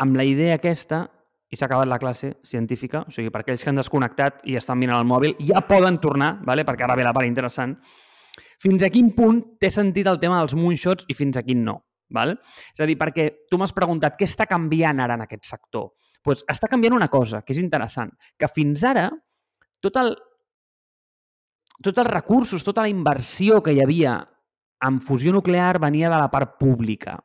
amb 0.01 0.17
la 0.17 0.25
idea 0.25 0.57
aquesta 0.57 1.05
i 1.51 1.59
s'ha 1.59 1.67
acabat 1.67 1.91
la 1.91 1.99
classe 1.99 2.37
científica, 2.47 3.03
o 3.03 3.11
sigui, 3.13 3.33
per 3.35 3.43
aquells 3.43 3.65
que 3.65 3.73
han 3.73 3.81
desconnectat 3.81 4.45
i 4.49 4.55
estan 4.57 4.79
mirant 4.79 5.03
el 5.03 5.09
mòbil, 5.11 5.35
ja 5.43 5.65
poden 5.67 5.99
tornar, 6.01 6.37
vale? 6.47 6.65
perquè 6.65 6.87
ara 6.87 6.97
ve 6.97 7.05
la 7.05 7.13
part 7.13 7.27
interessant, 7.27 7.75
fins 8.61 8.85
a 8.85 8.91
quin 8.93 9.13
punt 9.17 9.41
té 9.61 9.71
sentit 9.73 10.09
el 10.11 10.21
tema 10.23 10.41
dels 10.41 10.57
moonshots 10.59 11.09
i 11.09 11.17
fins 11.17 11.39
a 11.41 11.45
quin 11.47 11.65
no. 11.65 11.79
Val? 12.11 12.35
És 12.75 12.83
a 12.83 12.89
dir, 12.89 12.97
perquè 12.99 13.29
tu 13.51 13.59
m'has 13.59 13.75
preguntat 13.75 14.17
què 14.19 14.27
està 14.27 14.47
canviant 14.51 14.99
ara 15.01 15.15
en 15.17 15.25
aquest 15.25 15.47
sector. 15.47 15.93
Pues 16.27 16.43
està 16.51 16.69
canviant 16.69 16.97
una 16.99 17.09
cosa, 17.09 17.41
que 17.47 17.55
és 17.55 17.61
interessant, 17.63 18.11
que 18.37 18.51
fins 18.51 18.83
ara 18.85 19.07
tot 19.81 19.97
el, 19.97 20.13
tots 21.81 22.03
els 22.03 22.11
recursos, 22.11 22.67
tota 22.67 22.85
la 22.85 22.93
inversió 22.93 23.63
que 23.65 23.73
hi 23.73 23.81
havia 23.85 24.19
en 24.85 25.01
fusió 25.05 25.33
nuclear 25.33 25.79
venia 25.81 26.11
de 26.13 26.19
la 26.19 26.29
part 26.33 26.59
pública. 26.61 27.17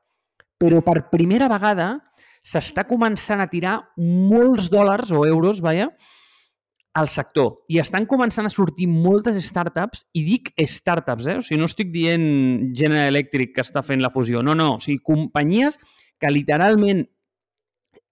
Però 0.60 0.80
per 0.86 1.10
primera 1.12 1.50
vegada 1.52 1.90
s'està 2.46 2.86
començant 2.88 3.42
a 3.42 3.50
tirar 3.52 3.80
molts 3.98 4.70
dòlars 4.72 5.12
o 5.12 5.26
euros, 5.28 5.60
vaja, 5.66 5.90
al 6.96 7.10
sector. 7.12 7.60
I 7.68 7.82
estan 7.84 8.06
començant 8.08 8.48
a 8.48 8.52
sortir 8.54 8.88
moltes 8.88 9.36
startups, 9.44 10.06
i 10.16 10.24
dic 10.24 10.54
startups, 10.64 11.28
eh? 11.28 11.38
o 11.42 11.44
sigui, 11.44 11.60
no 11.60 11.68
estic 11.68 11.92
dient 11.92 12.72
General 12.78 13.12
Electric 13.12 13.52
que 13.58 13.66
està 13.66 13.84
fent 13.84 14.00
la 14.02 14.14
fusió, 14.14 14.42
no, 14.46 14.56
no, 14.56 14.76
o 14.78 14.84
sigui, 14.84 15.02
companyies 15.04 15.76
que 16.22 16.32
literalment 16.32 17.04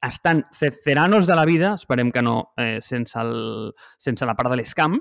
estan 0.04 0.44
ceranos 0.84 1.30
de 1.30 1.38
la 1.40 1.46
vida, 1.48 1.76
esperem 1.80 2.12
que 2.12 2.22
no 2.22 2.52
eh, 2.60 2.82
sense, 2.84 3.16
el, 3.22 3.72
sense 3.98 4.28
la 4.28 4.36
part 4.36 4.52
de 4.52 4.58
l'escam, 4.60 4.98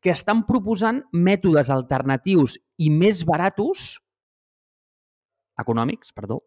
que 0.00 0.14
estan 0.14 0.46
proposant 0.48 1.02
mètodes 1.12 1.68
alternatius 1.68 2.56
i 2.80 2.88
més 2.88 3.20
baratos, 3.28 3.98
econòmics, 5.60 6.14
perdó, 6.16 6.40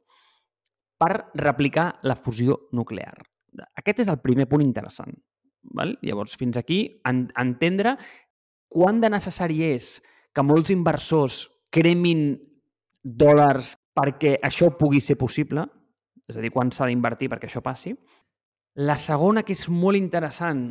per 0.98 1.30
replicar 1.38 2.00
la 2.02 2.18
fusió 2.18 2.64
nuclear. 2.74 3.14
Aquest 3.78 4.02
és 4.02 4.10
el 4.10 4.18
primer 4.26 4.50
punt 4.50 4.66
interessant. 4.66 5.14
Val? 5.64 5.98
Llavors, 6.02 6.36
fins 6.38 6.58
aquí, 6.60 7.00
en, 7.08 7.28
entendre 7.40 7.96
quant 8.74 9.00
de 9.00 9.10
necessari 9.14 9.62
és 9.70 9.96
que 10.34 10.44
molts 10.46 10.74
inversors 10.74 11.44
cremin 11.74 12.34
dòlars 13.04 13.76
perquè 13.94 14.38
això 14.42 14.72
pugui 14.78 15.02
ser 15.04 15.18
possible, 15.20 15.66
és 16.28 16.38
a 16.38 16.42
dir, 16.42 16.52
quan 16.54 16.72
s'ha 16.72 16.88
d'invertir 16.90 17.30
perquè 17.30 17.50
això 17.50 17.62
passi. 17.62 17.94
La 18.82 18.98
segona, 18.98 19.44
que 19.46 19.54
és 19.54 19.68
molt 19.70 20.00
interessant, 20.00 20.66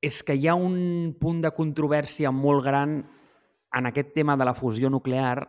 és 0.00 0.22
que 0.22 0.36
hi 0.38 0.46
ha 0.46 0.54
un 0.54 1.16
punt 1.18 1.40
de 1.42 1.50
controvèrsia 1.54 2.30
molt 2.30 2.62
gran 2.62 3.00
en 3.74 3.88
aquest 3.90 4.12
tema 4.14 4.36
de 4.38 4.46
la 4.46 4.54
fusió 4.54 4.90
nuclear 4.90 5.40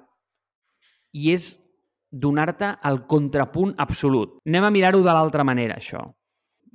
i 1.14 1.34
és 1.34 1.52
donar-te 2.10 2.72
el 2.90 3.04
contrapunt 3.06 3.76
absolut. 3.78 4.40
Anem 4.48 4.66
a 4.66 4.72
mirar-ho 4.74 5.04
de 5.06 5.14
l'altra 5.14 5.46
manera, 5.46 5.78
això. 5.78 6.02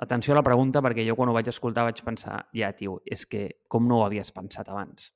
Atenció 0.03 0.35
a 0.35 0.41
la 0.41 0.47
pregunta, 0.47 0.83
perquè 0.83 1.05
jo 1.07 1.15
quan 1.15 1.31
ho 1.31 1.35
vaig 1.37 1.49
escoltar 1.53 1.85
vaig 1.87 2.01
pensar, 2.03 2.41
ja, 2.57 2.73
tio, 2.75 2.99
és 3.07 3.27
que 3.31 3.45
com 3.71 3.87
no 3.87 4.01
ho 4.01 4.07
havies 4.09 4.33
pensat 4.35 4.69
abans? 4.69 5.13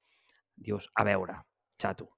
dius, 0.59 0.89
a 0.95 1.05
veure, 1.07 1.37
xato, 1.79 2.09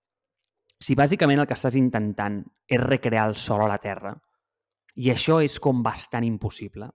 si 0.81 0.97
bàsicament 0.97 1.43
el 1.43 1.49
que 1.49 1.57
estàs 1.59 1.77
intentant 1.77 2.41
és 2.69 2.81
recrear 2.81 3.27
el 3.29 3.37
sol 3.37 3.65
a 3.65 3.69
la 3.69 3.79
Terra, 3.83 4.15
i 4.97 5.11
això 5.13 5.39
és 5.45 5.59
com 5.63 5.83
bastant 5.85 6.25
impossible, 6.27 6.89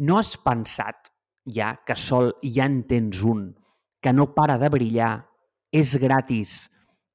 no 0.00 0.16
has 0.18 0.32
pensat 0.40 1.12
ja 1.44 1.74
que 1.84 1.96
sol 1.96 2.32
ja 2.42 2.66
en 2.68 2.82
tens 2.88 3.20
un, 3.22 3.50
que 4.00 4.14
no 4.16 4.30
para 4.34 4.56
de 4.58 4.70
brillar, 4.72 5.12
és 5.70 5.92
gratis 6.00 6.70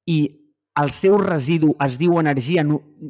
i 0.08 0.20
el 0.82 0.92
seu 0.92 1.16
residu 1.20 1.72
es 1.84 1.96
diu 2.00 2.18
energia 2.20 2.64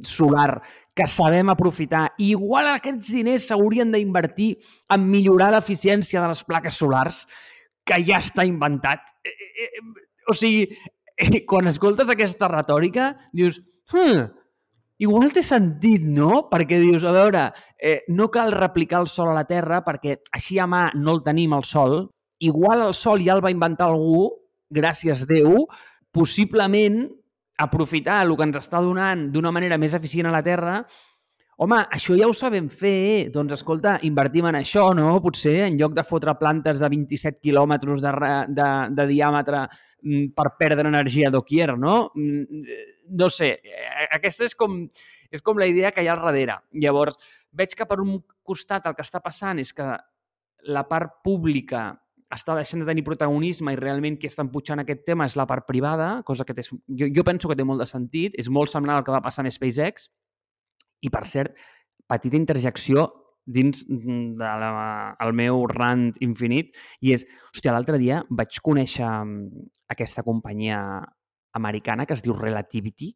solar 0.07 0.63
que 0.97 1.07
sabem 1.11 1.51
aprofitar. 1.53 2.15
I 2.17 2.31
igual 2.33 2.71
aquests 2.71 3.13
diners 3.13 3.51
s'haurien 3.51 3.93
d'invertir 3.93 4.55
en 4.95 5.05
millorar 5.11 5.51
l'eficiència 5.53 6.23
de 6.23 6.31
les 6.33 6.43
plaques 6.49 6.79
solars, 6.81 7.27
que 7.87 8.01
ja 8.03 8.23
està 8.25 8.47
inventat. 8.49 9.05
Eh, 9.23 9.31
eh, 9.31 9.69
eh, 9.69 10.07
o 10.27 10.35
sigui, 10.35 10.65
quan 11.51 11.69
escoltes 11.71 12.09
aquesta 12.13 12.49
retòrica, 12.49 13.11
dius, 13.37 13.61
hm, 13.93 14.25
igual 15.05 15.31
té 15.37 15.45
sentit, 15.45 16.03
no? 16.03 16.47
Perquè 16.51 16.81
dius, 16.81 17.05
a 17.05 17.13
veure, 17.15 17.45
eh, 17.77 18.01
no 18.09 18.31
cal 18.33 18.57
replicar 18.57 19.05
el 19.05 19.11
sol 19.13 19.31
a 19.31 19.37
la 19.37 19.47
Terra 19.49 19.83
perquè 19.85 20.19
així 20.33 20.59
a 20.59 20.67
mà 20.67 20.89
no 20.97 21.19
el 21.19 21.23
tenim 21.27 21.53
el 21.53 21.65
sol. 21.69 22.09
Igual 22.41 22.83
el 22.89 22.97
sol 22.97 23.23
ja 23.25 23.37
el 23.37 23.45
va 23.45 23.53
inventar 23.53 23.91
algú, 23.93 24.31
gràcies 24.73 25.23
a 25.23 25.29
Déu, 25.29 25.67
possiblement 26.13 27.05
aprofitar 27.59 28.21
el 28.25 28.35
que 28.37 28.47
ens 28.47 28.59
està 28.61 28.81
donant 28.85 29.29
d'una 29.33 29.53
manera 29.55 29.79
més 29.81 29.95
eficient 29.97 30.29
a 30.29 30.35
la 30.35 30.43
Terra, 30.45 30.81
home, 31.57 31.79
això 31.97 32.17
ja 32.19 32.29
ho 32.29 32.35
sabem 32.37 32.69
fer. 32.69 33.31
Doncs, 33.33 33.57
escolta, 33.57 33.97
invertim 34.09 34.49
en 34.51 34.59
això, 34.61 34.91
no? 34.97 35.15
Potser, 35.25 35.57
en 35.67 35.79
lloc 35.81 35.97
de 35.97 36.05
fotre 36.05 36.37
plantes 36.41 36.81
de 36.83 36.91
27 36.93 37.41
quilòmetres 37.43 38.05
de, 38.05 38.15
de, 38.53 38.71
de 38.99 39.07
diàmetre 39.13 39.65
mm, 39.67 40.31
per 40.37 40.51
perdre 40.61 40.89
energia 40.93 41.33
doquier, 41.33 41.73
no? 41.81 41.99
Mm, 42.15 42.65
no 43.17 43.31
sé, 43.33 43.55
eh, 43.65 44.09
aquesta 44.19 44.49
és 44.49 44.57
com, 44.59 44.83
és 45.33 45.43
com 45.43 45.59
la 45.59 45.69
idea 45.71 45.93
que 45.93 46.05
hi 46.05 46.11
ha 46.11 46.17
al 46.17 46.27
darrere. 46.29 46.61
Llavors, 46.83 47.17
veig 47.57 47.73
que 47.77 47.89
per 47.89 48.03
un 48.05 48.19
costat 48.47 48.87
el 48.87 48.97
que 48.97 49.07
està 49.07 49.23
passant 49.25 49.63
és 49.63 49.73
que 49.73 49.95
la 50.67 50.83
part 50.89 51.23
pública 51.25 51.89
està 52.33 52.57
deixant 52.59 52.83
de 52.83 52.89
tenir 52.89 53.05
protagonisme 53.07 53.73
i 53.73 53.79
realment 53.79 54.17
qui 54.19 54.29
està 54.31 54.43
empujant 54.43 54.83
aquest 54.83 55.05
tema 55.07 55.29
és 55.29 55.37
la 55.39 55.47
part 55.47 55.67
privada, 55.69 56.23
cosa 56.27 56.45
que 56.45 56.57
té, 56.57 56.65
jo, 56.67 57.09
jo 57.15 57.25
penso 57.27 57.49
que 57.49 57.57
té 57.59 57.65
molt 57.65 57.83
de 57.83 57.87
sentit, 57.87 58.35
és 58.39 58.49
molt 58.51 58.73
semblant 58.73 58.99
al 58.99 59.05
que 59.07 59.15
va 59.15 59.23
passar 59.23 59.45
amb 59.45 59.55
SpaceX, 59.55 60.09
i 61.07 61.13
per 61.13 61.23
cert, 61.29 61.55
petita 62.11 62.39
interjecció 62.39 63.07
dins 63.47 63.85
del 63.87 64.35
de 64.35 65.29
meu 65.39 65.63
rant 65.71 66.09
infinit, 66.25 66.75
i 67.01 67.15
és, 67.15 67.27
hòstia, 67.55 67.75
l'altre 67.77 68.01
dia 68.03 68.25
vaig 68.31 68.59
conèixer 68.63 69.07
mm, 69.07 69.69
aquesta 69.95 70.27
companyia 70.27 70.81
americana 71.55 72.07
que 72.07 72.17
es 72.19 72.25
diu 72.27 72.35
Relativity, 72.35 73.13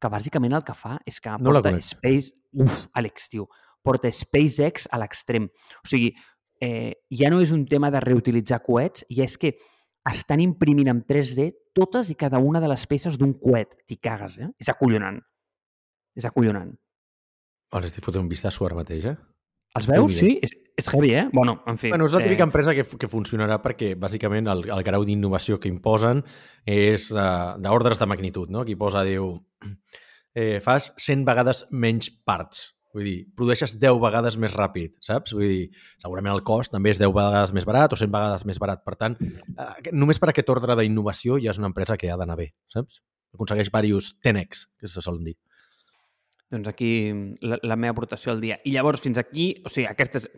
que 0.00 0.12
bàsicament 0.12 0.56
el 0.56 0.64
que 0.64 0.76
fa 0.76 0.96
és 1.08 1.20
que 1.20 1.36
no 1.40 1.52
porta 1.52 1.76
Space... 1.84 2.32
Uf, 2.56 2.86
Àlex, 2.96 3.28
tio, 3.28 3.50
porta 3.84 4.08
SpaceX 4.08 4.88
a 4.88 5.00
l'extrem. 5.02 5.50
O 5.84 5.88
sigui, 5.90 6.14
eh, 6.60 7.02
ja 7.10 7.30
no 7.32 7.40
és 7.44 7.52
un 7.54 7.66
tema 7.68 7.90
de 7.90 8.02
reutilitzar 8.02 8.62
coets, 8.64 9.06
i 9.12 9.22
és 9.24 9.36
que 9.40 9.54
estan 10.06 10.40
imprimint 10.42 10.90
en 10.92 11.02
3D 11.06 11.50
totes 11.76 12.10
i 12.10 12.16
cada 12.18 12.38
una 12.38 12.60
de 12.62 12.70
les 12.70 12.86
peces 12.86 13.18
d'un 13.18 13.34
coet. 13.40 13.74
T'hi 13.86 13.98
cagues, 14.02 14.38
eh? 14.40 14.50
És 14.62 14.70
acollonant. 14.72 15.18
És 16.16 16.28
acollonant. 16.28 16.70
Els 17.76 17.88
estic 17.88 18.04
fotent 18.06 18.24
un 18.24 18.30
vistazo 18.30 18.64
ara 18.66 18.78
mateix, 18.78 19.10
eh? 19.10 19.16
Els 19.76 19.88
veus? 19.90 20.14
Sí, 20.16 20.30
és, 20.40 20.54
és 20.78 20.88
heavy, 20.92 21.10
eh? 21.18 21.26
Bueno, 21.34 21.58
en 21.68 21.76
fi. 21.76 21.90
Bueno, 21.92 22.06
és 22.08 22.14
la 22.16 22.22
típica 22.24 22.44
eh... 22.44 22.48
empresa 22.48 22.72
que, 22.76 22.86
que 22.86 23.10
funcionarà 23.12 23.58
perquè, 23.64 23.92
bàsicament, 24.00 24.48
el, 24.48 24.64
el 24.72 24.84
grau 24.86 25.04
d'innovació 25.04 25.58
que 25.60 25.68
imposen 25.68 26.22
és 26.64 27.10
uh, 27.12 27.56
d'ordres 27.60 28.00
de 28.00 28.08
magnitud, 28.08 28.52
no? 28.52 28.62
Aquí 28.64 28.78
posa, 28.78 29.04
diu, 29.04 29.34
eh, 30.38 30.62
fas 30.64 30.92
100 31.02 31.26
vegades 31.28 31.66
menys 31.72 32.08
parts 32.24 32.70
Vull 32.94 33.04
dir, 33.04 33.16
produeixes 33.36 33.74
10 33.76 33.98
vegades 34.00 34.38
més 34.40 34.54
ràpid, 34.56 34.94
saps? 35.04 35.34
Vull 35.36 35.50
dir, 35.50 35.66
segurament 36.02 36.32
el 36.32 36.44
cost 36.46 36.72
també 36.72 36.94
és 36.94 37.00
10 37.02 37.12
vegades 37.12 37.52
més 37.56 37.66
barat 37.68 37.92
o 37.92 37.98
100 38.00 38.12
vegades 38.14 38.46
més 38.48 38.60
barat. 38.62 38.84
Per 38.86 38.94
tant, 38.96 39.18
eh, 39.20 39.90
només 39.92 40.20
per 40.22 40.30
aquest 40.32 40.52
ordre 40.54 40.78
d'innovació 40.78 41.40
ja 41.42 41.52
és 41.52 41.60
una 41.60 41.68
empresa 41.72 41.98
que 42.00 42.10
ha 42.10 42.16
d'anar 42.16 42.38
bé, 42.40 42.52
saps? 42.72 43.02
Aconsegueix 43.36 43.68
diversos 43.68 44.14
10x, 44.24 44.66
que 44.80 44.88
se 44.88 45.04
solen 45.04 45.24
dir. 45.28 45.36
Doncs 46.50 46.68
aquí 46.70 46.90
la, 47.42 47.58
la 47.62 47.76
meva 47.76 47.96
aportació 47.96 48.32
al 48.32 48.40
dia. 48.40 48.60
I 48.64 48.72
llavors, 48.76 49.02
fins 49.02 49.18
aquí, 49.18 49.50
o 49.66 49.72
sigui, 49.72 49.88
aquest 49.90 50.20
és, 50.22 50.28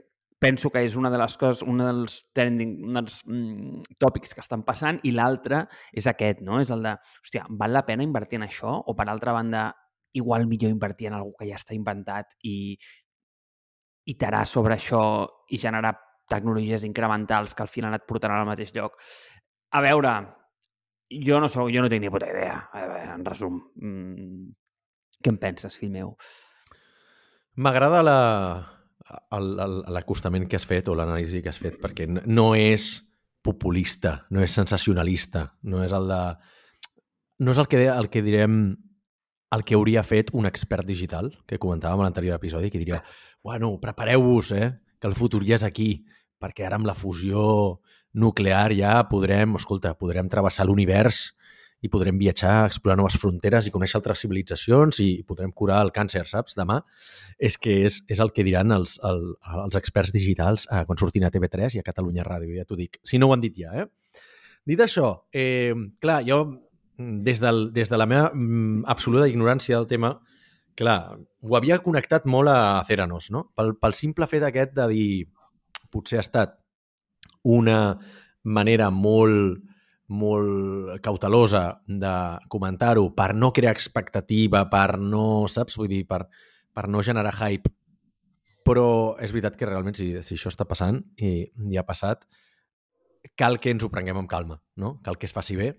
penso 0.40 0.70
que 0.70 0.82
és 0.86 0.96
una 0.96 1.10
de 1.10 1.18
les 1.20 1.36
coses, 1.36 1.62
un 1.66 1.82
dels 1.82 2.22
trending, 2.34 2.78
un 2.88 2.96
dels 2.96 3.20
mm, 3.26 3.98
tòpics 4.00 4.34
que 4.34 4.42
estan 4.44 4.64
passant 4.66 5.00
i 5.04 5.12
l'altre 5.12 5.66
és 5.92 6.08
aquest, 6.10 6.40
no? 6.46 6.62
És 6.62 6.72
el 6.74 6.86
de, 6.86 6.94
hòstia, 7.22 7.44
val 7.60 7.74
la 7.76 7.84
pena 7.86 8.06
invertir 8.06 8.40
en 8.40 8.46
això? 8.46 8.78
O 8.86 8.94
per 8.96 9.08
altra 9.08 9.34
banda, 9.36 9.68
igual 10.12 10.46
millor 10.46 10.70
invertir 10.70 11.08
en 11.08 11.18
algú 11.18 11.34
que 11.38 11.48
ja 11.48 11.58
està 11.58 11.74
inventat 11.76 12.34
i 12.42 12.78
iterar 14.08 14.46
sobre 14.48 14.74
això 14.78 15.02
i 15.52 15.58
generar 15.60 15.94
tecnologies 16.28 16.84
incrementals 16.84 17.54
que 17.54 17.64
al 17.64 17.72
final 17.72 17.94
et 17.96 18.06
portaran 18.08 18.40
al 18.40 18.48
mateix 18.48 18.72
lloc. 18.76 18.96
A 19.72 19.80
veure, 19.84 20.12
jo 21.08 21.40
no, 21.40 21.48
soc, 21.48 21.70
jo 21.72 21.82
no 21.82 21.90
tinc 21.92 22.04
ni 22.04 22.12
puta 22.12 22.28
idea, 22.30 22.60
veure, 22.74 23.02
en 23.14 23.24
resum. 23.24 23.58
Mm, 23.80 24.48
què 25.24 25.32
en 25.32 25.38
penses, 25.40 25.76
fill 25.80 25.92
meu? 25.92 26.14
M'agrada 27.58 28.02
l'acostament 29.90 30.46
que 30.48 30.56
has 30.60 30.68
fet 30.68 30.88
o 30.88 30.94
l'anàlisi 30.96 31.42
que 31.42 31.50
has 31.52 31.60
fet, 31.60 31.80
perquè 31.82 32.06
no 32.08 32.54
és 32.56 32.90
populista, 33.44 34.26
no 34.30 34.44
és 34.44 34.52
sensacionalista, 34.54 35.48
no 35.64 35.82
és 35.84 35.92
el 35.96 36.08
de... 36.10 36.22
No 37.38 37.52
és 37.54 37.58
el 37.62 37.68
que, 37.70 37.84
el 37.86 38.08
que 38.10 38.22
direm 38.26 38.74
el 39.54 39.64
que 39.64 39.76
hauria 39.78 40.04
fet 40.04 40.30
un 40.36 40.46
expert 40.46 40.86
digital, 40.86 41.30
que 41.48 41.58
comentàvem 41.60 42.02
a 42.02 42.08
l'anterior 42.08 42.36
episodi, 42.36 42.70
que 42.70 42.80
diria, 42.80 43.02
bueno, 43.42 43.78
prepareu-vos, 43.80 44.52
eh, 44.52 44.72
que 45.00 45.08
el 45.08 45.16
futur 45.16 45.44
ja 45.46 45.56
és 45.56 45.64
aquí, 45.64 46.04
perquè 46.38 46.66
ara 46.66 46.78
amb 46.78 46.86
la 46.86 46.94
fusió 46.94 47.80
nuclear 48.18 48.72
ja 48.76 49.00
podrem, 49.08 49.56
escolta, 49.58 49.94
podrem 49.98 50.28
travessar 50.28 50.66
l'univers 50.66 51.28
i 51.80 51.88
podrem 51.88 52.18
viatjar, 52.18 52.66
explorar 52.66 52.96
noves 52.98 53.16
fronteres 53.20 53.68
i 53.68 53.72
conèixer 53.74 54.00
altres 54.00 54.24
civilitzacions 54.24 54.98
i 55.04 55.22
podrem 55.26 55.52
curar 55.54 55.78
el 55.86 55.92
càncer, 55.94 56.24
saps? 56.26 56.56
Demà 56.58 56.80
és 57.38 57.54
que 57.56 57.76
és, 57.86 58.00
és 58.10 58.18
el 58.18 58.32
que 58.34 58.42
diran 58.46 58.74
els, 58.74 58.96
el, 59.06 59.22
els 59.62 59.78
experts 59.78 60.10
digitals 60.14 60.66
eh, 60.72 60.82
quan 60.88 60.98
surtin 60.98 61.28
a 61.28 61.30
TV3 61.30 61.78
i 61.78 61.82
a 61.82 61.86
Catalunya 61.86 62.26
Ràdio, 62.26 62.56
ja 62.58 62.66
t'ho 62.66 62.78
dic. 62.78 62.98
Si 63.06 63.20
no 63.20 63.28
ho 63.28 63.36
han 63.36 63.44
dit 63.44 63.54
ja, 63.62 63.84
eh? 63.84 63.86
Dit 64.68 64.82
això, 64.84 65.12
eh, 65.32 65.72
clar, 66.02 66.18
jo 66.26 66.42
des, 66.98 67.40
del, 67.40 67.72
des 67.72 67.88
de 67.88 67.96
la 67.96 68.06
meva 68.06 68.30
mm, 68.34 68.84
absoluta 68.86 69.28
ignorància 69.30 69.78
del 69.78 69.86
tema, 69.86 70.12
clar, 70.78 71.18
ho 71.42 71.56
havia 71.56 71.80
connectat 71.82 72.26
molt 72.26 72.50
a 72.50 72.82
Ceranos, 72.86 73.30
no? 73.34 73.48
Pel, 73.56 73.74
pel 73.80 73.96
simple 73.98 74.28
fet 74.30 74.46
aquest 74.46 74.74
de 74.76 74.86
dir 74.92 75.10
potser 75.90 76.18
ha 76.18 76.26
estat 76.26 76.58
una 77.48 77.96
manera 78.44 78.90
molt, 78.90 79.62
molt 80.08 80.98
cautelosa 81.04 81.80
de 81.86 82.14
comentar-ho 82.50 83.08
per 83.16 83.32
no 83.34 83.52
crear 83.54 83.74
expectativa, 83.76 84.66
per 84.70 84.98
no, 84.98 85.46
saps? 85.48 85.78
Vull 85.78 85.90
dir, 85.90 86.04
per, 86.08 86.24
per 86.74 86.88
no 86.90 87.02
generar 87.02 87.34
hype. 87.38 87.72
Però 88.68 89.16
és 89.22 89.32
veritat 89.32 89.56
que 89.56 89.66
realment 89.66 89.96
si, 89.96 90.10
si 90.26 90.36
això 90.36 90.50
està 90.52 90.66
passant 90.68 91.00
i, 91.16 91.46
i 91.46 91.78
ha 91.80 91.86
passat, 91.88 92.26
cal 93.38 93.56
que 93.62 93.72
ens 93.72 93.84
ho 93.84 93.90
prenguem 93.92 94.18
amb 94.20 94.30
calma, 94.30 94.58
no? 94.76 94.98
Cal 95.04 95.16
que 95.16 95.26
es 95.30 95.34
faci 95.34 95.56
bé 95.56 95.72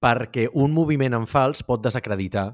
perquè 0.00 0.48
un 0.56 0.72
moviment 0.72 1.14
en 1.16 1.26
fals 1.28 1.62
pot 1.66 1.82
desacreditar 1.84 2.48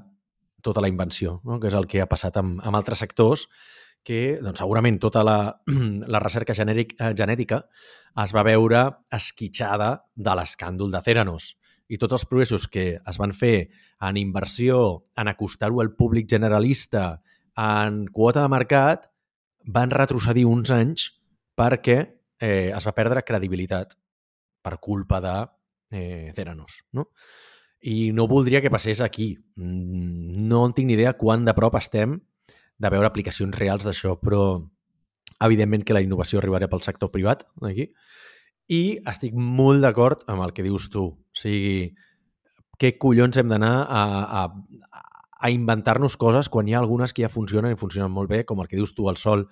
tota 0.61 0.81
la 0.83 0.89
invenció, 0.91 1.39
no? 1.45 1.59
que 1.59 1.69
és 1.71 1.77
el 1.77 1.87
que 1.87 2.01
ha 2.03 2.09
passat 2.09 2.37
amb, 2.41 2.59
amb 2.65 2.79
altres 2.79 2.99
sectors 3.03 3.47
que 4.07 4.37
doncs, 4.41 4.59
segurament 4.61 4.99
tota 5.03 5.23
la, 5.25 5.37
la 6.13 6.21
recerca 6.23 6.55
genèric, 6.55 6.95
eh, 6.99 7.13
genètica 7.17 7.63
es 8.23 8.33
va 8.35 8.45
veure 8.47 8.83
esquitxada 9.13 9.91
de 10.15 10.35
l'escàndol 10.37 10.91
de 10.93 11.01
Theranos. 11.05 11.55
I 11.87 11.99
tots 11.99 12.17
els 12.17 12.25
progressos 12.27 12.67
que 12.67 12.87
es 12.99 13.19
van 13.19 13.31
fer 13.31 13.69
en 14.03 14.17
inversió, 14.19 15.05
en 15.15 15.31
acostar-ho 15.31 15.79
al 15.81 15.93
públic 15.95 16.27
generalista, 16.29 17.21
en 17.57 18.05
quota 18.13 18.43
de 18.43 18.51
mercat, 18.51 19.07
van 19.67 19.91
retrocedir 19.91 20.45
uns 20.47 20.71
anys 20.71 21.11
perquè 21.57 21.97
eh, 22.39 22.71
es 22.75 22.87
va 22.87 22.95
perdre 22.95 23.23
credibilitat 23.27 23.95
per 24.63 24.77
culpa 24.83 25.19
de 25.23 25.37
eh, 25.91 26.31
Theranos, 26.35 26.83
no? 26.91 27.09
I 27.81 28.11
no 28.11 28.27
voldria 28.27 28.61
que 28.61 28.73
passés 28.73 29.01
aquí. 29.01 29.37
Mm, 29.55 30.47
no 30.49 30.65
en 30.65 30.73
tinc 30.73 30.87
ni 30.87 30.97
idea 30.97 31.13
quan 31.17 31.45
de 31.45 31.53
prop 31.53 31.77
estem 31.77 32.19
de 32.77 32.89
veure 32.93 33.09
aplicacions 33.09 33.57
reals 33.57 33.85
d'això, 33.85 34.17
però 34.21 34.41
evidentment 35.45 35.83
que 35.85 35.93
la 35.93 36.01
innovació 36.01 36.41
arribarà 36.41 36.69
pel 36.69 36.83
sector 36.85 37.11
privat 37.13 37.45
aquí. 37.65 37.91
I 38.67 38.99
estic 39.07 39.37
molt 39.37 39.81
d'acord 39.85 40.25
amb 40.27 40.43
el 40.43 40.53
que 40.53 40.65
dius 40.65 40.89
tu. 40.93 41.05
O 41.13 41.37
sigui, 41.37 41.93
què 42.81 42.97
collons 42.99 43.37
hem 43.37 43.49
d'anar 43.49 43.73
a, 43.85 44.03
a, 44.41 45.01
a 45.39 45.51
inventar-nos 45.53 46.17
coses 46.19 46.49
quan 46.49 46.67
hi 46.67 46.75
ha 46.75 46.81
algunes 46.81 47.13
que 47.13 47.23
ja 47.25 47.31
funcionen 47.31 47.73
i 47.73 47.79
funcionen 47.79 48.11
molt 48.13 48.29
bé, 48.29 48.43
com 48.45 48.59
el 48.61 48.67
que 48.67 48.77
dius 48.79 48.93
tu, 48.97 49.07
el 49.09 49.17
sol. 49.21 49.47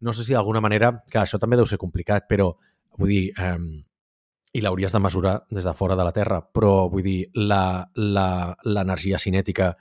No 0.00 0.12
sé 0.12 0.26
si 0.26 0.36
d'alguna 0.36 0.62
manera, 0.64 0.92
que 1.10 1.20
això 1.20 1.40
també 1.40 1.58
deu 1.58 1.66
ser 1.68 1.80
complicat, 1.80 2.28
però 2.28 2.52
vull 2.98 3.12
dir, 3.12 3.24
eh, 3.38 3.58
i 4.52 4.60
l'hauries 4.60 4.92
de 4.92 5.00
mesurar 5.00 5.34
des 5.50 5.64
de 5.64 5.72
fora 5.74 5.96
de 5.96 6.04
la 6.04 6.12
Terra, 6.12 6.40
però 6.44 6.88
vull 6.92 7.04
dir, 7.06 7.30
l'energia 7.34 9.18
cinètica 9.18 9.76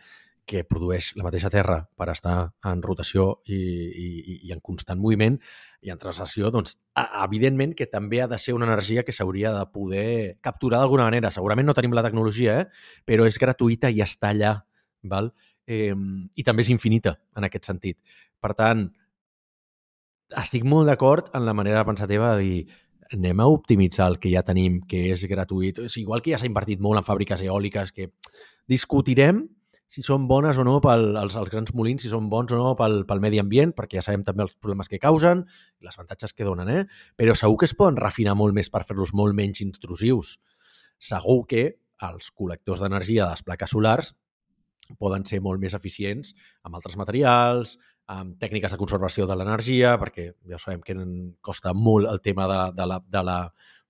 que 0.47 0.63
produeix 0.67 1.12
la 1.15 1.23
mateixa 1.23 1.51
Terra 1.53 1.77
per 1.95 2.07
estar 2.12 2.36
en 2.67 2.81
rotació 2.84 3.41
i, 3.45 3.55
i, 3.55 4.38
i 4.47 4.51
en 4.55 4.60
constant 4.63 4.99
moviment 4.99 5.38
i 5.86 5.91
en 5.93 5.99
translació, 6.01 6.49
doncs, 6.51 6.77
a- 6.97 7.23
evidentment 7.25 7.75
que 7.77 7.88
també 7.88 8.21
ha 8.23 8.27
de 8.31 8.39
ser 8.41 8.55
una 8.57 8.67
energia 8.67 9.03
que 9.07 9.13
s'hauria 9.15 9.53
de 9.55 9.65
poder 9.71 10.38
capturar 10.41 10.81
d'alguna 10.81 11.05
manera. 11.07 11.31
Segurament 11.31 11.67
no 11.69 11.75
tenim 11.77 11.93
la 11.95 12.03
tecnologia, 12.03 12.57
eh? 12.62 12.67
però 13.05 13.27
és 13.29 13.39
gratuïta 13.39 13.91
i 13.93 14.01
està 14.03 14.31
allà. 14.34 14.55
Val? 15.03 15.31
Eh, 15.67 15.93
I 16.36 16.43
també 16.43 16.65
és 16.65 16.73
infinita, 16.73 17.15
en 17.38 17.47
aquest 17.47 17.69
sentit. 17.69 17.97
Per 18.41 18.53
tant, 18.57 18.88
estic 20.41 20.63
molt 20.67 20.88
d'acord 20.89 21.29
en 21.36 21.45
la 21.45 21.53
manera 21.57 21.81
de 21.81 21.88
pensar 21.89 22.07
teva 22.10 22.36
de 22.36 22.41
dir 22.43 22.62
anem 23.15 23.39
a 23.39 23.47
optimitzar 23.52 24.08
el 24.12 24.19
que 24.19 24.32
ja 24.32 24.43
tenim, 24.47 24.80
que 24.88 25.10
és 25.12 25.24
gratuït. 25.30 25.82
És 25.86 25.97
igual 26.02 26.24
que 26.24 26.34
ja 26.34 26.39
s'ha 26.39 26.50
invertit 26.50 26.82
molt 26.84 27.02
en 27.02 27.08
fàbriques 27.08 27.43
eòliques, 27.43 27.91
que 27.95 28.12
discutirem 28.71 29.43
si 29.91 30.00
són 30.06 30.24
bones 30.30 30.56
o 30.56 30.63
no 30.63 30.78
pel, 30.80 31.17
els, 31.19 31.36
els 31.36 31.50
grans 31.52 31.74
molins, 31.76 32.06
si 32.06 32.08
són 32.08 32.30
bons 32.32 32.54
o 32.56 32.60
no 32.62 32.69
pel, 32.80 33.02
pel 33.08 33.19
medi 33.19 33.41
ambient, 33.41 33.74
perquè 33.76 34.00
ja 34.00 34.06
sabem 34.06 34.24
també 34.24 34.45
els 34.45 34.54
problemes 34.56 34.88
que 34.88 35.02
causen 35.04 35.43
i 35.43 35.88
les 35.88 35.97
avantatges 35.97 36.32
que 36.32 36.47
donen, 36.47 36.71
eh? 36.71 36.86
però 37.19 37.36
segur 37.36 37.58
que 37.60 37.67
es 37.67 37.76
poden 37.76 38.00
refinar 38.00 38.38
molt 38.39 38.56
més 38.56 38.71
per 38.71 38.86
fer-los 38.88 39.12
molt 39.12 39.36
menys 39.36 39.60
intrusius. 39.65 40.38
Segur 40.95 41.41
que 41.52 41.65
els 42.08 42.32
col·lectors 42.32 42.80
d'energia 42.80 43.26
de 43.26 43.36
les 43.36 43.43
plaques 43.43 43.76
solars 43.76 44.13
poden 45.00 45.28
ser 45.28 45.41
molt 45.43 45.60
més 45.60 45.76
eficients 45.76 46.32
amb 46.63 46.80
altres 46.80 46.95
materials, 47.00 47.76
amb 48.12 48.38
tècniques 48.41 48.74
de 48.74 48.80
conservació 48.80 49.28
de 49.28 49.38
l'energia, 49.39 49.95
perquè 50.02 50.32
ja 50.50 50.60
sabem 50.60 50.82
que 50.84 50.95
costa 51.41 51.74
molt 51.74 52.10
el 52.12 52.19
tema 52.21 52.47
de, 52.52 52.60
de 52.76 52.88
la, 52.89 53.00
de 53.08 53.24
la, 53.24 53.38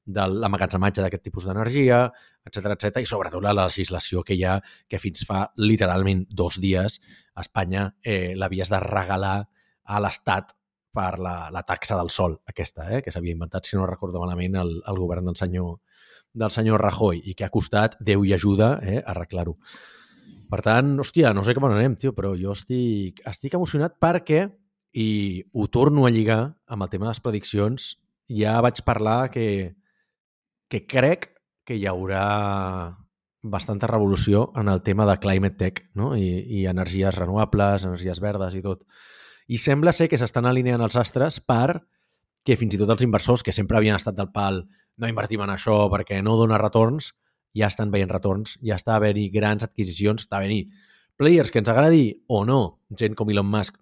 de 0.06 0.28
l'emmagatzematge 0.28 1.04
d'aquest 1.04 1.24
tipus 1.26 1.48
d'energia, 1.48 2.04
etc 2.48 2.76
etc 2.76 3.02
i 3.02 3.10
sobretot 3.10 3.44
la 3.44 3.54
legislació 3.58 4.24
que 4.26 4.38
hi 4.38 4.44
ha, 4.46 4.58
que 4.90 5.00
fins 5.02 5.26
fa 5.28 5.46
literalment 5.58 6.26
dos 6.30 6.60
dies 6.62 7.00
a 7.36 7.46
Espanya 7.46 7.92
eh, 8.04 8.34
l'havies 8.36 8.72
de 8.74 8.82
regalar 8.84 9.38
a 9.86 10.02
l'Estat 10.02 10.56
per 10.92 11.20
la, 11.20 11.36
la 11.54 11.64
taxa 11.64 11.96
del 11.98 12.10
sol, 12.12 12.36
aquesta, 12.52 12.90
eh, 12.92 13.02
que 13.02 13.14
s'havia 13.14 13.36
inventat, 13.38 13.66
si 13.66 13.78
no 13.78 13.88
recordo 13.88 14.20
malament, 14.20 14.58
el, 14.60 14.76
el 14.88 15.00
govern 15.00 15.30
del 15.30 15.38
senyor, 15.40 15.80
del 16.34 16.52
senyor 16.52 16.84
Rajoy 16.84 17.22
i 17.32 17.36
que 17.38 17.48
ha 17.48 17.54
costat 17.54 17.96
Déu 18.00 18.26
i 18.28 18.34
ajuda 18.36 18.74
eh, 18.84 19.00
arreglar-ho. 19.00 19.56
Per 20.52 20.60
tant, 20.66 20.98
hòstia, 21.00 21.32
no 21.32 21.46
sé 21.48 21.56
com 21.56 21.70
anem, 21.70 21.96
tio, 21.96 22.12
però 22.16 22.34
jo 22.36 22.52
estic, 22.52 23.22
estic 23.28 23.56
emocionat 23.56 23.96
perquè, 24.04 24.50
i 24.92 25.44
ho 25.56 25.68
torno 25.72 26.04
a 26.04 26.12
lligar 26.12 26.42
amb 26.68 26.84
el 26.84 26.90
tema 26.92 27.08
de 27.08 27.14
les 27.14 27.22
prediccions, 27.24 27.94
ja 28.28 28.58
vaig 28.64 28.82
parlar 28.84 29.30
que, 29.32 29.46
que 30.68 30.84
crec 30.88 31.30
que 31.68 31.78
hi 31.78 31.88
haurà 31.88 32.26
bastanta 33.42 33.88
revolució 33.88 34.52
en 34.60 34.68
el 34.70 34.84
tema 34.84 35.08
de 35.10 35.18
climate 35.24 35.58
tech 35.58 35.82
no? 35.96 36.12
I, 36.16 36.44
i 36.60 36.66
energies 36.70 37.16
renovables, 37.16 37.88
energies 37.88 38.20
verdes 38.22 38.56
i 38.56 38.62
tot. 38.62 38.84
I 39.48 39.58
sembla 39.58 39.94
ser 39.96 40.08
que 40.12 40.20
s'estan 40.20 40.46
alineant 40.46 40.84
els 40.84 41.00
astres 41.00 41.40
per 41.42 41.82
que 42.46 42.58
fins 42.58 42.76
i 42.76 42.82
tot 42.82 42.92
els 42.94 43.04
inversors 43.06 43.44
que 43.44 43.56
sempre 43.56 43.80
havien 43.80 43.98
estat 43.98 44.18
del 44.18 44.32
pal 44.34 44.64
no 45.02 45.10
invertim 45.10 45.42
en 45.42 45.56
això 45.56 45.86
perquè 45.90 46.22
no 46.22 46.38
dona 46.38 46.60
retorns, 46.62 47.12
ja 47.58 47.68
estan 47.68 47.92
veient 47.92 48.12
retorns, 48.12 48.58
ja 48.64 48.78
està 48.80 48.96
havent-hi 48.96 49.30
grans 49.34 49.64
adquisicions, 49.66 50.24
està 50.26 50.40
havent-hi 50.40 50.66
players 51.20 51.52
que 51.52 51.62
ens 51.62 51.70
agradi 51.70 52.06
o 52.28 52.44
no, 52.48 52.82
gent 52.98 53.16
com 53.18 53.30
Elon 53.30 53.50
Musk, 53.50 53.78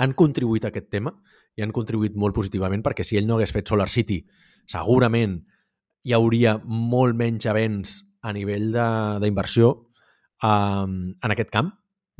han 0.00 0.14
contribuït 0.16 0.64
a 0.64 0.70
aquest 0.72 0.88
tema 0.90 1.12
i 1.56 1.62
han 1.62 1.74
contribuït 1.76 2.16
molt 2.16 2.34
positivament 2.36 2.82
perquè 2.82 3.04
si 3.04 3.18
ell 3.20 3.28
no 3.28 3.36
hagués 3.36 3.52
fet 3.52 3.68
Solar 3.68 3.88
City, 3.92 4.22
segurament 4.70 5.40
hi 6.06 6.14
hauria 6.16 6.56
molt 6.64 7.16
menys 7.18 7.46
avenç 7.50 7.98
a 8.22 8.32
nivell 8.32 8.72
d'inversió 9.20 9.70
um, 10.42 10.96
en 11.12 11.34
aquest 11.34 11.52
camp. 11.52 11.70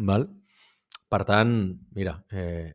Val? 0.01 0.27
Per 1.11 1.23
tant, 1.29 1.53
mira, 1.97 2.15
eh, 2.33 2.73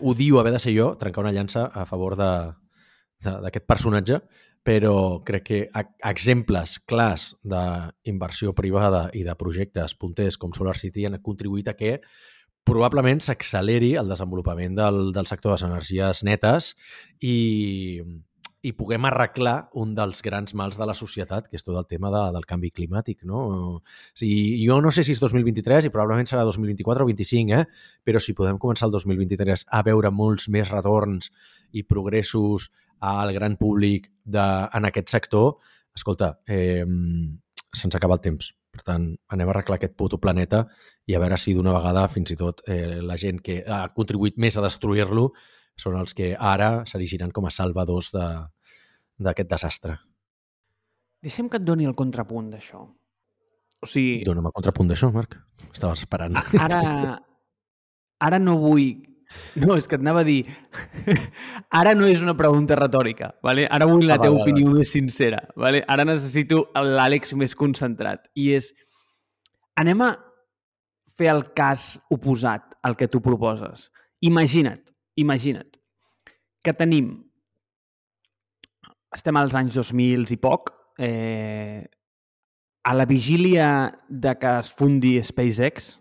odio 0.00 0.40
haver 0.40 0.52
de 0.52 0.60
ser 0.62 0.74
jo, 0.76 0.92
trencar 1.00 1.24
una 1.24 1.32
llança 1.32 1.66
a 1.66 1.86
favor 1.88 2.16
d'aquest 2.18 3.66
personatge, 3.66 4.20
però 4.62 5.22
crec 5.24 5.44
que 5.46 5.60
a- 5.72 5.86
exemples 6.10 6.78
clars 6.84 7.34
d'inversió 7.42 8.52
privada 8.54 9.08
i 9.16 9.24
de 9.24 9.34
projectes 9.36 9.94
punters 9.96 10.36
com 10.36 10.52
Solar 10.52 10.76
City 10.76 11.06
han 11.06 11.16
contribuït 11.24 11.68
a 11.68 11.76
que 11.78 12.00
probablement 12.64 13.22
s'acceleri 13.24 13.94
el 13.96 14.10
desenvolupament 14.12 14.76
del, 14.76 15.12
del 15.16 15.26
sector 15.26 15.50
de 15.50 15.56
les 15.56 15.64
energies 15.64 16.24
netes 16.28 16.74
i, 17.24 18.02
i 18.60 18.72
puguem 18.76 19.06
arreglar 19.08 19.70
un 19.80 19.94
dels 19.96 20.20
grans 20.22 20.52
mals 20.54 20.76
de 20.76 20.86
la 20.86 20.94
societat, 20.94 21.48
que 21.48 21.56
és 21.56 21.64
tot 21.64 21.78
el 21.80 21.88
tema 21.88 22.10
de, 22.12 22.20
del 22.36 22.44
canvi 22.44 22.70
climàtic. 22.74 23.24
No? 23.24 23.44
O 23.48 23.70
sigui, 24.12 24.60
jo 24.66 24.80
no 24.84 24.92
sé 24.92 25.04
si 25.06 25.16
és 25.16 25.22
2023 25.22 25.88
i 25.88 25.92
probablement 25.94 26.28
serà 26.28 26.44
2024 26.44 27.06
o 27.06 27.08
25, 27.08 27.56
eh? 27.56 27.64
però 28.04 28.20
si 28.20 28.36
podem 28.36 28.60
començar 28.60 28.90
el 28.90 28.94
2023 28.98 29.64
a 29.72 29.82
veure 29.86 30.12
molts 30.12 30.50
més 30.52 30.68
retorns 30.68 31.32
i 31.72 31.82
progressos 31.86 32.70
al 33.00 33.32
gran 33.32 33.56
públic 33.56 34.10
de, 34.24 34.42
en 34.72 34.84
aquest 34.88 35.08
sector, 35.08 35.56
escolta, 35.96 36.40
eh, 36.46 36.84
se'ns 37.72 37.94
acaba 37.96 38.14
el 38.18 38.20
temps. 38.24 38.52
Per 38.70 38.82
tant, 38.86 39.08
anem 39.34 39.48
a 39.48 39.52
arreglar 39.54 39.76
aquest 39.80 39.96
puto 39.98 40.18
planeta 40.22 40.64
i 41.10 41.14
a 41.16 41.18
veure 41.18 41.36
si 41.40 41.54
d'una 41.56 41.72
vegada 41.74 42.04
fins 42.08 42.30
i 42.30 42.36
tot 42.38 42.60
eh, 42.70 43.00
la 43.02 43.16
gent 43.18 43.40
que 43.42 43.64
ha 43.66 43.88
contribuït 43.96 44.36
més 44.38 44.56
a 44.56 44.62
destruir-lo 44.62 45.32
són 45.80 45.96
els 45.98 46.14
que 46.14 46.36
ara 46.38 46.84
s'erigiran 46.86 47.32
com 47.34 47.46
a 47.48 47.50
salvadors 47.50 48.12
de- 48.14 48.46
d'aquest 49.18 49.48
de, 49.48 49.54
desastre. 49.56 49.96
Deixa'm 51.20 51.48
que 51.50 51.58
et 51.58 51.64
doni 51.66 51.84
el 51.88 51.94
contrapunt 51.98 52.50
d'això. 52.52 52.84
O 53.80 53.86
sigui, 53.88 54.22
Dóna'm 54.24 54.46
el 54.48 54.52
contrapunt 54.56 54.88
d'això, 54.88 55.10
Marc. 55.12 55.34
Estaves 55.72 56.02
esperant. 56.06 56.36
ara, 56.60 57.18
ara 58.20 58.38
no 58.38 58.58
vull... 58.60 59.09
No, 59.62 59.76
és 59.78 59.86
que 59.88 59.96
et 59.98 60.02
anava 60.02 60.22
a 60.24 60.26
dir... 60.26 60.42
Ara 61.80 61.94
no 61.94 62.08
és 62.10 62.22
una 62.22 62.36
pregunta 62.38 62.76
retòrica, 62.78 63.32
vale? 63.46 63.66
ara 63.70 63.86
vull 63.86 64.06
la 64.06 64.16
Ah, 64.18 64.22
teva 64.24 64.40
opinió 64.42 64.72
més 64.74 64.90
sincera. 64.90 65.40
Vale? 65.58 65.84
Ara 65.86 66.04
necessito 66.08 66.64
l'Àlex 66.74 67.34
més 67.38 67.54
concentrat. 67.58 68.26
I 68.34 68.50
és... 68.58 68.72
Anem 69.80 70.02
a 70.04 70.10
fer 71.16 71.30
el 71.32 71.44
cas 71.56 71.92
oposat 72.10 72.74
al 72.82 72.96
que 72.96 73.08
tu 73.08 73.20
proposes. 73.22 73.88
Imagina't, 74.26 74.82
imagina't 75.16 75.78
que 76.64 76.74
tenim... 76.76 77.12
Estem 79.14 79.34
als 79.40 79.56
anys 79.58 79.74
2000 79.74 80.30
i 80.30 80.36
poc, 80.38 80.70
eh, 81.02 81.82
a 82.86 82.92
la 82.94 83.06
vigília 83.06 83.70
de 84.08 84.36
que 84.38 84.52
es 84.60 84.70
fundi 84.72 85.16
SpaceX, 85.22 85.96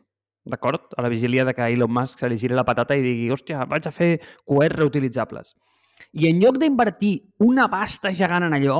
d'acord? 0.49 0.93
A 0.97 1.05
la 1.05 1.11
vigília 1.11 1.45
de 1.45 1.53
que 1.53 1.67
Elon 1.73 1.91
Musk 1.93 2.19
se 2.19 2.29
li 2.29 2.37
giri 2.41 2.57
la 2.57 2.65
patata 2.67 2.97
i 2.97 3.03
digui 3.05 3.29
hòstia, 3.33 3.65
vaig 3.69 3.87
a 3.87 3.93
fer 3.95 4.15
coets 4.45 4.75
reutilitzables. 4.75 5.55
I 6.19 6.29
en 6.29 6.39
lloc 6.41 6.57
d'invertir 6.61 7.13
una 7.45 7.67
pasta 7.69 8.11
gegant 8.15 8.47
en 8.47 8.55
allò, 8.57 8.79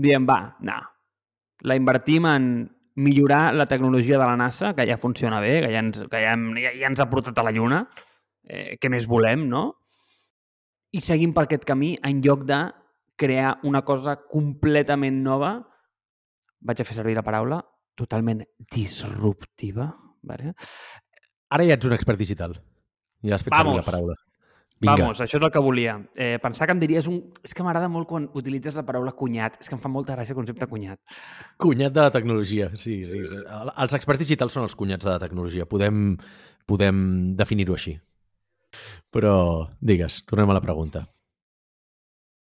diem, 0.00 0.26
va, 0.28 0.40
no, 0.64 0.78
la 1.66 1.76
invertim 1.76 2.26
en 2.26 2.46
millorar 3.00 3.54
la 3.54 3.66
tecnologia 3.66 4.18
de 4.18 4.24
la 4.24 4.36
NASA, 4.36 4.74
que 4.74 4.86
ja 4.86 4.98
funciona 4.98 5.40
bé, 5.40 5.60
que 5.62 5.72
ja 5.72 5.82
ens, 5.82 6.00
que 6.10 6.22
ja, 6.24 6.34
ja, 6.36 6.72
ja 6.76 6.88
ens 6.90 7.00
ha 7.00 7.08
portat 7.10 7.38
a 7.38 7.44
la 7.46 7.52
Lluna, 7.54 7.84
eh, 8.44 8.76
què 8.80 8.90
més 8.92 9.06
volem, 9.08 9.46
no? 9.48 9.64
I 10.92 11.02
seguim 11.04 11.32
per 11.36 11.46
aquest 11.46 11.64
camí 11.68 11.94
en 12.06 12.20
lloc 12.24 12.44
de 12.48 12.60
crear 13.20 13.58
una 13.68 13.84
cosa 13.84 14.16
completament 14.28 15.20
nova, 15.22 15.52
vaig 16.60 16.80
a 16.80 16.86
fer 16.88 16.96
servir 16.96 17.16
la 17.16 17.24
paraula, 17.26 17.60
totalment 17.94 18.44
disruptiva. 18.72 19.90
Vale? 20.22 20.54
Ara 21.50 21.64
ja 21.66 21.74
ets 21.78 21.86
un 21.88 21.94
expert 21.96 22.18
digital. 22.20 22.58
Ja 23.24 23.34
has 23.36 23.42
fet 23.44 23.52
Vamos. 23.56 23.76
la 23.80 23.82
paraula. 23.86 24.14
Vinga. 24.80 24.94
Vamos, 24.96 25.18
això 25.20 25.36
és 25.36 25.42
el 25.44 25.50
que 25.52 25.60
volia. 25.60 25.98
Eh, 26.16 26.38
pensar 26.40 26.64
que 26.66 26.72
em 26.72 26.78
diries 26.80 27.06
un... 27.10 27.18
És 27.44 27.52
que 27.52 27.62
m'agrada 27.62 27.88
molt 27.92 28.08
quan 28.08 28.30
utilitzes 28.32 28.74
la 28.78 28.84
paraula 28.88 29.12
cunyat. 29.12 29.58
És 29.60 29.68
que 29.68 29.74
em 29.76 29.80
fa 29.82 29.90
molta 29.92 30.14
gràcia 30.16 30.32
el 30.32 30.38
concepte 30.38 30.64
cunyat. 30.70 31.00
Cunyat 31.60 31.92
de 31.92 32.00
la 32.06 32.10
tecnologia, 32.14 32.70
sí, 32.80 33.02
sí. 33.04 33.18
El- 33.20 33.72
Els 33.76 33.92
experts 33.98 34.22
digitals 34.22 34.56
són 34.56 34.64
els 34.64 34.74
cunyats 34.74 35.04
de 35.04 35.10
la 35.12 35.18
tecnologia. 35.20 35.66
Podem, 35.68 36.16
podem 36.64 37.02
definir-ho 37.36 37.76
així. 37.76 37.98
Però, 39.12 39.68
digues, 39.84 40.22
tornem 40.24 40.48
a 40.48 40.56
la 40.56 40.64
pregunta. 40.64 41.04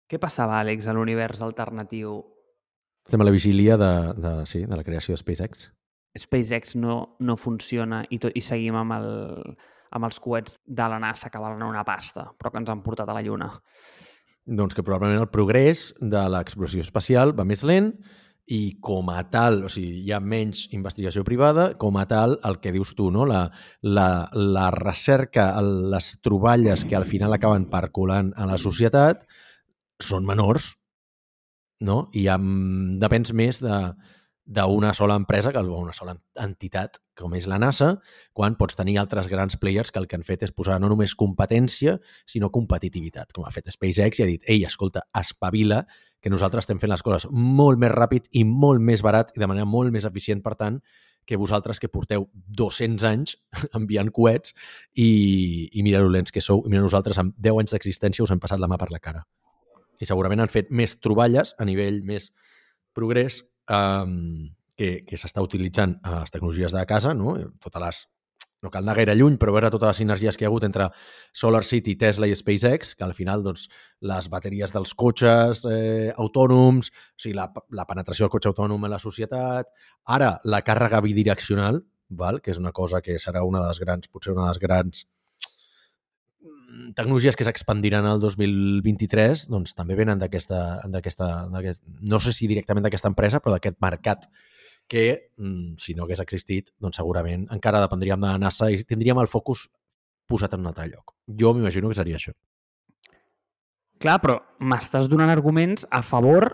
Què 0.08 0.20
passava, 0.22 0.60
Àlex, 0.62 0.86
a 0.88 0.94
l'univers 0.94 1.42
alternatiu? 1.42 2.20
Estem 3.08 3.22
a 3.22 3.24
la 3.24 3.32
vigília 3.32 3.78
de, 3.80 4.14
de, 4.20 4.32
sí, 4.46 4.66
de 4.68 4.76
la 4.76 4.84
creació 4.84 5.14
de 5.14 5.18
SpaceX. 5.22 5.70
SpaceX 6.20 6.76
no, 6.76 7.16
no 7.24 7.38
funciona 7.40 8.02
i, 8.12 8.18
tot, 8.20 8.34
i 8.36 8.42
seguim 8.44 8.76
amb, 8.76 8.98
el, 8.98 9.46
amb 9.96 10.08
els 10.10 10.18
coets 10.20 10.58
de 10.68 10.88
la 10.92 10.98
NASA 11.00 11.30
que 11.32 11.40
valen 11.40 11.64
una 11.64 11.86
pasta, 11.88 12.26
però 12.36 12.52
que 12.52 12.60
ens 12.60 12.72
han 12.74 12.82
portat 12.84 13.08
a 13.08 13.14
la 13.16 13.22
Lluna. 13.24 13.48
Doncs 14.44 14.76
que 14.76 14.84
probablement 14.84 15.24
el 15.24 15.30
progrés 15.32 15.94
de 16.02 16.26
l'exploració 16.34 16.84
espacial 16.84 17.32
va 17.38 17.46
més 17.48 17.64
lent 17.64 17.94
i 18.52 18.76
com 18.84 19.08
a 19.14 19.24
tal, 19.32 19.62
o 19.70 19.72
sigui, 19.72 20.02
hi 20.04 20.12
ha 20.12 20.20
menys 20.20 20.66
investigació 20.76 21.24
privada, 21.24 21.70
com 21.80 21.96
a 21.96 22.04
tal, 22.12 22.36
el 22.44 22.60
que 22.60 22.74
dius 22.76 22.92
tu, 22.98 23.08
no? 23.08 23.24
la, 23.24 23.46
la, 23.88 24.10
la 24.36 24.66
recerca, 24.76 25.54
les 25.64 26.10
troballes 26.20 26.84
que 26.84 27.00
al 27.00 27.08
final 27.08 27.40
acaben 27.40 27.70
percolant 27.72 28.34
a 28.36 28.50
la 28.52 28.60
societat 28.60 29.24
són 30.04 30.28
menors 30.28 30.74
no? 31.80 32.08
i 32.14 32.28
amb, 32.32 32.98
depens 33.02 33.34
més 33.34 33.62
de 33.64 33.82
d'una 34.48 34.94
sola 34.96 35.18
empresa, 35.20 35.52
que 35.52 35.60
una 35.60 35.92
sola 35.94 36.14
entitat, 36.40 37.02
com 37.20 37.34
és 37.36 37.50
la 37.52 37.58
NASA, 37.60 37.98
quan 38.32 38.56
pots 38.56 38.78
tenir 38.80 38.96
altres 38.98 39.28
grans 39.28 39.58
players 39.60 39.92
que 39.92 40.00
el 40.00 40.08
que 40.08 40.16
han 40.16 40.24
fet 40.24 40.46
és 40.48 40.54
posar 40.56 40.78
no 40.80 40.88
només 40.88 41.18
competència, 41.20 41.98
sinó 42.26 42.48
competitivitat, 42.50 43.34
com 43.36 43.44
ha 43.44 43.52
fet 43.52 43.68
SpaceX 43.74 44.22
i 44.22 44.24
ha 44.24 44.30
dit, 44.30 44.46
ei, 44.48 44.64
escolta, 44.64 45.04
espavila, 45.20 45.82
que 46.24 46.32
nosaltres 46.32 46.64
estem 46.64 46.80
fent 46.80 46.94
les 46.94 47.04
coses 47.04 47.28
molt 47.32 47.80
més 47.82 47.92
ràpid 47.92 48.32
i 48.40 48.46
molt 48.48 48.80
més 48.80 49.04
barat 49.04 49.36
i 49.36 49.44
de 49.44 49.52
manera 49.52 49.68
molt 49.68 49.92
més 49.92 50.08
eficient, 50.08 50.40
per 50.46 50.56
tant, 50.56 50.80
que 51.28 51.36
vosaltres 51.36 51.82
que 51.84 51.92
porteu 51.92 52.30
200 52.32 53.04
anys 53.10 53.36
enviant 53.78 54.14
coets 54.16 54.56
i, 54.96 55.68
i 55.76 55.84
mira 55.84 56.00
lents 56.08 56.32
que 56.32 56.42
sou, 56.42 56.64
i 56.64 56.72
mira 56.72 56.86
nosaltres 56.86 57.20
amb 57.20 57.36
10 57.36 57.66
anys 57.66 57.76
d'existència 57.76 58.24
us 58.24 58.32
hem 58.32 58.40
passat 58.40 58.64
la 58.64 58.72
mà 58.72 58.80
per 58.80 58.94
la 58.96 59.04
cara. 59.04 59.26
I 60.00 60.10
segurament 60.10 60.44
han 60.44 60.54
fet 60.54 60.70
més 60.70 60.98
troballes 61.04 61.54
a 61.58 61.66
nivell 61.66 62.04
més 62.06 62.32
progrés 62.98 63.44
um, 63.70 64.46
que, 64.78 65.02
que 65.08 65.18
s'està 65.18 65.42
utilitzant 65.46 65.98
a 66.04 66.22
les 66.22 66.34
tecnologies 66.34 66.76
de 66.76 66.86
casa, 66.90 67.14
no? 67.18 67.36
totes 67.64 67.84
les 67.84 68.06
no 68.62 68.72
cal 68.74 68.82
anar 68.82 68.96
gaire 68.98 69.14
lluny, 69.14 69.36
però 69.38 69.54
veure 69.54 69.70
totes 69.70 69.92
les 69.92 70.00
sinergies 70.02 70.38
que 70.38 70.44
hi 70.44 70.48
ha 70.48 70.50
hagut 70.50 70.66
entre 70.66 70.88
Solar 71.42 71.62
City, 71.66 71.94
Tesla 72.00 72.26
i 72.26 72.36
SpaceX, 72.36 72.96
que 72.98 73.06
al 73.06 73.14
final 73.18 73.44
doncs, 73.46 73.68
les 74.12 74.30
bateries 74.34 74.74
dels 74.74 74.96
cotxes 74.98 75.62
eh, 75.70 76.10
autònoms, 76.18 76.90
o 76.90 77.22
sigui, 77.22 77.36
la, 77.38 77.46
la 77.78 77.86
penetració 77.90 78.26
del 78.26 78.34
cotxe 78.34 78.50
autònom 78.50 78.88
en 78.88 78.96
la 78.96 79.02
societat, 79.04 79.70
ara 80.18 80.32
la 80.44 80.64
càrrega 80.66 81.04
bidireccional, 81.06 81.84
val? 82.10 82.42
que 82.42 82.54
és 82.56 82.58
una 82.62 82.74
cosa 82.74 83.04
que 83.06 83.20
serà 83.22 83.46
una 83.46 83.62
de 83.62 83.70
les 83.70 83.84
grans, 83.84 84.10
potser 84.10 84.34
una 84.34 84.48
de 84.48 84.56
les 84.56 84.64
grans 84.64 85.06
tecnologies 86.96 87.36
que 87.36 87.46
s'expandiran 87.48 88.06
al 88.06 88.20
2023 88.22 89.48
doncs 89.50 89.74
també 89.78 89.96
venen 89.98 90.20
d'aquesta 90.20 90.60
no 90.78 92.20
sé 92.20 92.34
si 92.34 92.50
directament 92.50 92.86
d'aquesta 92.86 93.12
empresa 93.12 93.42
però 93.42 93.56
d'aquest 93.56 93.80
mercat 93.82 94.30
que, 94.88 95.32
mm, 95.38 95.76
si 95.78 95.94
no 95.94 96.06
hagués 96.06 96.22
existit, 96.24 96.72
doncs 96.80 96.96
segurament 96.96 97.48
encara 97.52 97.82
dependríem 97.84 98.22
de 98.22 98.28
la 98.28 98.38
NASA 98.40 98.72
i 98.72 98.84
tindríem 98.84 99.20
el 99.20 99.28
focus 99.28 99.68
posat 100.28 100.54
en 100.54 100.62
un 100.62 100.68
altre 100.72 100.88
lloc. 100.88 101.14
Jo 101.28 101.54
m'imagino 101.54 101.90
que 101.90 101.96
seria 101.96 102.16
això. 102.16 102.34
Clar, 104.00 104.20
però 104.22 104.38
m'estàs 104.60 105.10
donant 105.10 105.30
arguments 105.30 105.86
a 105.92 106.02
favor 106.02 106.50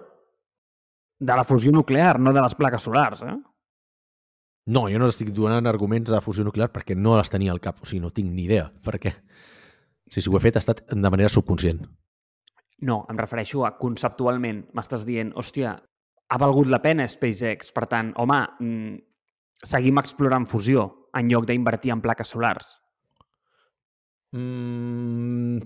de 1.19 1.35
la 1.35 1.43
fusió 1.43 1.71
nuclear, 1.71 2.19
no 2.19 2.33
de 2.33 2.41
les 2.41 2.55
plaques 2.55 2.81
solars, 2.81 3.21
eh? 3.21 3.37
No, 4.65 4.87
jo 4.87 4.99
no 4.99 5.09
estic 5.11 5.33
donant 5.35 5.67
arguments 5.67 6.09
de 6.09 6.21
fusió 6.23 6.43
nuclear 6.43 6.69
perquè 6.71 6.95
no 6.95 7.17
les 7.17 7.29
tenia 7.29 7.51
al 7.51 7.59
cap, 7.59 7.81
o 7.81 7.85
sigui, 7.85 7.99
no 7.99 8.13
tinc 8.15 8.31
ni 8.31 8.45
idea. 8.45 8.69
Per 8.83 8.95
si 10.21 10.29
ho 10.29 10.37
he 10.37 10.43
fet 10.43 10.57
ha 10.57 10.63
estat 10.63 10.83
de 10.91 11.09
manera 11.09 11.31
subconscient. 11.31 11.81
No, 12.83 13.03
em 13.09 13.17
refereixo 13.17 13.63
a 13.65 13.73
conceptualment. 13.79 14.65
M'estàs 14.75 15.05
dient, 15.07 15.31
hòstia, 15.39 15.73
ha 16.29 16.39
valgut 16.41 16.67
la 16.67 16.81
pena 16.83 17.07
SpaceX. 17.07 17.71
Per 17.71 17.85
tant, 17.87 18.11
home, 18.19 18.39
mm, 18.59 18.97
seguim 19.63 20.01
explorant 20.01 20.45
fusió 20.49 20.89
en 21.15 21.29
lloc 21.31 21.47
d'invertir 21.47 21.93
en 21.93 22.01
plaques 22.01 22.33
solars. 22.35 22.79
Mm, 24.33 25.59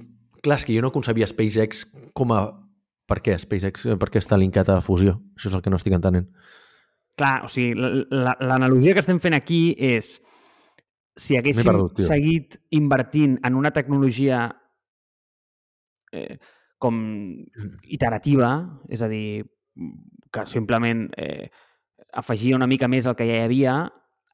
clar, 0.44 0.60
és 0.60 0.66
que 0.66 0.76
jo 0.76 0.84
no 0.84 0.92
concebia 0.92 1.28
SpaceX 1.28 1.86
com 2.14 2.32
a... 2.36 2.46
Per 3.08 3.22
què 3.24 3.38
SpaceX? 3.40 3.86
Per 3.96 4.10
què 4.12 4.20
està 4.20 4.36
linkat 4.36 4.68
a 4.68 4.82
fusió? 4.84 5.14
Això 5.38 5.48
és 5.48 5.54
el 5.56 5.62
que 5.64 5.72
no 5.72 5.78
estic 5.80 5.94
entenent. 5.96 6.26
Clar, 7.16 7.46
o 7.46 7.48
sigui, 7.48 7.72
l'analogia 8.12 8.94
que 8.94 9.00
estem 9.00 9.22
fent 9.24 9.34
aquí 9.38 9.72
és 9.80 10.18
si 11.18 11.38
haguéssim 11.38 11.66
perdut, 11.66 12.00
seguit 12.06 12.60
invertint 12.78 13.38
en 13.46 13.58
una 13.58 13.72
tecnologia 13.74 14.48
eh, 16.14 16.38
com 16.78 16.98
iterativa, 17.98 18.52
és 18.90 19.02
a 19.02 19.10
dir, 19.12 19.44
que 20.34 20.46
simplement 20.50 21.08
eh, 21.18 21.50
afegia 22.14 22.58
una 22.58 22.70
mica 22.70 22.90
més 22.90 23.08
el 23.10 23.18
que 23.18 23.28
ja 23.28 23.42
hi 23.42 23.48
havia, 23.48 23.80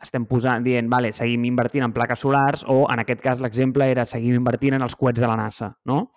estem 0.04 0.28
posant, 0.28 0.64
dient, 0.66 0.90
vale, 0.92 1.14
seguim 1.16 1.46
invertint 1.48 1.86
en 1.86 1.94
plaques 1.96 2.20
solars 2.26 2.66
o, 2.68 2.84
en 2.92 3.02
aquest 3.04 3.24
cas, 3.24 3.42
l'exemple 3.44 3.88
era 3.88 4.04
seguim 4.06 4.36
invertint 4.36 4.76
en 4.76 4.84
els 4.84 4.98
coets 5.00 5.22
de 5.24 5.30
la 5.30 5.38
NASA, 5.40 5.72
no? 5.88 6.12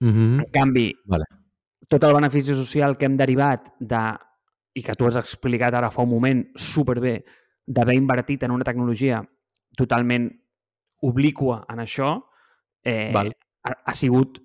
Mm 0.00 0.10
-hmm. 0.10 0.44
En 0.44 0.50
canvi, 0.50 0.92
vale. 1.06 1.24
tot 1.88 2.02
el 2.04 2.14
benefici 2.14 2.54
social 2.56 2.96
que 2.96 3.04
hem 3.06 3.16
derivat 3.16 3.74
de, 3.78 4.16
i 4.74 4.82
que 4.82 4.94
tu 4.94 5.06
has 5.06 5.16
explicat 5.16 5.74
ara 5.74 5.90
fa 5.90 6.02
un 6.02 6.08
moment 6.08 6.44
superbé, 6.56 7.24
d'haver 7.66 7.94
invertit 7.94 8.42
en 8.42 8.50
una 8.50 8.64
tecnologia 8.64 9.22
totalment 9.76 10.28
obliqua 11.04 11.64
en 11.68 11.82
això, 11.84 12.16
eh, 12.84 13.10
Val. 13.14 13.32
ha, 13.64 13.76
ha 13.84 13.94
sigut 13.94 14.40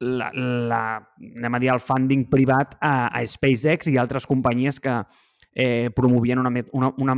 la, 0.00 0.30
la, 0.32 0.82
anem 1.18 1.54
a 1.54 1.60
dir, 1.62 1.70
el 1.74 1.82
funding 1.82 2.28
privat 2.30 2.76
a, 2.80 3.08
a 3.08 3.22
SpaceX 3.26 3.90
i 3.90 3.96
altres 3.98 4.26
companyies 4.30 4.78
que 4.80 4.94
eh, 5.54 5.90
promovien 5.94 6.38
una, 6.38 6.52
una, 6.72 6.92
una, 6.96 7.16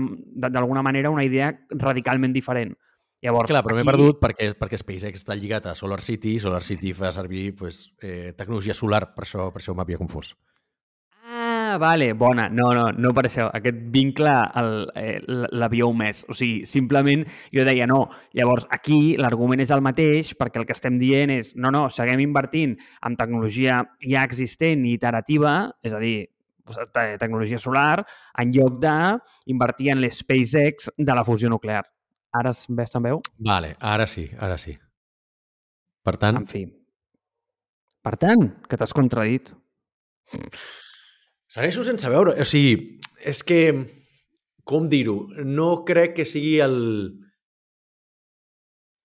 d'alguna 0.49 0.83
manera 0.83 1.11
una 1.11 1.25
idea 1.25 1.53
radicalment 1.71 2.33
diferent. 2.33 2.73
Llavors, 3.21 3.51
Clar, 3.53 3.61
però 3.61 3.77
aquí... 3.77 3.85
m'he 3.85 3.93
perdut 3.93 4.21
perquè, 4.23 4.47
perquè 4.57 4.79
SpaceX 4.81 5.21
està 5.21 5.37
lligat 5.37 5.67
a 5.69 5.75
Solar 5.77 6.01
City 6.01 6.39
i 6.39 6.41
Solar 6.41 6.63
City 6.65 6.95
fa 6.97 7.11
servir 7.13 7.51
pues, 7.59 7.91
eh, 8.01 8.33
tecnologia 8.33 8.73
solar, 8.73 9.11
per 9.13 9.27
això, 9.27 9.51
per 9.53 9.61
això 9.61 9.77
m'havia 9.77 10.01
confós. 10.01 10.33
Ah, 11.71 11.79
vale, 11.79 12.13
bona. 12.15 12.49
No, 12.51 12.73
no, 12.75 12.89
no 12.91 13.13
per 13.15 13.29
això. 13.29 13.45
Aquest 13.55 13.77
vincle 13.95 14.33
eh, 14.99 15.21
l'havia 15.55 15.87
omès. 15.87 16.25
O 16.27 16.35
sigui, 16.35 16.65
simplement 16.67 17.23
jo 17.55 17.63
deia 17.69 17.87
no. 17.87 18.01
Llavors, 18.35 18.67
aquí 18.75 19.15
l'argument 19.21 19.63
és 19.63 19.71
el 19.71 19.85
mateix 19.87 20.33
perquè 20.41 20.59
el 20.59 20.67
que 20.67 20.75
estem 20.75 20.99
dient 20.99 21.31
és 21.37 21.53
no, 21.55 21.71
no, 21.71 21.85
seguim 21.95 22.25
invertint 22.25 22.75
en 23.07 23.19
tecnologia 23.21 23.85
ja 24.03 24.27
existent 24.27 24.83
i 24.83 24.97
iterativa, 24.99 25.55
és 25.87 25.95
a 25.95 26.03
dir, 26.03 26.27
tecnologia 27.23 27.59
solar, 27.59 28.03
en 28.43 28.53
lloc 28.55 28.83
d'invertir 28.83 29.95
en 29.95 30.03
l'SpaceX 30.03 30.91
de 30.99 31.15
la 31.15 31.25
fusió 31.27 31.51
nuclear. 31.51 31.85
Ara 32.35 32.53
se'n 32.55 33.07
veu? 33.07 33.23
Vale, 33.47 33.77
ara 33.79 34.11
sí, 34.11 34.27
ara 34.39 34.59
sí. 34.59 34.75
Per 36.03 36.19
tant... 36.19 36.43
En 36.43 36.51
fi. 36.51 36.67
Per 38.03 38.17
tant, 38.19 38.49
que 38.67 38.79
t'has 38.81 38.95
contradit. 38.97 39.55
Segueixo 41.51 41.83
sense 41.87 42.11
veure. 42.13 42.37
O 42.39 42.47
sigui, 42.47 43.01
és 43.27 43.43
que, 43.47 43.61
com 44.69 44.87
dir-ho, 44.91 45.25
no 45.47 45.83
crec 45.89 46.21
que 46.21 46.29
sigui 46.29 46.61
el... 46.63 46.79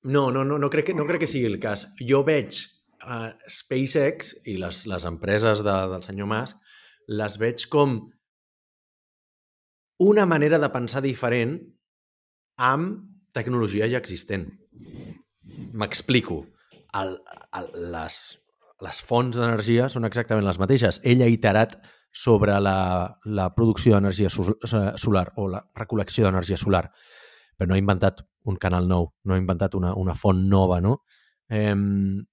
No, 0.06 0.30
no, 0.30 0.44
no, 0.46 0.60
no, 0.62 0.70
crec 0.70 0.92
que, 0.92 0.94
no 0.94 1.08
crec 1.10 1.24
que 1.24 1.30
sigui 1.32 1.50
el 1.50 1.58
cas. 1.62 1.88
Jo 1.98 2.22
veig 2.28 2.60
uh, 3.02 3.32
SpaceX 3.50 4.36
i 4.46 4.60
les, 4.62 4.84
les 4.86 5.08
empreses 5.10 5.64
de, 5.66 5.78
del 5.96 6.06
senyor 6.06 6.30
Musk 6.30 6.62
les 7.10 7.40
veig 7.42 7.66
com 7.70 7.98
una 10.06 10.26
manera 10.30 10.60
de 10.62 10.70
pensar 10.74 11.02
diferent 11.06 11.58
amb 12.62 13.02
tecnologia 13.34 13.90
ja 13.90 13.98
existent. 13.98 14.46
M'explico. 15.74 16.44
Les, 16.94 18.22
les 18.86 19.04
fonts 19.10 19.38
d'energia 19.38 19.90
són 19.92 20.06
exactament 20.08 20.46
les 20.46 20.62
mateixes. 20.62 21.02
Ell 21.04 21.24
ha 21.26 21.32
iterat 21.32 21.80
sobre 22.16 22.56
la, 22.64 23.20
la 23.26 23.50
producció 23.54 23.98
d'energia 23.98 24.30
solar 24.32 25.26
o 25.36 25.50
la 25.52 25.60
recol·lecció 25.76 26.24
d'energia 26.24 26.56
solar, 26.56 26.86
però 27.58 27.68
no 27.68 27.76
ha 27.76 27.82
inventat 27.82 28.22
un 28.48 28.56
canal 28.62 28.88
nou, 28.88 29.10
no 29.26 29.36
ha 29.36 29.40
inventat 29.42 29.76
una, 29.76 29.92
una 30.00 30.16
font 30.16 30.40
nova, 30.48 30.80
no? 30.80 31.02
Eh, 31.52 31.76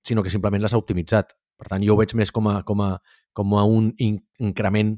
sinó 0.06 0.22
que 0.22 0.30
simplement 0.30 0.68
ha 0.68 0.78
optimitzat. 0.78 1.34
Per 1.58 1.66
tant, 1.66 1.82
jo 1.82 1.96
ho 1.96 1.98
veig 1.98 2.14
més 2.18 2.30
com 2.30 2.46
a, 2.50 2.60
com 2.66 2.82
a, 2.84 2.92
com 3.34 3.56
a 3.58 3.64
un 3.66 3.90
in 3.98 4.20
increment 4.38 4.94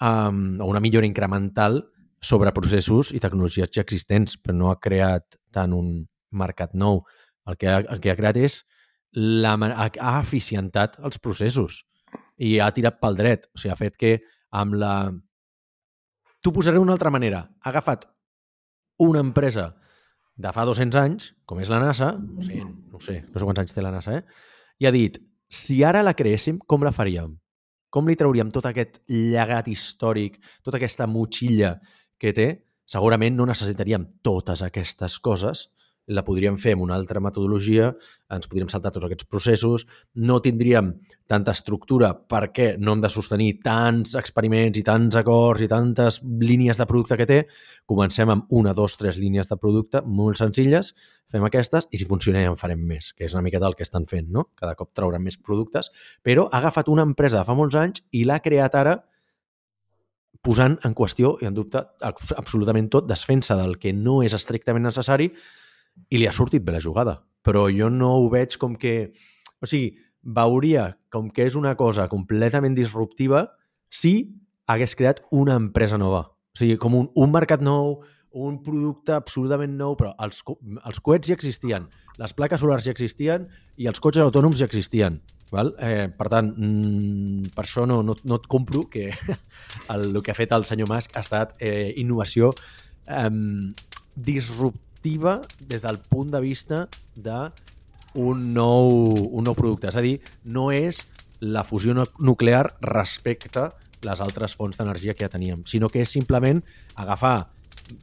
um, 0.00 0.40
o 0.64 0.68
una 0.70 0.80
millora 0.80 1.08
incremental 1.08 1.82
sobre 2.20 2.54
processos 2.56 3.12
i 3.12 3.20
tecnologies 3.20 3.72
ja 3.74 3.84
existents, 3.84 4.38
però 4.40 4.56
no 4.56 4.70
ha 4.72 4.78
creat 4.80 5.36
tant 5.52 5.76
un 5.76 6.06
mercat 6.32 6.72
nou. 6.72 7.02
El 7.46 7.60
que 7.60 7.68
ha, 7.68 7.82
el 7.84 8.00
que 8.00 8.12
ha 8.12 8.16
creat 8.18 8.40
és 8.40 8.62
la, 9.12 9.54
ha 9.60 10.16
eficientat 10.22 10.96
els 11.04 11.20
processos 11.20 11.82
i 12.36 12.58
ha 12.60 12.70
tirat 12.74 13.00
pel 13.00 13.16
dret. 13.18 13.48
O 13.54 13.60
sigui, 13.60 13.72
ha 13.72 13.78
fet 13.78 13.96
que 14.00 14.16
amb 14.56 14.76
la... 14.80 14.92
T'ho 16.42 16.52
posaré 16.54 16.78
d'una 16.78 16.94
altra 16.94 17.10
manera. 17.10 17.42
Ha 17.62 17.72
agafat 17.72 18.06
una 19.02 19.22
empresa 19.24 19.70
de 20.36 20.52
fa 20.52 20.66
200 20.68 21.00
anys, 21.00 21.30
com 21.48 21.60
és 21.62 21.70
la 21.72 21.80
NASA, 21.80 22.12
o 22.12 22.44
sigui, 22.44 22.62
no 22.92 23.00
sé, 23.00 23.22
no 23.24 23.40
sé 23.40 23.48
quants 23.48 23.62
anys 23.62 23.74
té 23.74 23.84
la 23.84 23.92
NASA, 23.94 24.18
eh? 24.20 24.52
i 24.80 24.88
ha 24.88 24.92
dit, 24.92 25.16
si 25.48 25.80
ara 25.84 26.02
la 26.04 26.14
creéssim, 26.16 26.58
com 26.68 26.84
la 26.84 26.92
faríem? 26.92 27.32
Com 27.92 28.08
li 28.10 28.16
trauríem 28.18 28.50
tot 28.52 28.68
aquest 28.68 29.00
llegat 29.08 29.70
històric, 29.72 30.36
tota 30.66 30.76
aquesta 30.76 31.06
motxilla 31.08 31.76
que 32.20 32.34
té? 32.36 32.48
Segurament 32.86 33.34
no 33.34 33.46
necessitaríem 33.48 34.04
totes 34.22 34.60
aquestes 34.62 35.16
coses 35.18 35.66
la 36.06 36.22
podríem 36.22 36.56
fer 36.60 36.76
amb 36.76 36.84
una 36.84 36.94
altra 36.94 37.20
metodologia, 37.22 37.90
ens 38.30 38.46
podríem 38.46 38.68
saltar 38.70 38.92
tots 38.94 39.08
aquests 39.08 39.26
processos, 39.26 39.86
no 40.14 40.38
tindríem 40.42 40.92
tanta 41.26 41.50
estructura 41.56 42.12
perquè 42.14 42.76
no 42.78 42.94
hem 42.94 43.02
de 43.02 43.10
sostenir 43.10 43.56
tants 43.64 44.14
experiments 44.18 44.78
i 44.78 44.84
tants 44.86 45.18
acords 45.18 45.64
i 45.66 45.68
tantes 45.70 46.20
línies 46.22 46.78
de 46.78 46.86
producte 46.86 47.18
que 47.18 47.26
té. 47.26 47.40
Comencem 47.90 48.30
amb 48.30 48.54
una, 48.54 48.74
dos, 48.74 48.94
tres 49.00 49.18
línies 49.18 49.50
de 49.50 49.58
producte 49.58 50.04
molt 50.06 50.38
senzilles, 50.38 50.92
fem 51.26 51.42
aquestes 51.48 51.90
i 51.90 51.98
si 51.98 52.06
funciona 52.06 52.44
ja 52.44 52.54
en 52.54 52.60
farem 52.60 52.86
més, 52.86 53.10
que 53.12 53.26
és 53.26 53.34
una 53.34 53.42
miqueta 53.42 53.66
el 53.66 53.74
que 53.74 53.86
estan 53.86 54.06
fent, 54.06 54.30
no? 54.30 54.46
Cada 54.54 54.78
cop 54.78 54.94
trauran 54.94 55.26
més 55.26 55.40
productes, 55.42 55.90
però 56.22 56.46
ha 56.52 56.62
agafat 56.62 56.88
una 56.92 57.06
empresa 57.06 57.40
de 57.40 57.48
fa 57.48 57.58
molts 57.58 57.74
anys 57.74 58.06
i 58.14 58.22
l'ha 58.24 58.38
creat 58.44 58.78
ara 58.78 58.96
posant 60.46 60.76
en 60.86 60.94
qüestió 60.94 61.34
i 61.42 61.48
en 61.48 61.54
dubte 61.56 61.82
absolutament 62.06 62.86
tot, 62.92 63.08
desfent-se 63.10 63.56
del 63.58 63.80
que 63.82 63.90
no 63.96 64.20
és 64.22 64.36
estrictament 64.36 64.86
necessari 64.86 65.32
i 66.10 66.20
li 66.20 66.26
ha 66.26 66.34
sortit 66.34 66.64
bé 66.64 66.76
la 66.76 66.82
jugada. 66.82 67.20
Però 67.46 67.66
jo 67.70 67.90
no 67.92 68.16
ho 68.18 68.28
veig 68.32 68.58
com 68.58 68.74
que... 68.78 69.12
O 69.62 69.68
sigui, 69.68 69.94
veuria 70.26 70.96
com 71.12 71.30
que 71.30 71.46
és 71.46 71.54
una 71.54 71.76
cosa 71.78 72.08
completament 72.10 72.74
disruptiva 72.74 73.46
si 73.88 74.34
hagués 74.66 74.96
creat 74.98 75.22
una 75.30 75.54
empresa 75.54 75.98
nova. 75.98 76.26
O 76.26 76.58
sigui, 76.58 76.76
com 76.82 76.96
un, 76.98 77.08
un 77.14 77.32
mercat 77.32 77.62
nou, 77.62 78.00
un 78.36 78.58
producte 78.64 79.14
absolutament 79.16 79.76
nou, 79.78 79.94
però 79.96 80.12
els, 80.24 80.42
els 80.82 81.00
coets 81.00 81.30
ja 81.30 81.36
existien, 81.36 81.86
les 82.20 82.34
plaques 82.36 82.60
solars 82.60 82.84
ja 82.84 82.92
existien 82.92 83.46
i 83.80 83.88
els 83.88 84.02
cotxes 84.02 84.24
autònoms 84.26 84.58
ja 84.60 84.68
existien. 84.68 85.20
Val? 85.52 85.70
Eh, 85.78 86.08
per 86.10 86.26
tant, 86.32 86.48
mm, 86.50 87.52
per 87.54 87.62
això 87.62 87.84
no, 87.86 88.00
no, 88.02 88.16
no 88.26 88.40
et 88.40 88.48
compro 88.50 88.82
que 88.90 89.12
el, 89.94 90.08
el 90.10 90.18
que 90.24 90.34
ha 90.34 90.38
fet 90.38 90.52
el 90.56 90.66
senyor 90.66 90.90
Musk 90.90 91.14
ha 91.14 91.22
estat 91.22 91.54
eh, 91.62 91.92
innovació 92.02 92.50
eh, 93.06 93.30
disruptiva 94.16 94.85
activa 95.06 95.40
des 95.60 95.82
del 95.82 95.98
punt 96.08 96.30
de 96.32 96.40
vista 96.40 96.88
de 97.14 97.50
un 98.14 98.52
nou, 98.52 98.90
un 99.30 99.44
nou 99.44 99.54
producte. 99.54 99.86
És 99.86 99.96
a 99.96 100.02
dir, 100.02 100.18
no 100.42 100.72
és 100.74 101.04
la 101.40 101.62
fusió 101.62 101.94
nuclear 101.94 102.64
respecte 102.82 103.68
les 104.02 104.20
altres 104.20 104.56
fonts 104.58 104.76
d'energia 104.76 105.14
que 105.14 105.22
ja 105.22 105.30
teníem, 105.30 105.62
sinó 105.64 105.88
que 105.88 106.02
és 106.02 106.10
simplement 106.10 106.58
agafar 106.96 107.52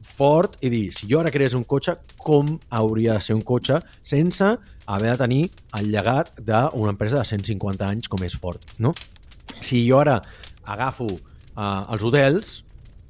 fort 0.00 0.56
i 0.64 0.70
dir, 0.72 0.94
si 0.96 1.06
jo 1.10 1.20
ara 1.20 1.32
creés 1.34 1.52
un 1.52 1.66
cotxe, 1.68 1.98
com 2.16 2.56
hauria 2.70 3.18
de 3.18 3.20
ser 3.20 3.36
un 3.36 3.44
cotxe 3.44 3.82
sense 4.00 4.54
haver 4.86 5.12
de 5.12 5.18
tenir 5.20 5.42
el 5.76 5.90
llegat 5.92 6.32
d'una 6.40 6.94
empresa 6.94 7.20
de 7.20 7.28
150 7.28 7.84
anys 7.84 8.08
com 8.08 8.24
és 8.24 8.36
Ford, 8.40 8.64
no? 8.78 8.94
Si 9.60 9.84
jo 9.84 10.00
ara 10.00 10.22
agafo 10.64 11.10
uh, 11.10 11.84
els 11.92 12.04
hotels, 12.04 12.63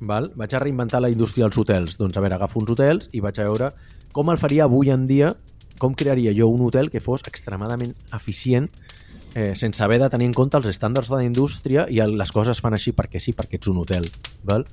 Val? 0.06 0.30
Vaig 0.36 0.54
a 0.54 0.62
reinventar 0.62 1.00
la 1.02 1.10
indústria 1.12 1.46
dels 1.46 1.58
hotels. 1.58 1.98
Doncs 2.00 2.16
a 2.16 2.22
veure, 2.24 2.38
agafo 2.38 2.60
uns 2.60 2.70
hotels 2.74 3.08
i 3.12 3.22
vaig 3.24 3.38
a 3.40 3.48
veure 3.48 3.72
com 4.14 4.30
el 4.30 4.38
faria 4.38 4.68
avui 4.68 4.92
en 4.94 5.08
dia, 5.10 5.32
com 5.78 5.94
crearia 5.98 6.32
jo 6.36 6.46
un 6.48 6.62
hotel 6.62 6.90
que 6.90 7.02
fos 7.02 7.24
extremadament 7.26 7.96
eficient 8.14 8.68
eh, 9.34 9.54
sense 9.58 9.82
haver 9.82 9.98
de 9.98 10.08
tenir 10.08 10.28
en 10.30 10.36
compte 10.36 10.56
els 10.56 10.68
estàndards 10.70 11.10
de 11.10 11.18
la 11.18 11.26
indústria 11.26 11.88
i 11.90 11.98
les 11.98 12.32
coses 12.32 12.60
fan 12.62 12.76
així 12.78 12.94
perquè 12.94 13.20
sí, 13.20 13.34
perquè 13.34 13.58
ets 13.58 13.70
un 13.72 13.82
hotel. 13.82 14.06
Val? 14.46 14.66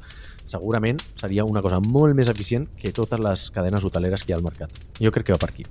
Segurament 0.46 1.02
seria 1.18 1.46
una 1.46 1.64
cosa 1.66 1.82
molt 1.82 2.16
més 2.18 2.30
eficient 2.30 2.68
que 2.78 2.94
totes 2.94 3.20
les 3.20 3.50
cadenes 3.56 3.84
hoteleres 3.84 4.24
que 4.24 4.32
hi 4.32 4.36
ha 4.36 4.40
al 4.40 4.46
mercat. 4.46 4.78
Jo 5.00 5.12
crec 5.12 5.32
que 5.32 5.38
va 5.38 5.42
per 5.42 5.52
aquí. 5.52 5.66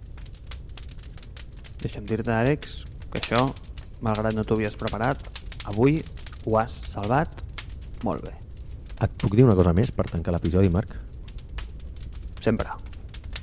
Deixa'm 1.81 2.05
dir-te, 2.11 2.35
Àlex, 2.35 2.83
que 3.09 3.23
això, 3.23 3.47
malgrat 4.05 4.37
no 4.37 4.45
t'ho 4.45 4.59
havies 4.59 4.77
preparat, 4.81 5.23
avui 5.71 6.03
ho 6.45 6.61
has 6.61 6.83
salvat 6.91 7.43
molt 8.05 8.27
bé. 8.27 8.40
Et 9.01 9.17
puc 9.23 9.35
dir 9.37 9.47
una 9.47 9.57
cosa 9.57 9.73
més 9.77 9.93
per 9.97 10.09
tancar 10.11 10.35
l'episodi, 10.35 10.69
Marc? 10.73 10.93
Sempre. 12.45 12.75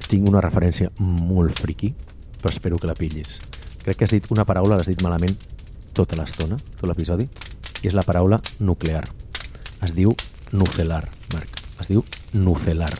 Tinc 0.08 0.30
una 0.30 0.42
referència 0.44 0.92
molt 1.02 1.58
friqui, 1.60 1.92
però 2.38 2.54
espero 2.54 2.78
que 2.78 2.90
la 2.90 2.96
pillis. 2.98 3.38
Crec 3.84 3.98
que 3.98 4.08
has 4.08 4.14
dit 4.14 4.32
una 4.34 4.46
paraula, 4.46 4.78
l'has 4.78 4.90
dit 4.90 5.02
malament 5.06 5.36
tota 5.98 6.18
l'estona, 6.20 6.60
tot 6.78 6.90
l'episodi, 6.90 7.26
i 7.82 7.90
és 7.90 7.98
la 7.98 8.06
paraula 8.06 8.40
nuclear. 8.62 9.04
Es 9.86 9.94
diu 9.98 10.14
nucelar, 10.54 11.04
Marc. 11.34 11.62
Es 11.82 11.90
diu 11.90 12.06
nucelar. 12.34 12.94